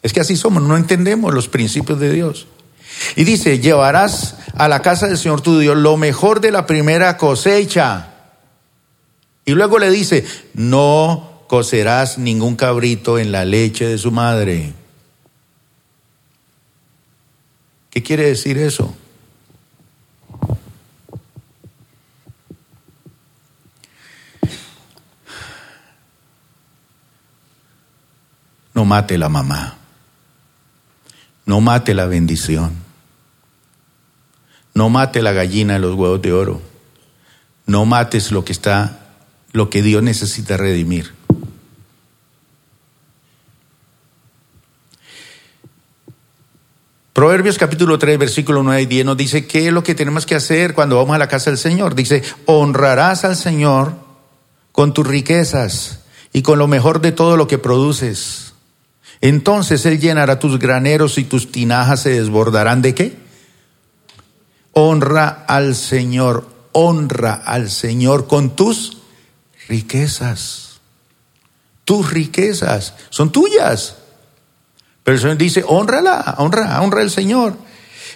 Es 0.00 0.12
que 0.12 0.20
así 0.20 0.36
somos, 0.36 0.62
no 0.62 0.76
entendemos 0.76 1.34
los 1.34 1.48
principios 1.48 1.98
de 1.98 2.12
Dios. 2.12 2.46
Y 3.16 3.24
dice, 3.24 3.58
llevarás 3.58 4.36
a 4.54 4.68
la 4.68 4.80
casa 4.80 5.08
del 5.08 5.18
Señor 5.18 5.40
tu 5.40 5.58
Dios 5.58 5.76
lo 5.76 5.96
mejor 5.96 6.40
de 6.40 6.52
la 6.52 6.66
primera 6.66 7.16
cosecha. 7.16 8.14
Y 9.44 9.52
luego 9.52 9.78
le 9.78 9.90
dice, 9.90 10.24
no 10.54 11.29
cocerás 11.50 12.16
ningún 12.16 12.54
cabrito 12.54 13.18
en 13.18 13.32
la 13.32 13.44
leche 13.44 13.84
de 13.84 13.98
su 13.98 14.12
madre. 14.12 14.72
¿Qué 17.90 18.04
quiere 18.04 18.26
decir 18.26 18.56
eso? 18.56 18.94
No 28.72 28.84
mate 28.84 29.18
la 29.18 29.28
mamá. 29.28 29.76
No 31.46 31.60
mate 31.60 31.94
la 31.94 32.06
bendición. 32.06 32.74
No 34.72 34.88
mate 34.88 35.20
la 35.20 35.32
gallina 35.32 35.72
de 35.72 35.80
los 35.80 35.96
huevos 35.96 36.22
de 36.22 36.32
oro. 36.32 36.62
No 37.66 37.86
mates 37.86 38.30
lo 38.30 38.44
que 38.44 38.52
está, 38.52 39.00
lo 39.50 39.68
que 39.68 39.82
Dios 39.82 40.04
necesita 40.04 40.56
redimir. 40.56 41.18
Proverbios 47.20 47.58
capítulo 47.58 47.98
3, 47.98 48.18
versículo 48.18 48.62
9 48.62 48.80
y 48.80 48.86
10 48.86 49.04
nos 49.04 49.16
dice 49.18 49.46
qué 49.46 49.66
es 49.66 49.72
lo 49.74 49.82
que 49.82 49.94
tenemos 49.94 50.24
que 50.24 50.34
hacer 50.34 50.72
cuando 50.72 50.96
vamos 50.96 51.14
a 51.14 51.18
la 51.18 51.28
casa 51.28 51.50
del 51.50 51.58
Señor. 51.58 51.94
Dice, 51.94 52.22
honrarás 52.46 53.26
al 53.26 53.36
Señor 53.36 53.92
con 54.72 54.94
tus 54.94 55.06
riquezas 55.06 56.00
y 56.32 56.40
con 56.40 56.58
lo 56.58 56.66
mejor 56.66 57.02
de 57.02 57.12
todo 57.12 57.36
lo 57.36 57.46
que 57.46 57.58
produces. 57.58 58.54
Entonces 59.20 59.84
Él 59.84 60.00
llenará 60.00 60.38
tus 60.38 60.58
graneros 60.58 61.18
y 61.18 61.24
tus 61.24 61.52
tinajas 61.52 62.00
se 62.00 62.08
desbordarán 62.08 62.80
de 62.80 62.94
qué? 62.94 63.18
Honra 64.72 65.44
al 65.46 65.74
Señor, 65.74 66.48
honra 66.72 67.34
al 67.34 67.70
Señor 67.70 68.28
con 68.28 68.56
tus 68.56 68.96
riquezas. 69.68 70.80
Tus 71.84 72.10
riquezas 72.10 72.94
son 73.10 73.30
tuyas. 73.30 73.96
Pero 75.10 75.16
el 75.16 75.22
Señor 75.22 75.38
dice, 75.38 75.64
honrala, 75.66 76.36
honra, 76.38 76.80
honra 76.82 77.00
al 77.00 77.10
Señor. 77.10 77.56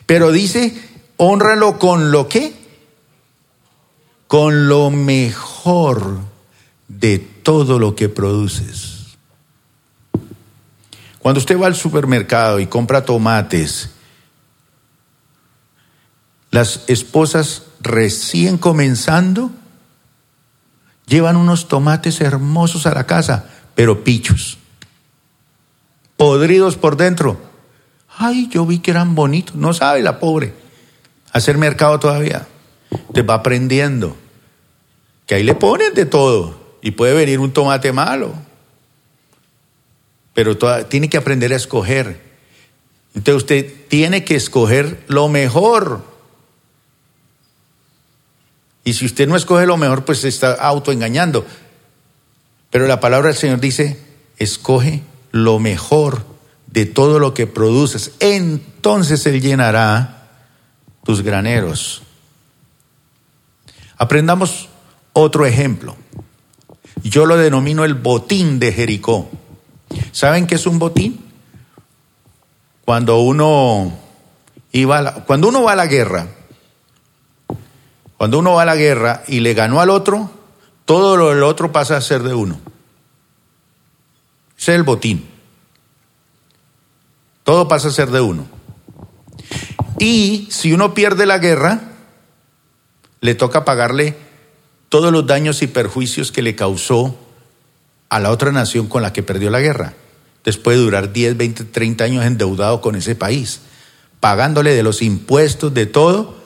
Pero 0.07 0.30
dice, 0.30 0.80
honralo 1.16 1.76
con 1.76 2.12
lo 2.12 2.28
que? 2.28 2.55
Con 4.28 4.68
lo 4.68 4.90
mejor 4.90 6.20
de 6.86 7.18
todo 7.18 7.80
lo 7.80 7.97
que 7.97 8.09
produces. 8.09 9.16
Cuando 11.18 11.40
usted 11.40 11.59
va 11.59 11.66
al 11.66 11.74
supermercado 11.74 12.61
y 12.61 12.68
compra 12.68 13.05
tomates, 13.05 13.90
las 16.53 16.84
esposas 16.86 17.64
recién 17.80 18.57
comenzando 18.57 19.51
llevan 21.07 21.34
unos 21.34 21.66
tomates 21.66 22.20
hermosos 22.20 22.86
a 22.86 22.95
la 22.95 23.05
casa, 23.05 23.47
pero 23.74 24.05
pichos 24.05 24.59
podridos 26.16 26.76
por 26.76 26.96
dentro. 26.96 27.38
Ay, 28.16 28.48
yo 28.48 28.64
vi 28.66 28.78
que 28.78 28.90
eran 28.90 29.14
bonitos. 29.14 29.56
No 29.56 29.72
sabe 29.72 30.02
la 30.02 30.20
pobre 30.20 30.52
hacer 31.32 31.58
mercado 31.58 31.98
todavía. 31.98 32.46
Te 33.12 33.22
va 33.22 33.34
aprendiendo 33.34 34.16
que 35.26 35.34
ahí 35.34 35.42
le 35.42 35.54
ponen 35.54 35.94
de 35.94 36.06
todo 36.06 36.58
y 36.80 36.92
puede 36.92 37.14
venir 37.14 37.40
un 37.40 37.52
tomate 37.52 37.92
malo. 37.92 38.32
Pero 40.32 40.56
tiene 40.86 41.08
que 41.08 41.16
aprender 41.16 41.52
a 41.52 41.56
escoger. 41.56 42.20
Entonces 43.14 43.42
usted 43.42 43.74
tiene 43.88 44.24
que 44.24 44.36
escoger 44.36 45.04
lo 45.08 45.28
mejor. 45.28 46.02
Y 48.84 48.92
si 48.94 49.06
usted 49.06 49.26
no 49.26 49.36
escoge 49.36 49.66
lo 49.66 49.76
mejor, 49.76 50.04
pues 50.04 50.20
se 50.20 50.28
está 50.28 50.52
autoengañando. 50.52 51.46
Pero 52.70 52.86
la 52.86 53.00
palabra 53.00 53.28
del 53.28 53.36
Señor 53.36 53.60
dice, 53.60 53.98
escoge 54.36 55.02
lo 55.35 55.59
mejor 55.59 56.24
de 56.68 56.87
todo 56.87 57.18
lo 57.18 57.35
que 57.35 57.49
produces. 57.49 58.12
Entonces 58.20 59.26
Él 59.26 59.41
llenará 59.41 60.28
tus 61.03 61.22
graneros. 61.22 62.03
Aprendamos 63.97 64.68
otro 65.12 65.45
ejemplo. 65.45 65.97
Yo 67.03 67.26
lo 67.26 67.37
denomino 67.37 67.85
el 67.85 67.95
botín 67.95 68.61
de 68.61 68.70
Jericó. 68.70 69.28
¿Saben 70.12 70.47
qué 70.47 70.55
es 70.55 70.68
un 70.68 70.78
botín? 70.78 71.18
Cuando 72.85 73.18
uno 73.18 73.93
iba 74.70 75.24
cuando 75.24 75.49
uno 75.49 75.64
va 75.64 75.72
a 75.72 75.76
la 75.76 75.87
guerra, 75.87 76.28
cuando 78.16 78.39
uno 78.39 78.53
va 78.53 78.62
a 78.62 78.66
la 78.66 78.76
guerra 78.76 79.24
y 79.26 79.41
le 79.41 79.53
ganó 79.53 79.80
al 79.80 79.91
otro, 79.91 80.30
todo 80.85 81.16
lo 81.16 81.30
del 81.30 81.43
otro 81.43 81.72
pasa 81.72 81.97
a 81.97 82.01
ser 82.01 82.22
de 82.22 82.35
uno. 82.35 82.74
Es 84.64 84.68
el 84.70 84.82
botín. 84.82 85.26
Todo 87.42 87.68
pasa 87.68 87.88
a 87.88 87.90
ser 87.90 88.10
de 88.10 88.22
uno. 88.22 88.46
Y 89.98 90.48
si 90.50 90.72
uno 90.72 90.94
pierde 90.94 91.26
la 91.26 91.36
guerra, 91.36 91.82
le 93.20 93.34
toca 93.34 93.66
pagarle 93.66 94.16
todos 94.88 95.12
los 95.12 95.26
daños 95.26 95.60
y 95.60 95.66
perjuicios 95.66 96.32
que 96.32 96.40
le 96.40 96.56
causó 96.56 97.14
a 98.08 98.20
la 98.20 98.30
otra 98.30 98.52
nación 98.52 98.86
con 98.86 99.02
la 99.02 99.12
que 99.12 99.22
perdió 99.22 99.50
la 99.50 99.60
guerra. 99.60 99.92
Después 100.44 100.78
de 100.78 100.84
durar 100.84 101.12
10, 101.12 101.36
20, 101.36 101.64
30 101.64 102.04
años 102.04 102.24
endeudado 102.24 102.80
con 102.80 102.96
ese 102.96 103.14
país, 103.14 103.60
pagándole 104.18 104.74
de 104.74 104.82
los 104.82 105.02
impuestos, 105.02 105.74
de 105.74 105.84
todo, 105.84 106.42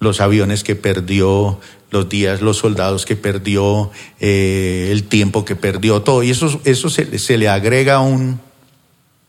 los 0.00 0.20
aviones 0.20 0.64
que 0.64 0.76
perdió, 0.76 1.60
los 1.90 2.08
días, 2.08 2.40
los 2.40 2.56
soldados 2.56 3.04
que 3.04 3.16
perdió, 3.16 3.90
eh, 4.18 4.88
el 4.90 5.04
tiempo 5.04 5.44
que 5.44 5.56
perdió, 5.56 6.02
todo. 6.02 6.22
Y 6.22 6.30
eso, 6.30 6.60
eso 6.64 6.88
se, 6.88 7.38
le 7.38 7.48
agrega 7.48 8.00
un, 8.00 8.40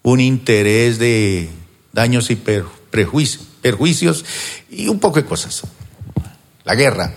un 0.01 0.19
interés 0.21 0.97
de 0.97 1.49
daños 1.91 2.31
y 2.31 2.35
prejuicios, 2.35 3.45
perjuicios 3.61 4.25
y 4.69 4.87
un 4.87 4.99
poco 4.99 5.21
de 5.21 5.25
cosas. 5.25 5.63
La 6.63 6.75
guerra. 6.75 7.15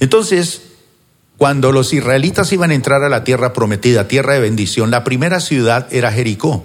Entonces, 0.00 0.62
cuando 1.36 1.72
los 1.72 1.92
israelitas 1.92 2.52
iban 2.52 2.70
a 2.70 2.74
entrar 2.74 3.04
a 3.04 3.10
la 3.10 3.22
tierra 3.22 3.52
prometida, 3.52 4.08
tierra 4.08 4.34
de 4.34 4.40
bendición, 4.40 4.90
la 4.90 5.04
primera 5.04 5.40
ciudad 5.40 5.92
era 5.92 6.10
Jericó. 6.10 6.64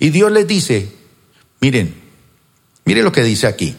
Y 0.00 0.10
Dios 0.10 0.32
les 0.32 0.46
dice, 0.46 0.90
miren, 1.60 1.94
miren 2.84 3.04
lo 3.04 3.12
que 3.12 3.22
dice 3.22 3.46
aquí. 3.46 3.76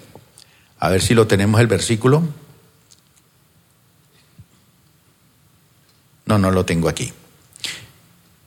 A 0.84 0.90
ver 0.90 1.02
si 1.02 1.14
lo 1.14 1.28
tenemos 1.28 1.62
el 1.62 1.68
versículo. 1.68 2.24
No, 6.26 6.38
no 6.38 6.52
lo 6.52 6.66
tengo 6.66 6.90
aquí. 6.90 7.14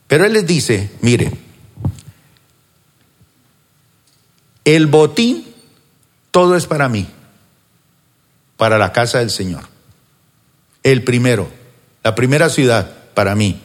Pero 0.06 0.26
él 0.26 0.34
les 0.34 0.46
dice, 0.46 0.90
mire, 1.00 1.32
el 4.66 4.86
botín, 4.86 5.46
todo 6.30 6.56
es 6.56 6.66
para 6.66 6.90
mí, 6.90 7.08
para 8.58 8.76
la 8.76 8.92
casa 8.92 9.20
del 9.20 9.30
Señor. 9.30 9.66
El 10.82 11.04
primero, 11.04 11.48
la 12.02 12.14
primera 12.14 12.50
ciudad, 12.50 13.14
para 13.14 13.34
mí. 13.34 13.62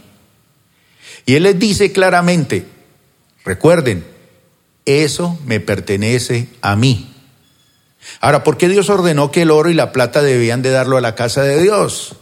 Y 1.26 1.36
él 1.36 1.44
les 1.44 1.60
dice 1.60 1.92
claramente, 1.92 2.66
recuerden, 3.44 4.08
eso 4.86 5.38
me 5.46 5.60
pertenece 5.60 6.48
a 6.62 6.78
mí. 6.78 7.11
Ahora, 8.20 8.44
¿por 8.44 8.58
qué 8.58 8.68
Dios 8.70 8.90
ordenó 8.90 9.32
que 9.32 9.44
el 9.44 9.52
oro 9.52 9.70
y 9.70 9.74
la 9.74 9.92
plata 9.92 10.22
debían 10.22 10.62
de 10.62 10.72
darlo 10.72 10.98
a 10.98 11.02
la 11.02 11.16
casa 11.16 11.44
de 11.44 11.62
Dios? 11.62 12.16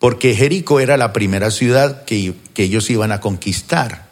porque 0.00 0.34
Jericó 0.34 0.80
era 0.80 0.96
la 0.96 1.12
primera 1.12 1.50
ciudad 1.50 2.04
que, 2.04 2.34
ellos 2.56 2.90
iban 2.90 3.12
a 3.12 3.20
conquistar. 3.20 4.06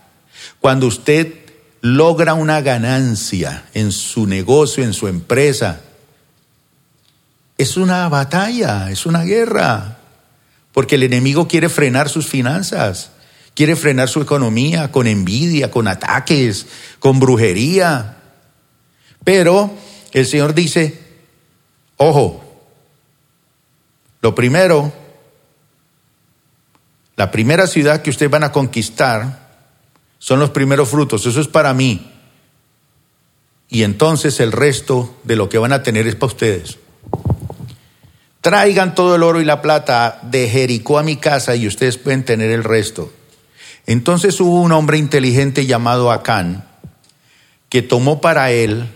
Cuando 0.61 0.87
usted 0.87 1.35
logra 1.81 2.35
una 2.35 2.61
ganancia 2.61 3.65
en 3.75 3.91
su 3.91 4.27
negocio, 4.27 4.85
en 4.85 4.93
su 4.93 5.09
empresa, 5.09 5.81
es 7.57 7.77
una 7.79 8.09
batalla, 8.09 8.91
es 8.91 9.07
una 9.07 9.25
guerra, 9.25 9.99
porque 10.73 10.97
el 10.97 11.05
enemigo 11.05 11.49
quiere 11.49 11.71
frenar 11.71 12.11
sus 12.11 12.27
finanzas, 12.27 13.11
quiere 13.55 13.75
frenar 13.75 14.11
su 14.11 14.21
economía 14.21 14.93
con 14.93 15.07
envidia, 15.07 15.71
con 15.71 15.89
ataques, 15.89 16.67
con 16.99 17.19
brujería. 17.19 18.17
Pero 19.25 19.73
el 20.13 20.27
Señor 20.27 20.55
dice, 20.55 20.99
ojo, 21.97 22.45
lo 24.21 24.35
primero 24.35 24.93
la 27.19 27.33
primera 27.33 27.67
ciudad 27.67 28.01
que 28.01 28.11
ustedes 28.11 28.31
van 28.31 28.45
a 28.45 28.53
conquistar 28.53 29.49
son 30.21 30.39
los 30.39 30.51
primeros 30.51 30.89
frutos, 30.89 31.27
eso 31.27 31.41
es 31.41 31.49
para 31.49 31.75
mí. 31.75 32.13
Y 33.69 33.83
entonces 33.83 34.39
el 34.39 34.53
resto 34.53 35.17
de 35.25 35.35
lo 35.35 35.49
que 35.49 35.59
van 35.59 35.73
a 35.73 35.83
tener 35.83 36.07
es 36.07 36.15
para 36.15 36.29
ustedes. 36.29 36.79
Traigan 38.41 38.95
todo 38.95 39.17
el 39.17 39.25
oro 39.25 39.41
y 39.41 39.45
la 39.45 39.61
plata 39.61 40.21
de 40.23 40.49
Jericó 40.49 40.97
a 40.97 41.03
mi 41.03 41.17
casa 41.17 41.57
y 41.57 41.67
ustedes 41.67 41.99
pueden 41.99 42.25
tener 42.25 42.53
el 42.53 42.63
resto. 42.63 43.13
Entonces 43.87 44.41
hubo 44.41 44.61
un 44.61 44.71
hombre 44.71 44.97
inteligente 44.97 45.67
llamado 45.67 46.13
Acán 46.13 46.69
que 47.69 47.83
tomó 47.83 48.21
para 48.21 48.53
él 48.53 48.87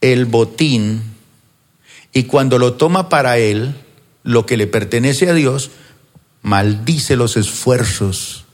el 0.00 0.26
botín 0.26 1.02
y 2.12 2.24
cuando 2.24 2.58
lo 2.58 2.74
toma 2.74 3.08
para 3.08 3.38
él, 3.38 3.74
lo 4.22 4.46
que 4.46 4.56
le 4.56 4.66
pertenece 4.66 5.28
a 5.28 5.34
Dios, 5.34 5.70
maldice 6.42 7.16
los 7.16 7.36
esfuerzos 7.36 8.44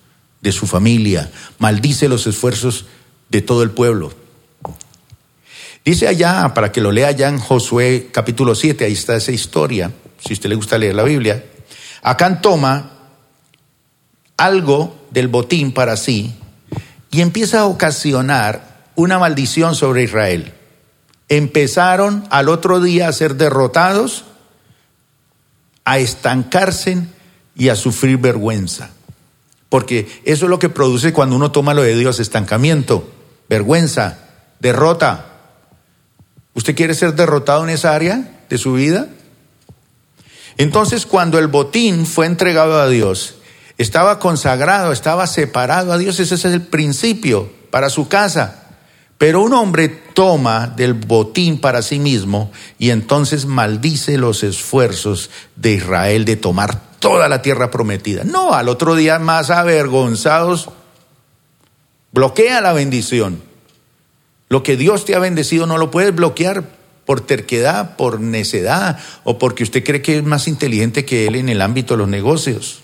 de 0.40 0.52
su 0.52 0.66
familia, 0.66 1.30
maldice 1.58 2.08
los 2.08 2.26
esfuerzos 2.26 2.86
de 3.28 3.42
todo 3.42 3.62
el 3.62 3.70
pueblo. 3.70 4.12
Dice 5.84 6.08
allá, 6.08 6.52
para 6.54 6.72
que 6.72 6.80
lo 6.80 6.92
lea 6.92 7.08
allá 7.08 7.28
en 7.28 7.38
Josué 7.38 8.08
capítulo 8.12 8.54
7, 8.54 8.84
ahí 8.84 8.92
está 8.92 9.16
esa 9.16 9.32
historia, 9.32 9.92
si 10.24 10.32
usted 10.32 10.48
le 10.48 10.54
gusta 10.54 10.78
leer 10.78 10.94
la 10.94 11.02
Biblia, 11.02 11.44
Acán 12.02 12.42
toma 12.42 12.90
algo 14.36 15.06
del 15.10 15.28
botín 15.28 15.72
para 15.72 15.96
sí 15.96 16.34
y 17.10 17.22
empieza 17.22 17.60
a 17.60 17.66
ocasionar 17.66 18.90
una 18.94 19.18
maldición 19.18 19.74
sobre 19.74 20.02
Israel. 20.02 20.52
Empezaron 21.28 22.26
al 22.30 22.48
otro 22.48 22.80
día 22.80 23.08
a 23.08 23.12
ser 23.12 23.36
derrotados, 23.36 24.24
a 25.84 25.98
estancarse 25.98 27.02
y 27.56 27.68
a 27.68 27.76
sufrir 27.76 28.18
vergüenza. 28.18 28.90
Porque 29.68 30.22
eso 30.24 30.46
es 30.46 30.50
lo 30.50 30.58
que 30.58 30.68
produce 30.68 31.12
cuando 31.12 31.36
uno 31.36 31.50
toma 31.50 31.74
lo 31.74 31.82
de 31.82 31.96
Dios, 31.96 32.20
estancamiento, 32.20 33.10
vergüenza, 33.48 34.18
derrota. 34.60 35.26
¿Usted 36.54 36.76
quiere 36.76 36.94
ser 36.94 37.14
derrotado 37.14 37.64
en 37.64 37.70
esa 37.70 37.94
área 37.94 38.42
de 38.48 38.58
su 38.58 38.74
vida? 38.74 39.08
Entonces, 40.56 41.06
cuando 41.06 41.38
el 41.38 41.48
botín 41.48 42.06
fue 42.06 42.26
entregado 42.26 42.80
a 42.80 42.88
Dios, 42.88 43.36
estaba 43.76 44.20
consagrado, 44.20 44.92
estaba 44.92 45.26
separado 45.26 45.92
a 45.92 45.98
Dios, 45.98 46.20
ese 46.20 46.36
es 46.36 46.44
el 46.44 46.62
principio 46.62 47.50
para 47.70 47.90
su 47.90 48.06
casa. 48.08 48.63
Pero 49.18 49.42
un 49.42 49.52
hombre 49.52 49.88
toma 49.88 50.66
del 50.66 50.94
botín 50.94 51.60
para 51.60 51.82
sí 51.82 51.98
mismo 51.98 52.50
y 52.78 52.90
entonces 52.90 53.46
maldice 53.46 54.18
los 54.18 54.42
esfuerzos 54.42 55.30
de 55.56 55.72
Israel 55.72 56.24
de 56.24 56.36
tomar 56.36 56.80
toda 56.98 57.28
la 57.28 57.40
tierra 57.42 57.70
prometida. 57.70 58.24
No, 58.24 58.54
al 58.54 58.68
otro 58.68 58.96
día 58.96 59.18
más 59.18 59.50
avergonzados, 59.50 60.70
bloquea 62.12 62.60
la 62.60 62.72
bendición. 62.72 63.42
Lo 64.48 64.62
que 64.62 64.76
Dios 64.76 65.04
te 65.04 65.14
ha 65.14 65.20
bendecido 65.20 65.66
no 65.66 65.78
lo 65.78 65.90
puedes 65.90 66.14
bloquear 66.14 66.64
por 67.06 67.20
terquedad, 67.20 67.96
por 67.96 68.20
necedad 68.20 68.98
o 69.22 69.38
porque 69.38 69.62
usted 69.62 69.84
cree 69.84 70.02
que 70.02 70.18
es 70.18 70.24
más 70.24 70.48
inteligente 70.48 71.04
que 71.04 71.26
él 71.26 71.36
en 71.36 71.48
el 71.48 71.60
ámbito 71.60 71.94
de 71.94 71.98
los 71.98 72.08
negocios. 72.08 72.80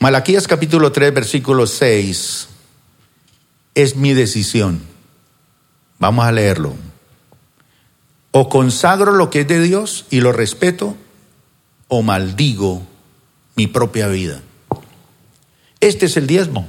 Malaquías 0.00 0.46
capítulo 0.46 0.92
3, 0.92 1.14
versículo 1.14 1.66
6 1.66 2.48
es 3.82 3.96
mi 3.96 4.12
decisión. 4.12 4.80
Vamos 5.98 6.24
a 6.24 6.32
leerlo. 6.32 6.74
O 8.30 8.48
consagro 8.48 9.12
lo 9.12 9.30
que 9.30 9.40
es 9.40 9.48
de 9.48 9.60
Dios 9.60 10.06
y 10.10 10.20
lo 10.20 10.32
respeto, 10.32 10.96
o 11.88 12.02
maldigo 12.02 12.86
mi 13.56 13.66
propia 13.66 14.08
vida. 14.08 14.42
Este 15.80 16.06
es 16.06 16.16
el 16.16 16.26
diezmo. 16.26 16.68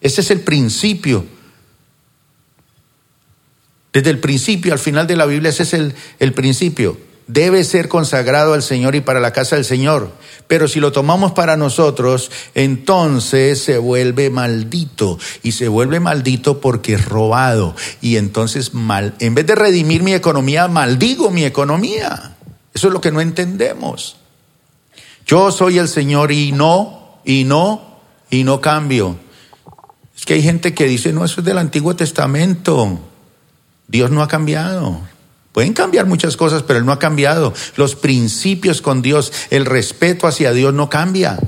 Este 0.00 0.20
es 0.20 0.30
el 0.30 0.40
principio 0.40 1.26
desde 3.94 4.10
el 4.10 4.18
principio 4.18 4.72
al 4.72 4.80
final 4.80 5.06
de 5.06 5.14
la 5.14 5.24
Biblia 5.24 5.50
ese 5.50 5.62
es 5.62 5.72
el, 5.72 5.94
el 6.18 6.32
principio. 6.34 6.98
Debe 7.26 7.64
ser 7.64 7.88
consagrado 7.88 8.52
al 8.52 8.62
Señor 8.62 8.94
y 8.94 9.00
para 9.00 9.20
la 9.20 9.32
casa 9.32 9.56
del 9.56 9.64
Señor. 9.64 10.10
Pero 10.46 10.68
si 10.68 10.78
lo 10.78 10.92
tomamos 10.92 11.32
para 11.32 11.56
nosotros, 11.56 12.30
entonces 12.54 13.62
se 13.62 13.78
vuelve 13.78 14.28
maldito. 14.28 15.18
Y 15.42 15.52
se 15.52 15.68
vuelve 15.68 16.00
maldito 16.00 16.60
porque 16.60 16.94
es 16.94 17.04
robado. 17.06 17.74
Y 18.02 18.16
entonces, 18.16 18.74
mal, 18.74 19.14
en 19.20 19.34
vez 19.34 19.46
de 19.46 19.54
redimir 19.54 20.02
mi 20.02 20.12
economía, 20.12 20.68
maldigo 20.68 21.30
mi 21.30 21.44
economía. 21.44 22.36
Eso 22.74 22.88
es 22.88 22.92
lo 22.92 23.00
que 23.00 23.12
no 23.12 23.20
entendemos. 23.20 24.16
Yo 25.26 25.50
soy 25.50 25.78
el 25.78 25.88
Señor 25.88 26.30
y 26.32 26.52
no, 26.52 27.20
y 27.24 27.44
no, 27.44 28.00
y 28.28 28.44
no 28.44 28.60
cambio. 28.60 29.16
Es 30.16 30.26
que 30.26 30.34
hay 30.34 30.42
gente 30.42 30.74
que 30.74 30.84
dice, 30.84 31.12
no, 31.12 31.24
eso 31.24 31.40
es 31.40 31.46
del 31.46 31.58
Antiguo 31.58 31.96
Testamento. 31.96 32.98
Dios 33.88 34.10
no 34.10 34.22
ha 34.22 34.28
cambiado. 34.28 35.00
Pueden 35.54 35.72
cambiar 35.72 36.06
muchas 36.06 36.36
cosas, 36.36 36.64
pero 36.64 36.80
Él 36.80 36.84
no 36.84 36.90
ha 36.90 36.98
cambiado. 36.98 37.54
Los 37.76 37.94
principios 37.94 38.82
con 38.82 39.02
Dios, 39.02 39.32
el 39.50 39.66
respeto 39.66 40.26
hacia 40.26 40.52
Dios 40.52 40.74
no 40.74 40.90
cambia. 40.90 41.38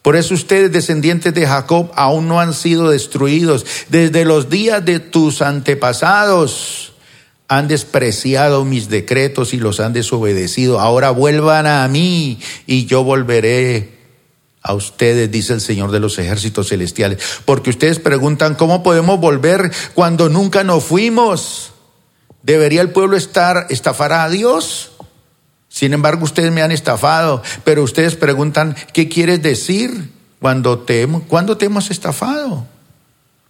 Por 0.00 0.16
eso 0.16 0.32
ustedes, 0.32 0.72
descendientes 0.72 1.34
de 1.34 1.46
Jacob, 1.46 1.90
aún 1.94 2.28
no 2.28 2.40
han 2.40 2.54
sido 2.54 2.88
destruidos. 2.88 3.66
Desde 3.90 4.24
los 4.24 4.48
días 4.48 4.82
de 4.86 5.00
tus 5.00 5.42
antepasados 5.42 6.94
han 7.46 7.68
despreciado 7.68 8.64
mis 8.64 8.88
decretos 8.88 9.52
y 9.52 9.58
los 9.58 9.80
han 9.80 9.92
desobedecido. 9.92 10.80
Ahora 10.80 11.10
vuelvan 11.10 11.66
a 11.66 11.86
mí 11.88 12.38
y 12.66 12.86
yo 12.86 13.04
volveré 13.04 13.98
a 14.62 14.72
ustedes, 14.72 15.30
dice 15.30 15.52
el 15.52 15.60
Señor 15.60 15.90
de 15.90 16.00
los 16.00 16.18
ejércitos 16.18 16.70
celestiales. 16.70 17.18
Porque 17.44 17.68
ustedes 17.68 17.98
preguntan, 17.98 18.54
¿cómo 18.54 18.82
podemos 18.82 19.20
volver 19.20 19.70
cuando 19.92 20.30
nunca 20.30 20.64
nos 20.64 20.84
fuimos? 20.84 21.74
¿Debería 22.42 22.80
el 22.80 22.90
pueblo 22.90 23.16
estar, 23.16 23.66
estafar 23.70 24.12
a 24.12 24.28
Dios? 24.28 24.92
Sin 25.68 25.92
embargo, 25.92 26.24
ustedes 26.24 26.52
me 26.52 26.62
han 26.62 26.72
estafado, 26.72 27.42
pero 27.64 27.82
ustedes 27.82 28.16
preguntan, 28.16 28.74
¿qué 28.92 29.08
quieres 29.08 29.42
decir 29.42 30.12
cuando 30.40 30.78
te, 30.78 31.06
cuando 31.28 31.56
te 31.56 31.66
hemos 31.66 31.90
estafado? 31.90 32.66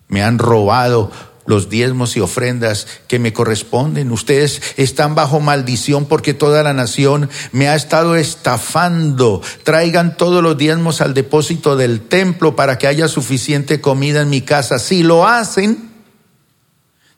Me 0.08 0.22
han 0.22 0.38
robado 0.38 1.10
los 1.48 1.70
diezmos 1.70 2.16
y 2.16 2.20
ofrendas 2.20 2.86
que 3.08 3.18
me 3.18 3.32
corresponden. 3.32 4.12
Ustedes 4.12 4.60
están 4.76 5.14
bajo 5.14 5.40
maldición 5.40 6.04
porque 6.04 6.34
toda 6.34 6.62
la 6.62 6.74
nación 6.74 7.30
me 7.52 7.68
ha 7.68 7.74
estado 7.74 8.16
estafando. 8.16 9.40
Traigan 9.62 10.16
todos 10.18 10.42
los 10.42 10.58
diezmos 10.58 11.00
al 11.00 11.14
depósito 11.14 11.76
del 11.76 12.02
templo 12.02 12.54
para 12.54 12.76
que 12.76 12.86
haya 12.86 13.08
suficiente 13.08 13.80
comida 13.80 14.20
en 14.20 14.28
mi 14.28 14.42
casa. 14.42 14.78
Si 14.78 15.02
lo 15.02 15.26
hacen, 15.26 15.87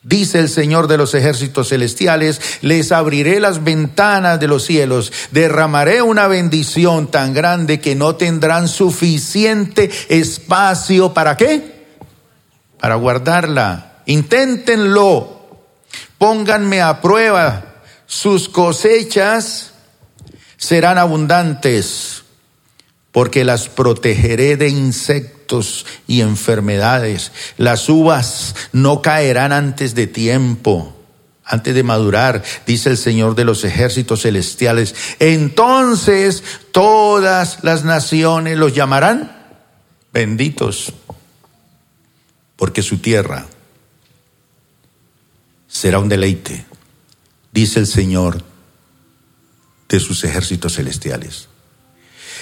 Dice 0.03 0.39
el 0.39 0.49
Señor 0.49 0.87
de 0.87 0.97
los 0.97 1.13
ejércitos 1.15 1.69
celestiales, 1.69 2.41
les 2.63 2.91
abriré 2.91 3.39
las 3.39 3.63
ventanas 3.63 4.41
de 4.41 4.49
los 4.49 4.65
cielos, 4.65 5.13
derramaré 5.31 6.01
una 6.01 6.27
bendición 6.27 7.11
tan 7.11 7.35
grande 7.35 7.81
que 7.81 7.95
no 7.95 8.17
tendrán 8.17 8.67
suficiente 8.67 9.91
espacio 10.09 11.13
para 11.13 11.37
qué? 11.37 11.87
Para 12.81 12.95
guardarla. 12.95 13.99
Inténtenlo, 14.07 15.67
pónganme 16.17 16.81
a 16.81 17.03
prueba, 17.03 17.83
sus 18.07 18.49
cosechas 18.49 19.75
serán 20.57 20.97
abundantes, 20.97 22.25
porque 23.13 23.45
las 23.45 23.69
protegeré 23.69 24.57
de 24.57 24.69
insectos 24.69 25.87
y 26.07 26.21
enfermedades. 26.21 27.33
Las 27.57 27.89
uvas 27.89 28.55
no 28.73 29.03
caerán 29.03 29.53
antes 29.53 29.95
de 29.95 30.07
tiempo 30.07 30.97
antes 31.51 31.75
de 31.75 31.83
madurar, 31.83 32.45
dice 32.65 32.91
el 32.91 32.97
Señor 32.97 33.35
de 33.35 33.45
los 33.45 33.65
ejércitos 33.65 34.23
celestiales. 34.23 34.95
Entonces 35.19 36.45
todas 36.71 37.65
las 37.65 37.85
naciones 37.85 38.57
los 38.57 38.73
llamarán 38.73 39.37
benditos, 40.13 40.93
porque 42.55 42.83
su 42.83 42.99
tierra 42.99 43.47
será 45.67 45.99
un 45.99 46.09
deleite, 46.09 46.67
dice 47.53 47.81
el 47.81 47.89
Señor 47.89 48.45
de 49.89 49.99
sus 49.99 50.23
ejércitos 50.23 50.77
celestiales. 50.77 51.50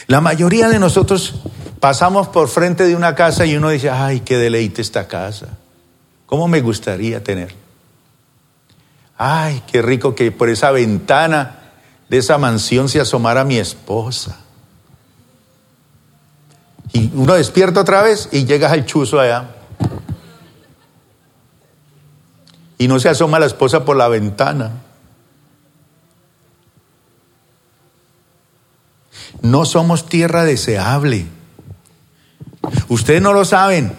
La 0.08 0.20
mayoría 0.20 0.68
de 0.68 0.80
nosotros 0.80 1.36
pasamos 1.78 2.26
por 2.28 2.48
frente 2.48 2.84
de 2.84 2.96
una 2.96 3.14
casa 3.14 3.46
y 3.46 3.56
uno 3.56 3.68
dice, 3.68 3.90
ay, 3.90 4.20
qué 4.20 4.36
deleite 4.36 4.82
esta 4.82 5.06
casa. 5.06 5.46
¿Cómo 6.26 6.48
me 6.48 6.60
gustaría 6.60 7.22
tener? 7.22 7.54
Ay, 9.16 9.62
qué 9.70 9.80
rico 9.80 10.16
que 10.16 10.32
por 10.32 10.48
esa 10.48 10.72
ventana 10.72 11.58
de 12.08 12.18
esa 12.18 12.36
mansión 12.38 12.88
se 12.88 13.00
asomara 13.00 13.44
mi 13.44 13.58
esposa. 13.58 14.40
Y 16.92 17.10
uno 17.14 17.34
despierta 17.34 17.80
otra 17.80 18.02
vez 18.02 18.28
y 18.32 18.44
llegas 18.44 18.72
al 18.72 18.84
chuzo 18.84 19.20
allá. 19.20 19.54
y 22.78 22.86
no 22.86 23.00
se 23.00 23.08
asoma 23.08 23.40
la 23.40 23.46
esposa 23.46 23.84
por 23.84 23.96
la 23.96 24.08
ventana. 24.08 24.70
No 29.42 29.64
somos 29.64 30.08
tierra 30.08 30.44
deseable. 30.44 31.26
Ustedes 32.88 33.22
no 33.22 33.32
lo 33.32 33.44
saben. 33.44 33.92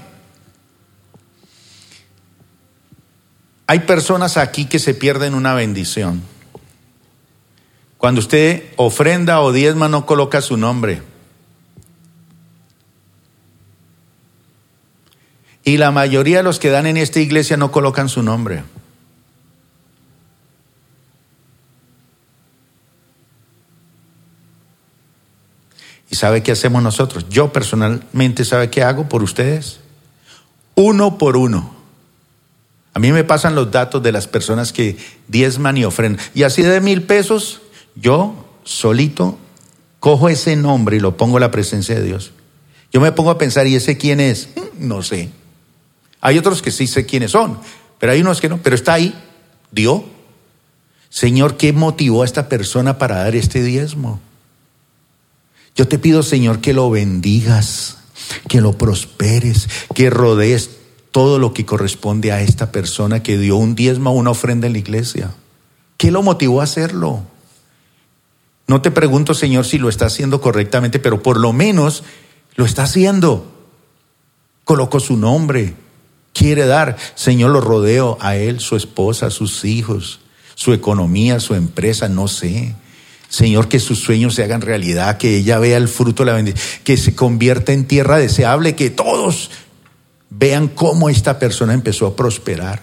Hay 3.67 3.79
personas 3.81 4.37
aquí 4.37 4.65
que 4.65 4.79
se 4.79 4.93
pierden 4.93 5.35
una 5.35 5.53
bendición. 5.53 6.23
Cuando 7.97 8.19
usted 8.19 8.63
ofrenda 8.77 9.41
o 9.41 9.51
diezma 9.51 9.89
no 9.89 10.05
coloca 10.05 10.41
su 10.41 10.57
nombre. 10.57 11.03
Y 15.63 15.77
la 15.77 15.91
mayoría 15.91 16.37
de 16.37 16.43
los 16.43 16.59
que 16.59 16.69
dan 16.69 16.87
en 16.87 16.97
esta 16.97 17.19
iglesia 17.19 17.57
no 17.57 17.71
colocan 17.71 18.09
su 18.09 18.23
nombre. 18.23 18.63
¿Y 26.09 26.15
sabe 26.15 26.41
qué 26.41 26.51
hacemos 26.51 26.81
nosotros? 26.81 27.25
Yo 27.29 27.53
personalmente, 27.53 28.43
¿sabe 28.43 28.69
qué 28.69 28.83
hago 28.83 29.07
por 29.07 29.21
ustedes? 29.23 29.79
Uno 30.75 31.17
por 31.17 31.37
uno. 31.37 31.75
A 32.93 32.99
mí 32.99 33.11
me 33.11 33.23
pasan 33.23 33.55
los 33.55 33.71
datos 33.71 34.01
de 34.01 34.11
las 34.11 34.27
personas 34.27 34.73
que 34.73 34.97
diezman 35.27 35.77
y 35.77 35.85
ofrendan. 35.85 36.25
Y 36.33 36.43
así 36.43 36.63
de 36.63 36.81
mil 36.81 37.03
pesos, 37.03 37.61
yo 37.95 38.45
solito 38.63 39.37
cojo 39.99 40.29
ese 40.29 40.55
nombre 40.55 40.97
y 40.97 40.99
lo 40.99 41.15
pongo 41.15 41.37
en 41.37 41.41
la 41.41 41.51
presencia 41.51 41.95
de 41.95 42.03
Dios. 42.03 42.31
Yo 42.91 43.01
me 43.01 43.11
pongo 43.11 43.29
a 43.29 43.37
pensar, 43.37 43.67
¿y 43.67 43.75
ese 43.75 43.97
quién 43.97 44.19
es? 44.19 44.49
Mm, 44.55 44.87
no 44.87 45.03
sé. 45.03 45.29
Hay 46.21 46.37
otros 46.37 46.61
que 46.61 46.71
sí 46.71 46.87
sé 46.87 47.05
quiénes 47.05 47.31
son, 47.31 47.59
pero 47.99 48.11
hay 48.11 48.21
unos 48.21 48.41
que 48.41 48.49
no, 48.49 48.57
pero 48.57 48.75
está 48.75 48.93
ahí, 48.93 49.13
dio. 49.71 50.03
Señor, 51.09 51.57
¿qué 51.57 51.71
motivó 51.73 52.23
a 52.23 52.25
esta 52.25 52.49
persona 52.49 52.97
para 52.97 53.17
dar 53.17 53.35
este 53.35 53.61
diezmo? 53.61 54.19
Yo 55.79 55.87
te 55.87 55.97
pido, 55.97 56.23
Señor, 56.23 56.59
que 56.59 56.73
lo 56.73 56.89
bendigas, 56.89 57.99
que 58.49 58.59
lo 58.59 58.77
prosperes, 58.77 59.69
que 59.95 60.09
rodees 60.09 60.71
todo 61.11 61.39
lo 61.39 61.53
que 61.53 61.65
corresponde 61.65 62.33
a 62.33 62.41
esta 62.41 62.73
persona 62.73 63.23
que 63.23 63.37
dio 63.37 63.55
un 63.55 63.75
diezmo 63.75 64.11
una 64.11 64.31
ofrenda 64.31 64.67
en 64.67 64.73
la 64.73 64.79
iglesia. 64.79 65.33
¿Qué 65.95 66.11
lo 66.11 66.21
motivó 66.21 66.59
a 66.59 66.65
hacerlo? 66.65 67.21
No 68.67 68.81
te 68.81 68.91
pregunto, 68.91 69.33
Señor, 69.33 69.63
si 69.63 69.77
lo 69.77 69.87
está 69.87 70.07
haciendo 70.07 70.41
correctamente, 70.41 70.99
pero 70.99 71.23
por 71.23 71.39
lo 71.39 71.53
menos 71.53 72.03
lo 72.55 72.65
está 72.65 72.83
haciendo. 72.83 73.49
Colocó 74.65 74.99
su 74.99 75.15
nombre, 75.15 75.75
quiere 76.33 76.65
dar. 76.65 76.97
Señor, 77.15 77.51
lo 77.51 77.61
rodeo 77.61 78.17
a 78.19 78.35
él, 78.35 78.59
su 78.59 78.75
esposa, 78.75 79.29
sus 79.29 79.63
hijos, 79.63 80.19
su 80.55 80.73
economía, 80.73 81.39
su 81.39 81.55
empresa, 81.55 82.09
no 82.09 82.27
sé. 82.27 82.75
Señor, 83.29 83.69
que 83.69 83.79
sus 83.79 83.99
sueños 83.99 84.33
se 84.33 84.43
hagan 84.43 84.61
realidad, 84.61 85.17
que 85.17 85.37
ella 85.37 85.59
vea 85.59 85.77
el 85.77 85.87
fruto 85.87 86.23
de 86.23 86.31
la 86.31 86.35
bendición, 86.35 86.81
que 86.83 86.97
se 86.97 87.15
convierta 87.15 87.71
en 87.71 87.85
tierra 87.85 88.17
deseable, 88.17 88.75
que 88.75 88.89
todos 88.89 89.51
vean 90.31 90.67
cómo 90.67 91.09
esta 91.09 91.37
persona 91.37 91.73
empezó 91.73 92.07
a 92.07 92.15
prosperar. 92.15 92.81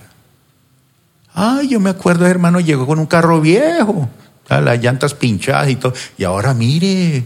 Ay, 1.34 1.68
yo 1.68 1.80
me 1.80 1.90
acuerdo, 1.90 2.26
hermano, 2.26 2.60
llegó 2.60 2.86
con 2.86 3.00
un 3.00 3.06
carro 3.06 3.40
viejo, 3.40 4.08
las 4.48 4.80
llantas 4.80 5.14
pinchadas 5.14 5.68
y 5.68 5.76
todo, 5.76 5.92
y 6.16 6.22
ahora 6.22 6.54
mire, 6.54 7.24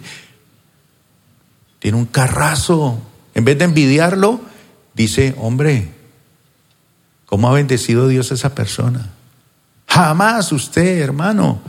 tiene 1.78 1.98
un 1.98 2.06
carrazo. 2.06 3.00
En 3.34 3.44
vez 3.44 3.58
de 3.58 3.66
envidiarlo, 3.66 4.40
dice, 4.94 5.34
hombre, 5.38 5.90
¿cómo 7.26 7.48
ha 7.48 7.52
bendecido 7.52 8.08
Dios 8.08 8.30
a 8.30 8.34
esa 8.34 8.54
persona? 8.54 9.10
Jamás 9.86 10.52
usted, 10.52 11.00
hermano, 11.00 11.60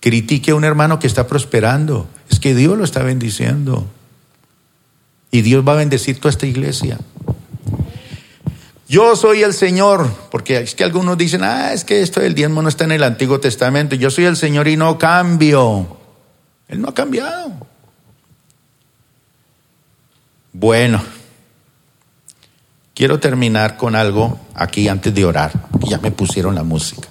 critique 0.00 0.50
a 0.50 0.54
un 0.54 0.64
hermano 0.64 0.98
que 0.98 1.06
está 1.06 1.26
prosperando. 1.26 2.08
Es 2.30 2.40
que 2.40 2.54
Dios 2.54 2.76
lo 2.76 2.84
está 2.84 3.02
bendiciendo. 3.02 3.86
Y 5.30 5.42
Dios 5.42 5.66
va 5.66 5.72
a 5.72 5.76
bendecir 5.76 6.18
toda 6.18 6.30
esta 6.30 6.46
iglesia. 6.46 6.98
Yo 8.88 9.14
soy 9.14 9.42
el 9.42 9.54
Señor, 9.54 10.12
porque 10.32 10.58
es 10.58 10.74
que 10.74 10.82
algunos 10.82 11.16
dicen, 11.16 11.44
ah, 11.44 11.72
es 11.72 11.84
que 11.84 12.02
esto 12.02 12.18
del 12.18 12.34
diezmo 12.34 12.60
no 12.60 12.68
está 12.68 12.82
en 12.84 12.92
el 12.92 13.04
Antiguo 13.04 13.38
Testamento. 13.38 13.94
Yo 13.94 14.10
soy 14.10 14.24
el 14.24 14.36
Señor 14.36 14.66
y 14.66 14.76
no 14.76 14.98
cambio. 14.98 15.96
Él 16.66 16.80
no 16.80 16.88
ha 16.88 16.94
cambiado. 16.94 17.52
Bueno, 20.52 21.00
quiero 22.92 23.20
terminar 23.20 23.76
con 23.76 23.94
algo 23.94 24.40
aquí 24.54 24.88
antes 24.88 25.14
de 25.14 25.24
orar. 25.24 25.52
Ya 25.88 25.98
me 25.98 26.10
pusieron 26.10 26.56
la 26.56 26.64
música. 26.64 27.08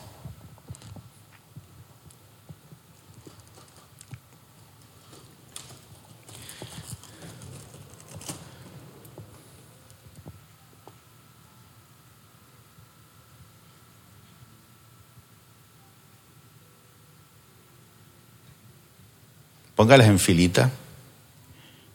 Póngalas 19.80 20.08
en 20.08 20.20
filita, 20.20 20.72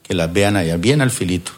que 0.02 0.14
las 0.14 0.32
vean 0.32 0.56
allá, 0.56 0.78
bien 0.78 1.02
al 1.02 1.10
filito. 1.10 1.52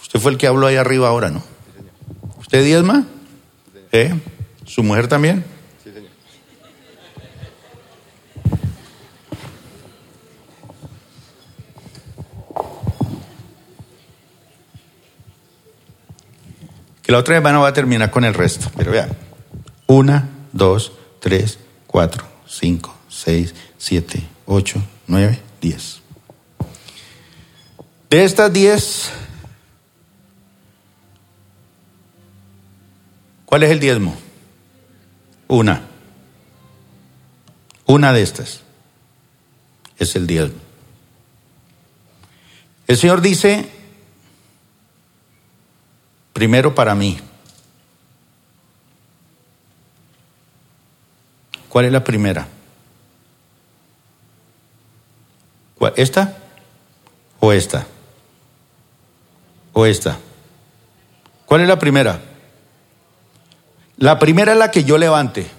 Usted 0.00 0.20
fue 0.20 0.30
el 0.30 0.38
que 0.38 0.46
habló 0.46 0.68
ahí 0.68 0.76
arriba 0.76 1.08
ahora, 1.08 1.30
¿no? 1.30 1.42
¿Usted 2.38 2.64
diezma? 2.64 3.06
¿Eh? 3.90 4.14
¿Su 4.66 4.84
mujer 4.84 5.08
también? 5.08 5.44
Sí, 5.82 5.90
señor. 5.90 6.10
Que 17.02 17.10
la 17.10 17.18
otra 17.18 17.34
semana 17.34 17.58
va 17.58 17.66
a 17.66 17.72
terminar 17.72 18.12
con 18.12 18.22
el 18.22 18.32
resto, 18.32 18.70
pero 18.76 18.92
vean. 18.92 19.08
Una, 19.88 20.28
dos, 20.52 20.92
3, 21.22 21.58
4, 21.86 22.24
5, 22.48 22.94
6, 23.08 23.54
7, 23.78 24.22
8, 24.44 24.82
9, 25.06 25.40
10. 25.60 26.02
De 28.10 28.24
estas 28.24 28.52
10, 28.52 29.10
¿cuál 33.46 33.62
es 33.62 33.70
el 33.70 33.78
diezmo? 33.78 34.16
Una. 35.46 35.82
Una 37.86 38.12
de 38.12 38.22
estas 38.22 38.62
es 39.98 40.16
el 40.16 40.26
diezmo. 40.26 40.58
El 42.88 42.96
Señor 42.96 43.20
dice, 43.20 43.68
primero 46.32 46.74
para 46.74 46.96
mí, 46.96 47.20
¿Cuál 51.72 51.86
es 51.86 51.92
la 51.92 52.04
primera? 52.04 52.46
¿Esta? 55.96 56.36
¿O 57.40 57.50
esta? 57.50 57.86
¿O 59.72 59.86
esta? 59.86 60.18
¿Cuál 61.46 61.62
es 61.62 61.68
la 61.68 61.78
primera? 61.78 62.20
La 63.96 64.18
primera 64.18 64.52
es 64.52 64.58
la 64.58 64.70
que 64.70 64.84
yo 64.84 64.98
levante. 64.98 65.50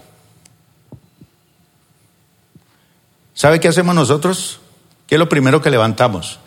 ¿Sabe 3.34 3.60
qué 3.60 3.70
hacemos 3.70 3.96
nosotros? 3.96 4.62
¿Qué 5.08 5.16
es 5.16 5.20
lo 5.20 5.28
primero 5.28 5.64
que 5.64 5.72
levantamos? 5.72 6.40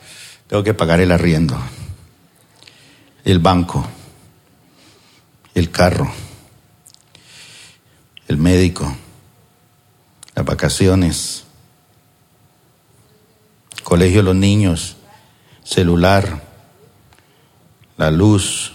Tengo 0.47 0.63
que 0.63 0.75
pagar 0.75 1.01
el 1.01 1.11
arriendo, 1.11 1.59
el 3.25 3.41
banco, 3.41 3.85
el 5.55 5.73
carro, 5.73 6.09
el 8.29 8.37
médico 8.37 8.97
las 10.37 10.45
vacaciones, 10.45 11.45
colegio 13.83 14.19
de 14.19 14.23
los 14.23 14.37
niños, 14.37 14.97
celular, 15.65 16.43
la 17.97 18.11
luz. 18.11 18.75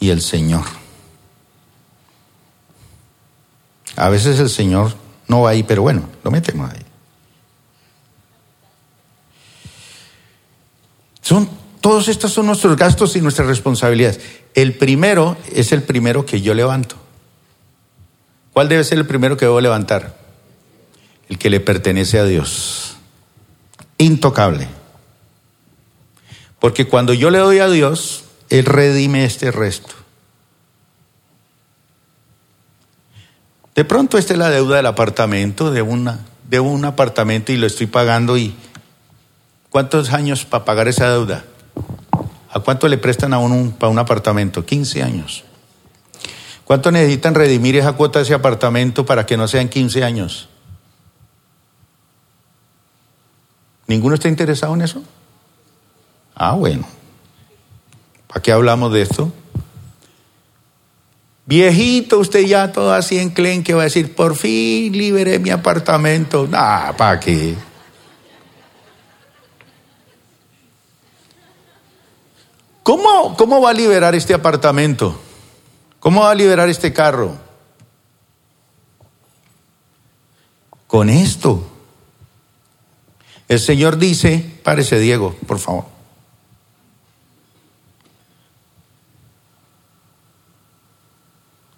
Y 0.00 0.10
el 0.10 0.20
Señor. 0.20 0.64
A 3.94 4.08
veces 4.08 4.40
el 4.40 4.48
Señor 4.48 4.96
no 5.28 5.42
va 5.42 5.50
ahí, 5.50 5.62
pero 5.62 5.82
bueno, 5.82 6.08
lo 6.24 6.30
metemos 6.32 6.72
ahí. 6.72 6.82
Son 11.20 11.59
todos 11.80 12.08
estos 12.08 12.32
son 12.32 12.46
nuestros 12.46 12.76
gastos 12.76 13.16
y 13.16 13.20
nuestras 13.20 13.48
responsabilidades. 13.48 14.20
El 14.54 14.74
primero 14.74 15.36
es 15.52 15.72
el 15.72 15.82
primero 15.82 16.26
que 16.26 16.40
yo 16.40 16.54
levanto. 16.54 16.96
¿Cuál 18.52 18.68
debe 18.68 18.84
ser 18.84 18.98
el 18.98 19.06
primero 19.06 19.36
que 19.36 19.46
debo 19.46 19.60
levantar? 19.60 20.16
El 21.28 21.38
que 21.38 21.48
le 21.48 21.60
pertenece 21.60 22.18
a 22.18 22.24
Dios. 22.24 22.96
Intocable. 23.96 24.68
Porque 26.58 26.86
cuando 26.86 27.14
yo 27.14 27.30
le 27.30 27.38
doy 27.38 27.60
a 27.60 27.68
Dios, 27.68 28.24
Él 28.50 28.66
redime 28.66 29.24
este 29.24 29.50
resto. 29.50 29.94
De 33.74 33.84
pronto 33.86 34.18
esta 34.18 34.34
es 34.34 34.38
la 34.38 34.50
deuda 34.50 34.76
del 34.76 34.86
apartamento, 34.86 35.70
de, 35.70 35.80
una, 35.80 36.26
de 36.48 36.60
un 36.60 36.84
apartamento 36.84 37.52
y 37.52 37.56
lo 37.56 37.66
estoy 37.66 37.86
pagando 37.86 38.36
y 38.36 38.54
¿cuántos 39.70 40.12
años 40.12 40.44
para 40.44 40.66
pagar 40.66 40.88
esa 40.88 41.08
deuda? 41.08 41.44
¿A 42.52 42.60
cuánto 42.60 42.88
le 42.88 42.98
prestan 42.98 43.32
a 43.32 43.38
uno 43.38 43.72
para 43.78 43.90
un 43.90 43.98
apartamento? 43.98 44.64
15 44.64 45.02
años. 45.02 45.44
¿Cuánto 46.64 46.90
necesitan 46.90 47.34
redimir 47.34 47.76
esa 47.76 47.92
cuota 47.92 48.18
de 48.18 48.24
ese 48.24 48.34
apartamento 48.34 49.04
para 49.04 49.26
que 49.26 49.36
no 49.36 49.48
sean 49.48 49.68
15 49.68 50.04
años? 50.04 50.48
¿Ninguno 53.86 54.14
está 54.14 54.28
interesado 54.28 54.74
en 54.74 54.82
eso? 54.82 55.02
Ah, 56.34 56.52
bueno. 56.52 56.86
¿Para 58.28 58.40
qué 58.40 58.52
hablamos 58.52 58.92
de 58.92 59.02
esto? 59.02 59.32
Viejito, 61.46 62.20
usted 62.20 62.46
ya 62.46 62.70
todo 62.70 62.94
así 62.94 63.18
en 63.18 63.32
que 63.32 63.74
va 63.74 63.80
a 63.80 63.84
decir, 63.84 64.14
por 64.14 64.36
fin 64.36 64.96
liberé 64.96 65.40
mi 65.40 65.50
apartamento. 65.50 66.48
Ah, 66.52 66.94
¿para 66.96 67.18
qué? 67.18 67.56
¿Cómo, 72.90 73.36
¿Cómo 73.36 73.60
va 73.60 73.70
a 73.70 73.72
liberar 73.72 74.16
este 74.16 74.34
apartamento? 74.34 75.16
¿Cómo 76.00 76.22
va 76.22 76.32
a 76.32 76.34
liberar 76.34 76.68
este 76.68 76.92
carro? 76.92 77.36
Con 80.88 81.08
esto. 81.08 81.64
El 83.46 83.60
Señor 83.60 83.96
dice, 83.96 84.44
párese 84.64 84.98
Diego, 84.98 85.36
por 85.46 85.60
favor. 85.60 85.84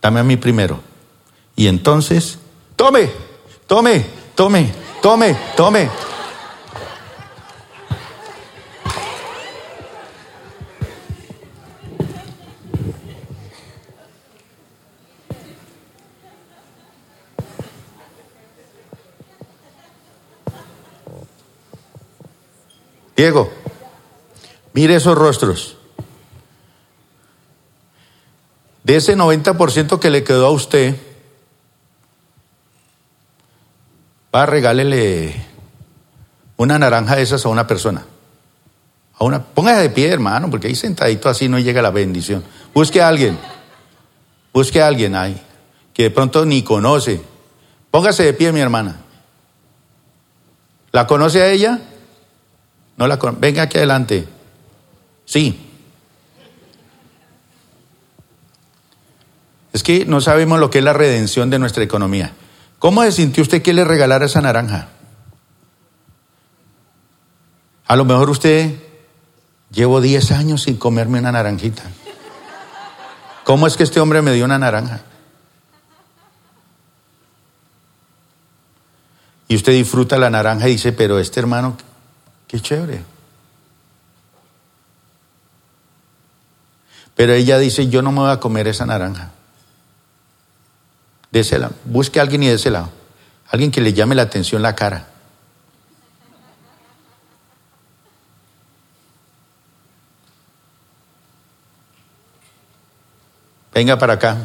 Dame 0.00 0.20
a 0.20 0.24
mí 0.24 0.38
primero. 0.38 0.80
Y 1.56 1.66
entonces, 1.66 2.38
tome, 2.74 3.10
tome, 3.66 4.06
tome, 4.34 4.72
tome, 5.02 5.36
tome. 5.58 5.90
Diego, 23.22 23.52
mire 24.72 24.96
esos 24.96 25.16
rostros. 25.16 25.76
De 28.82 28.96
ese 28.96 29.16
90% 29.16 30.00
que 30.00 30.10
le 30.10 30.24
quedó 30.24 30.46
a 30.46 30.50
usted, 30.50 30.96
va 34.34 34.42
a 34.42 34.46
regálele 34.46 35.36
una 36.56 36.80
naranja 36.80 37.14
de 37.14 37.22
esas 37.22 37.46
a 37.46 37.48
una 37.48 37.68
persona. 37.68 38.04
A 39.20 39.24
una, 39.24 39.40
póngase 39.40 39.82
de 39.82 39.90
pie, 39.90 40.08
hermano, 40.08 40.50
porque 40.50 40.66
ahí 40.66 40.74
sentadito 40.74 41.28
así 41.28 41.48
no 41.48 41.60
llega 41.60 41.80
la 41.80 41.90
bendición. 41.92 42.42
Busque 42.74 43.00
a 43.00 43.06
alguien. 43.06 43.38
Busque 44.52 44.82
a 44.82 44.88
alguien 44.88 45.14
ahí, 45.14 45.40
que 45.94 46.02
de 46.02 46.10
pronto 46.10 46.44
ni 46.44 46.64
conoce. 46.64 47.22
Póngase 47.88 48.24
de 48.24 48.32
pie, 48.32 48.50
mi 48.50 48.58
hermana. 48.58 48.96
¿La 50.90 51.06
conoce 51.06 51.40
a 51.40 51.48
ella? 51.48 51.82
No 52.97 53.07
la. 53.07 53.16
Venga 53.16 53.62
aquí 53.62 53.78
adelante. 53.78 54.28
Sí. 55.24 55.68
Es 59.72 59.82
que 59.82 60.05
no 60.05 60.20
sabemos 60.20 60.61
lo 60.61 60.70
que 60.70 60.78
es 60.78 60.84
la 60.84 60.93
redención 60.93 61.51
de 61.51 61.59
nuestra 61.59 61.82
economía. 61.82 62.32
¿Cómo 62.78 63.03
se 63.05 63.12
sintió 63.12 63.43
usted 63.43 63.62
que 63.62 63.72
le 63.72 63.84
regalara 63.84 64.26
esa 64.26 64.40
naranja? 64.40 64.88
A 67.86 67.97
lo 67.97 68.05
mejor 68.05 68.28
usted 68.30 68.74
llevo 69.70 70.01
10 70.01 70.32
años 70.32 70.62
sin 70.62 70.76
comerme 70.76 71.18
una 71.18 71.32
naranjita. 71.32 71.82
¿Cómo 73.45 73.66
es 73.66 73.76
que 73.76 73.82
este 73.82 74.01
hombre 74.01 74.22
me 74.22 74.32
dio 74.32 74.45
una 74.45 74.59
naranja? 74.59 75.03
Y 79.49 79.57
usted 79.57 79.72
disfruta 79.72 80.16
la 80.18 80.30
naranja 80.30 80.68
y 80.68 80.72
dice, 80.72 80.93
pero 80.93 81.18
este 81.18 81.40
hermano, 81.40 81.76
qué 82.53 82.61
chévere. 82.61 83.03
Pero 87.16 87.32
ella 87.32 87.59
dice, 87.59 87.88
yo 87.88 88.03
no 88.03 88.12
me 88.12 88.20
voy 88.20 88.30
a 88.30 88.40
comer 88.40 88.68
esa 88.68 88.84
naranja 88.84 89.32
lado. 91.59 91.74
Busque 91.86 92.20
a 92.20 92.22
alguien 92.22 92.42
y 92.42 92.48
lado. 92.70 92.90
Alguien 93.48 93.70
que 93.70 93.80
le 93.80 93.94
llame 93.94 94.14
la 94.14 94.22
atención 94.22 94.61
la 94.61 94.74
cara. 94.74 95.09
Venga 103.72 103.98
para 103.98 104.12
acá. 104.14 104.36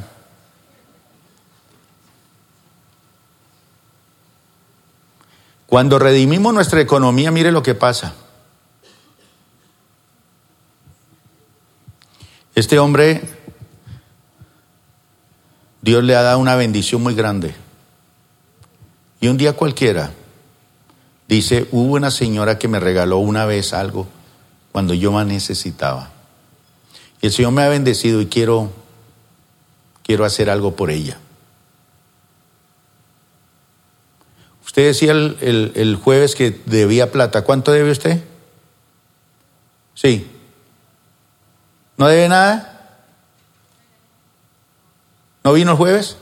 Cuando 5.77 5.99
redimimos 5.99 6.55
nuestra 6.55 6.81
economía, 6.81 7.29
mire 7.29 7.51
lo 7.51 7.61
que 7.61 7.75
pasa. 7.75 8.15
Este 12.55 12.79
hombre 12.79 13.21
Dios 15.83 16.03
le 16.03 16.15
ha 16.15 16.23
dado 16.23 16.39
una 16.39 16.55
bendición 16.55 17.03
muy 17.03 17.13
grande. 17.13 17.53
Y 19.21 19.27
un 19.27 19.37
día 19.37 19.53
cualquiera, 19.53 20.13
dice, 21.27 21.67
hubo 21.71 21.93
una 21.93 22.09
señora 22.09 22.57
que 22.57 22.67
me 22.67 22.79
regaló 22.79 23.19
una 23.19 23.45
vez 23.45 23.71
algo 23.71 24.07
cuando 24.71 24.95
yo 24.95 25.11
más 25.11 25.27
necesitaba. 25.27 26.09
Y 27.21 27.27
el 27.27 27.31
Señor 27.31 27.51
me 27.51 27.61
ha 27.61 27.69
bendecido 27.69 28.19
y 28.19 28.25
quiero, 28.25 28.71
quiero 30.01 30.25
hacer 30.25 30.49
algo 30.49 30.75
por 30.75 30.89
ella. 30.89 31.19
Usted 34.67 34.85
decía 34.85 35.13
el, 35.13 35.71
el 35.75 35.95
jueves 35.95 36.35
que 36.35 36.61
debía 36.65 37.11
plata. 37.11 37.43
¿Cuánto 37.43 37.71
debe 37.71 37.89
usted? 37.89 38.21
Sí. 39.95 40.29
¿No 41.97 42.07
debe 42.07 42.27
nada? 42.27 42.99
¿No 45.43 45.53
vino 45.53 45.71
el 45.71 45.77
jueves? 45.77 46.17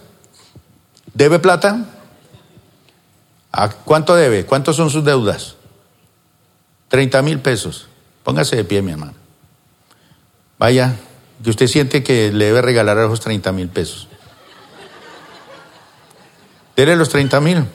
¿Debe 1.16 1.40
plata? 1.40 1.86
¿A 3.52 3.70
cuánto 3.70 4.16
debe? 4.16 4.46
¿Cuántos 4.46 4.76
son 4.76 4.92
sus 4.92 5.04
deudas? 5.04 5.56
30 6.90 7.22
mil 7.24 7.40
pesos. 7.40 7.88
Póngase 8.24 8.56
de 8.56 8.64
pie, 8.64 8.84
mi 8.84 8.92
hermano. 8.92 9.16
Vaya, 10.60 10.96
que 11.44 11.50
usted 11.50 11.68
siente 11.68 12.04
que 12.04 12.32
le 12.32 12.46
debe 12.46 12.62
regalar 12.62 12.98
esos 13.00 13.20
30 13.20 13.52
mil 13.52 13.70
pesos. 13.70 14.08
Dele 16.76 16.96
los 16.96 17.10
30 17.10 17.42
mil. 17.42 17.66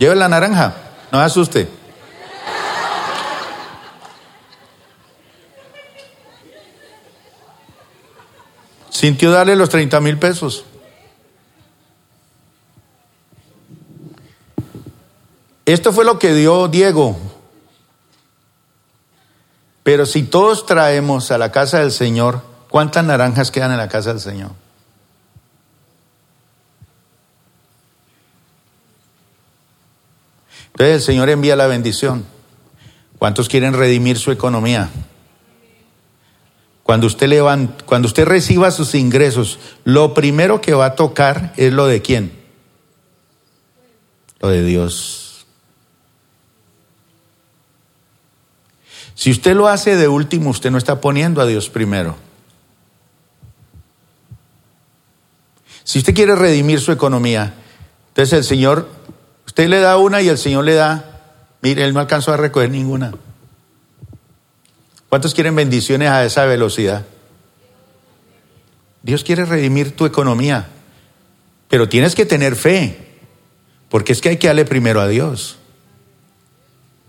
Lleve 0.00 0.16
la 0.16 0.30
naranja. 0.30 0.74
No 1.12 1.18
se 1.18 1.24
asuste. 1.26 1.68
Sintió 8.88 9.30
darle 9.30 9.56
los 9.56 9.68
30 9.68 10.00
mil 10.00 10.18
pesos. 10.18 10.64
Esto 15.66 15.92
fue 15.92 16.06
lo 16.06 16.18
que 16.18 16.32
dio 16.32 16.68
Diego. 16.68 17.18
Pero 19.82 20.06
si 20.06 20.22
todos 20.22 20.64
traemos 20.64 21.30
a 21.30 21.36
la 21.36 21.52
casa 21.52 21.80
del 21.80 21.92
Señor, 21.92 22.40
¿cuántas 22.70 23.04
naranjas 23.04 23.50
quedan 23.50 23.72
en 23.72 23.78
la 23.78 23.88
casa 23.88 24.14
del 24.14 24.20
Señor? 24.20 24.52
Entonces 30.72 30.96
el 30.96 31.02
Señor 31.02 31.28
envía 31.30 31.56
la 31.56 31.66
bendición. 31.66 32.24
¿Cuántos 33.18 33.48
quieren 33.48 33.74
redimir 33.74 34.18
su 34.18 34.32
economía? 34.32 34.90
Cuando 36.82 37.06
usted 37.06 37.28
levanta, 37.28 37.84
cuando 37.84 38.06
usted 38.06 38.24
reciba 38.24 38.70
sus 38.70 38.94
ingresos, 38.94 39.58
lo 39.84 40.14
primero 40.14 40.60
que 40.60 40.74
va 40.74 40.86
a 40.86 40.94
tocar 40.96 41.52
es 41.56 41.72
lo 41.72 41.86
de 41.86 42.02
quién? 42.02 42.32
Lo 44.40 44.48
de 44.48 44.64
Dios. 44.64 45.46
Si 49.14 49.30
usted 49.30 49.54
lo 49.54 49.68
hace 49.68 49.96
de 49.96 50.08
último, 50.08 50.48
usted 50.48 50.70
no 50.70 50.78
está 50.78 51.00
poniendo 51.00 51.42
a 51.42 51.46
Dios 51.46 51.68
primero. 51.68 52.16
Si 55.84 55.98
usted 55.98 56.14
quiere 56.14 56.34
redimir 56.36 56.80
su 56.80 56.90
economía, 56.90 57.52
entonces 58.08 58.32
el 58.32 58.44
Señor, 58.44 58.88
usted 59.50 59.68
le 59.68 59.80
da 59.80 59.96
una 59.96 60.22
y 60.22 60.28
el 60.28 60.38
Señor 60.38 60.64
le 60.64 60.74
da, 60.74 61.22
mire, 61.60 61.82
Él 61.82 61.92
no 61.92 61.98
alcanzó 61.98 62.32
a 62.32 62.36
recoger 62.36 62.70
ninguna. 62.70 63.12
¿Cuántos 65.08 65.34
quieren 65.34 65.56
bendiciones 65.56 66.08
a 66.08 66.24
esa 66.24 66.44
velocidad? 66.44 67.04
Dios 69.02 69.24
quiere 69.24 69.44
redimir 69.44 69.96
tu 69.96 70.06
economía, 70.06 70.68
pero 71.66 71.88
tienes 71.88 72.14
que 72.14 72.24
tener 72.24 72.54
fe, 72.54 72.96
porque 73.88 74.12
es 74.12 74.20
que 74.20 74.28
hay 74.28 74.36
que 74.36 74.46
darle 74.46 74.64
primero 74.64 75.00
a 75.00 75.08
Dios. 75.08 75.58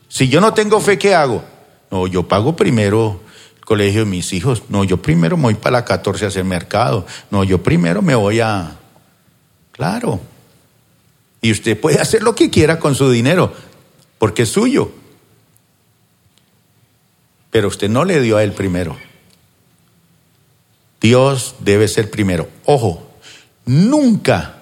Si 0.07 0.27
yo 0.27 0.41
no 0.41 0.55
tengo 0.55 0.81
fe, 0.81 0.97
¿qué 0.97 1.13
hago? 1.13 1.43
No, 1.91 2.07
yo 2.07 2.27
pago 2.27 2.55
primero 2.55 3.21
el 3.55 3.65
colegio 3.65 3.99
de 3.99 4.09
mis 4.09 4.33
hijos. 4.33 4.63
No, 4.67 4.83
yo 4.83 4.99
primero 4.99 5.37
me 5.37 5.43
voy 5.43 5.53
para 5.53 5.77
la 5.77 5.85
14 5.85 6.25
a 6.25 6.27
hacer 6.29 6.43
mercado. 6.43 7.05
No, 7.29 7.43
yo 7.43 7.61
primero 7.61 8.01
me 8.01 8.15
voy 8.15 8.39
a... 8.39 8.77
Claro. 9.73 10.30
Y 11.41 11.51
usted 11.51 11.79
puede 11.79 11.99
hacer 11.99 12.21
lo 12.21 12.35
que 12.35 12.49
quiera 12.49 12.79
con 12.79 12.95
su 12.95 13.09
dinero, 13.09 13.53
porque 14.19 14.43
es 14.43 14.49
suyo. 14.49 14.91
Pero 17.49 17.67
usted 17.67 17.89
no 17.89 18.05
le 18.05 18.21
dio 18.21 18.37
a 18.37 18.43
él 18.43 18.53
primero. 18.53 18.97
Dios 21.01 21.55
debe 21.59 21.87
ser 21.87 22.11
primero. 22.11 22.47
Ojo, 22.65 23.11
nunca 23.65 24.61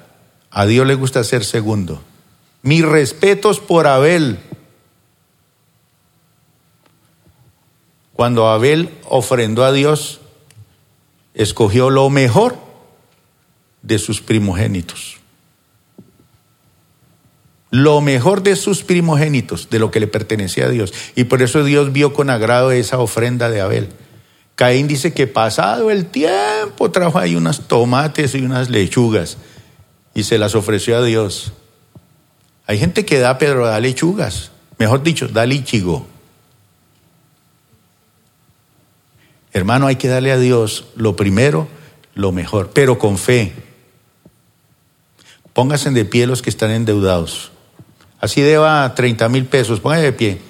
a 0.50 0.66
Dios 0.66 0.88
le 0.88 0.96
gusta 0.96 1.24
ser 1.24 1.44
segundo. 1.44 2.02
Mis 2.62 2.84
respetos 2.84 3.60
por 3.60 3.88
Abel. 3.88 4.40
Cuando 8.14 8.48
Abel 8.48 8.90
ofrendó 9.06 9.64
a 9.64 9.72
Dios, 9.72 10.22
escogió 11.34 11.90
lo 11.90 12.10
mejor 12.10 12.58
de 13.82 14.00
sus 14.00 14.22
primogénitos. 14.22 15.19
Lo 17.72 18.02
mejor 18.02 18.42
de 18.42 18.56
sus 18.56 18.84
primogénitos, 18.84 19.70
de 19.70 19.80
lo 19.80 19.92
que 19.92 20.00
le 20.00 20.08
pertenecía 20.08 20.66
a 20.66 20.70
Dios. 20.70 20.94
Y 21.16 21.26
por 21.26 21.42
eso 21.42 21.64
Dios 21.64 21.94
vio 21.94 22.14
con 22.14 22.30
agrado 22.30 22.72
esa 22.72 22.98
ofrenda 22.98 23.50
de 23.50 23.62
Abel. 23.62 23.90
Caín 24.56 24.88
dice 24.88 25.14
que 25.14 25.28
pasado 25.28 25.92
el 25.92 26.08
tiempo 26.08 26.92
trajo 26.92 27.20
ahí 27.20 27.36
unas 27.36 27.68
tomates 27.68 28.36
y 28.36 28.42
unas 28.42 28.70
lechugas 28.70 29.38
y 30.14 30.24
se 30.24 30.38
las 30.38 30.56
ofreció 30.56 30.98
a 30.98 31.04
Dios. 31.04 31.54
Hay 32.66 32.78
gente 32.78 33.06
que 33.06 33.20
da, 33.20 33.38
pero 33.38 33.66
da 33.66 33.80
lechugas. 33.80 34.52
Mejor 34.78 35.02
dicho, 35.02 35.28
da 35.28 35.46
lichigo. 35.46 36.08
Hermano, 39.54 39.88
hay 39.88 39.96
que 39.96 40.08
darle 40.08 40.32
a 40.32 40.38
Dios 40.38 40.86
lo 40.96 41.16
primero, 41.16 41.68
lo 42.14 42.32
mejor, 42.32 42.72
pero 42.74 43.00
con 43.00 43.18
fe. 43.18 43.54
Pónganse 45.54 45.90
de 45.92 46.06
pie 46.06 46.28
los 46.28 46.42
que 46.42 46.50
están 46.50 46.72
endeudados. 46.72 47.52
Así 48.22 48.42
deba 48.42 48.94
30 48.96 49.30
mil 49.30 49.46
pesos, 49.46 49.80
pónganse 49.80 50.06
de 50.06 50.14
pie. 50.14 50.42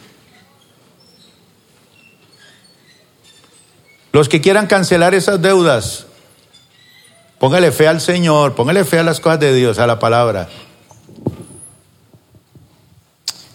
Los 4.11 4.28
que 4.28 4.41
quieran 4.41 4.65
cancelar 4.65 5.13
esas 5.13 5.41
deudas, 5.41 6.07
póngale 7.38 7.72
fe 7.72 7.88
al 7.88 8.01
Señor, 8.01 8.55
póngale 8.55 8.84
fe 8.84 8.99
a 8.99 9.03
las 9.03 9.20
cosas 9.20 9.39
de 9.39 9.53
Dios, 9.53 9.78
a 9.78 9.86
la 9.86 9.99
palabra. 9.99 10.49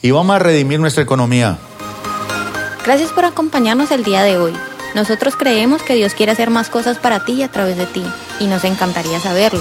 Y 0.00 0.10
vamos 0.12 0.36
a 0.36 0.38
redimir 0.38 0.78
nuestra 0.78 1.02
economía. 1.02 1.58
Gracias 2.84 3.10
por 3.10 3.24
acompañarnos 3.24 3.90
el 3.90 4.04
día 4.04 4.22
de 4.22 4.38
hoy. 4.38 4.52
Nosotros 4.94 5.34
creemos 5.34 5.82
que 5.82 5.94
Dios 5.94 6.14
quiere 6.14 6.30
hacer 6.30 6.50
más 6.50 6.68
cosas 6.68 6.98
para 6.98 7.24
ti 7.24 7.32
y 7.32 7.42
a 7.42 7.50
través 7.50 7.76
de 7.76 7.86
ti, 7.86 8.04
y 8.38 8.46
nos 8.46 8.62
encantaría 8.62 9.18
saberlo. 9.18 9.60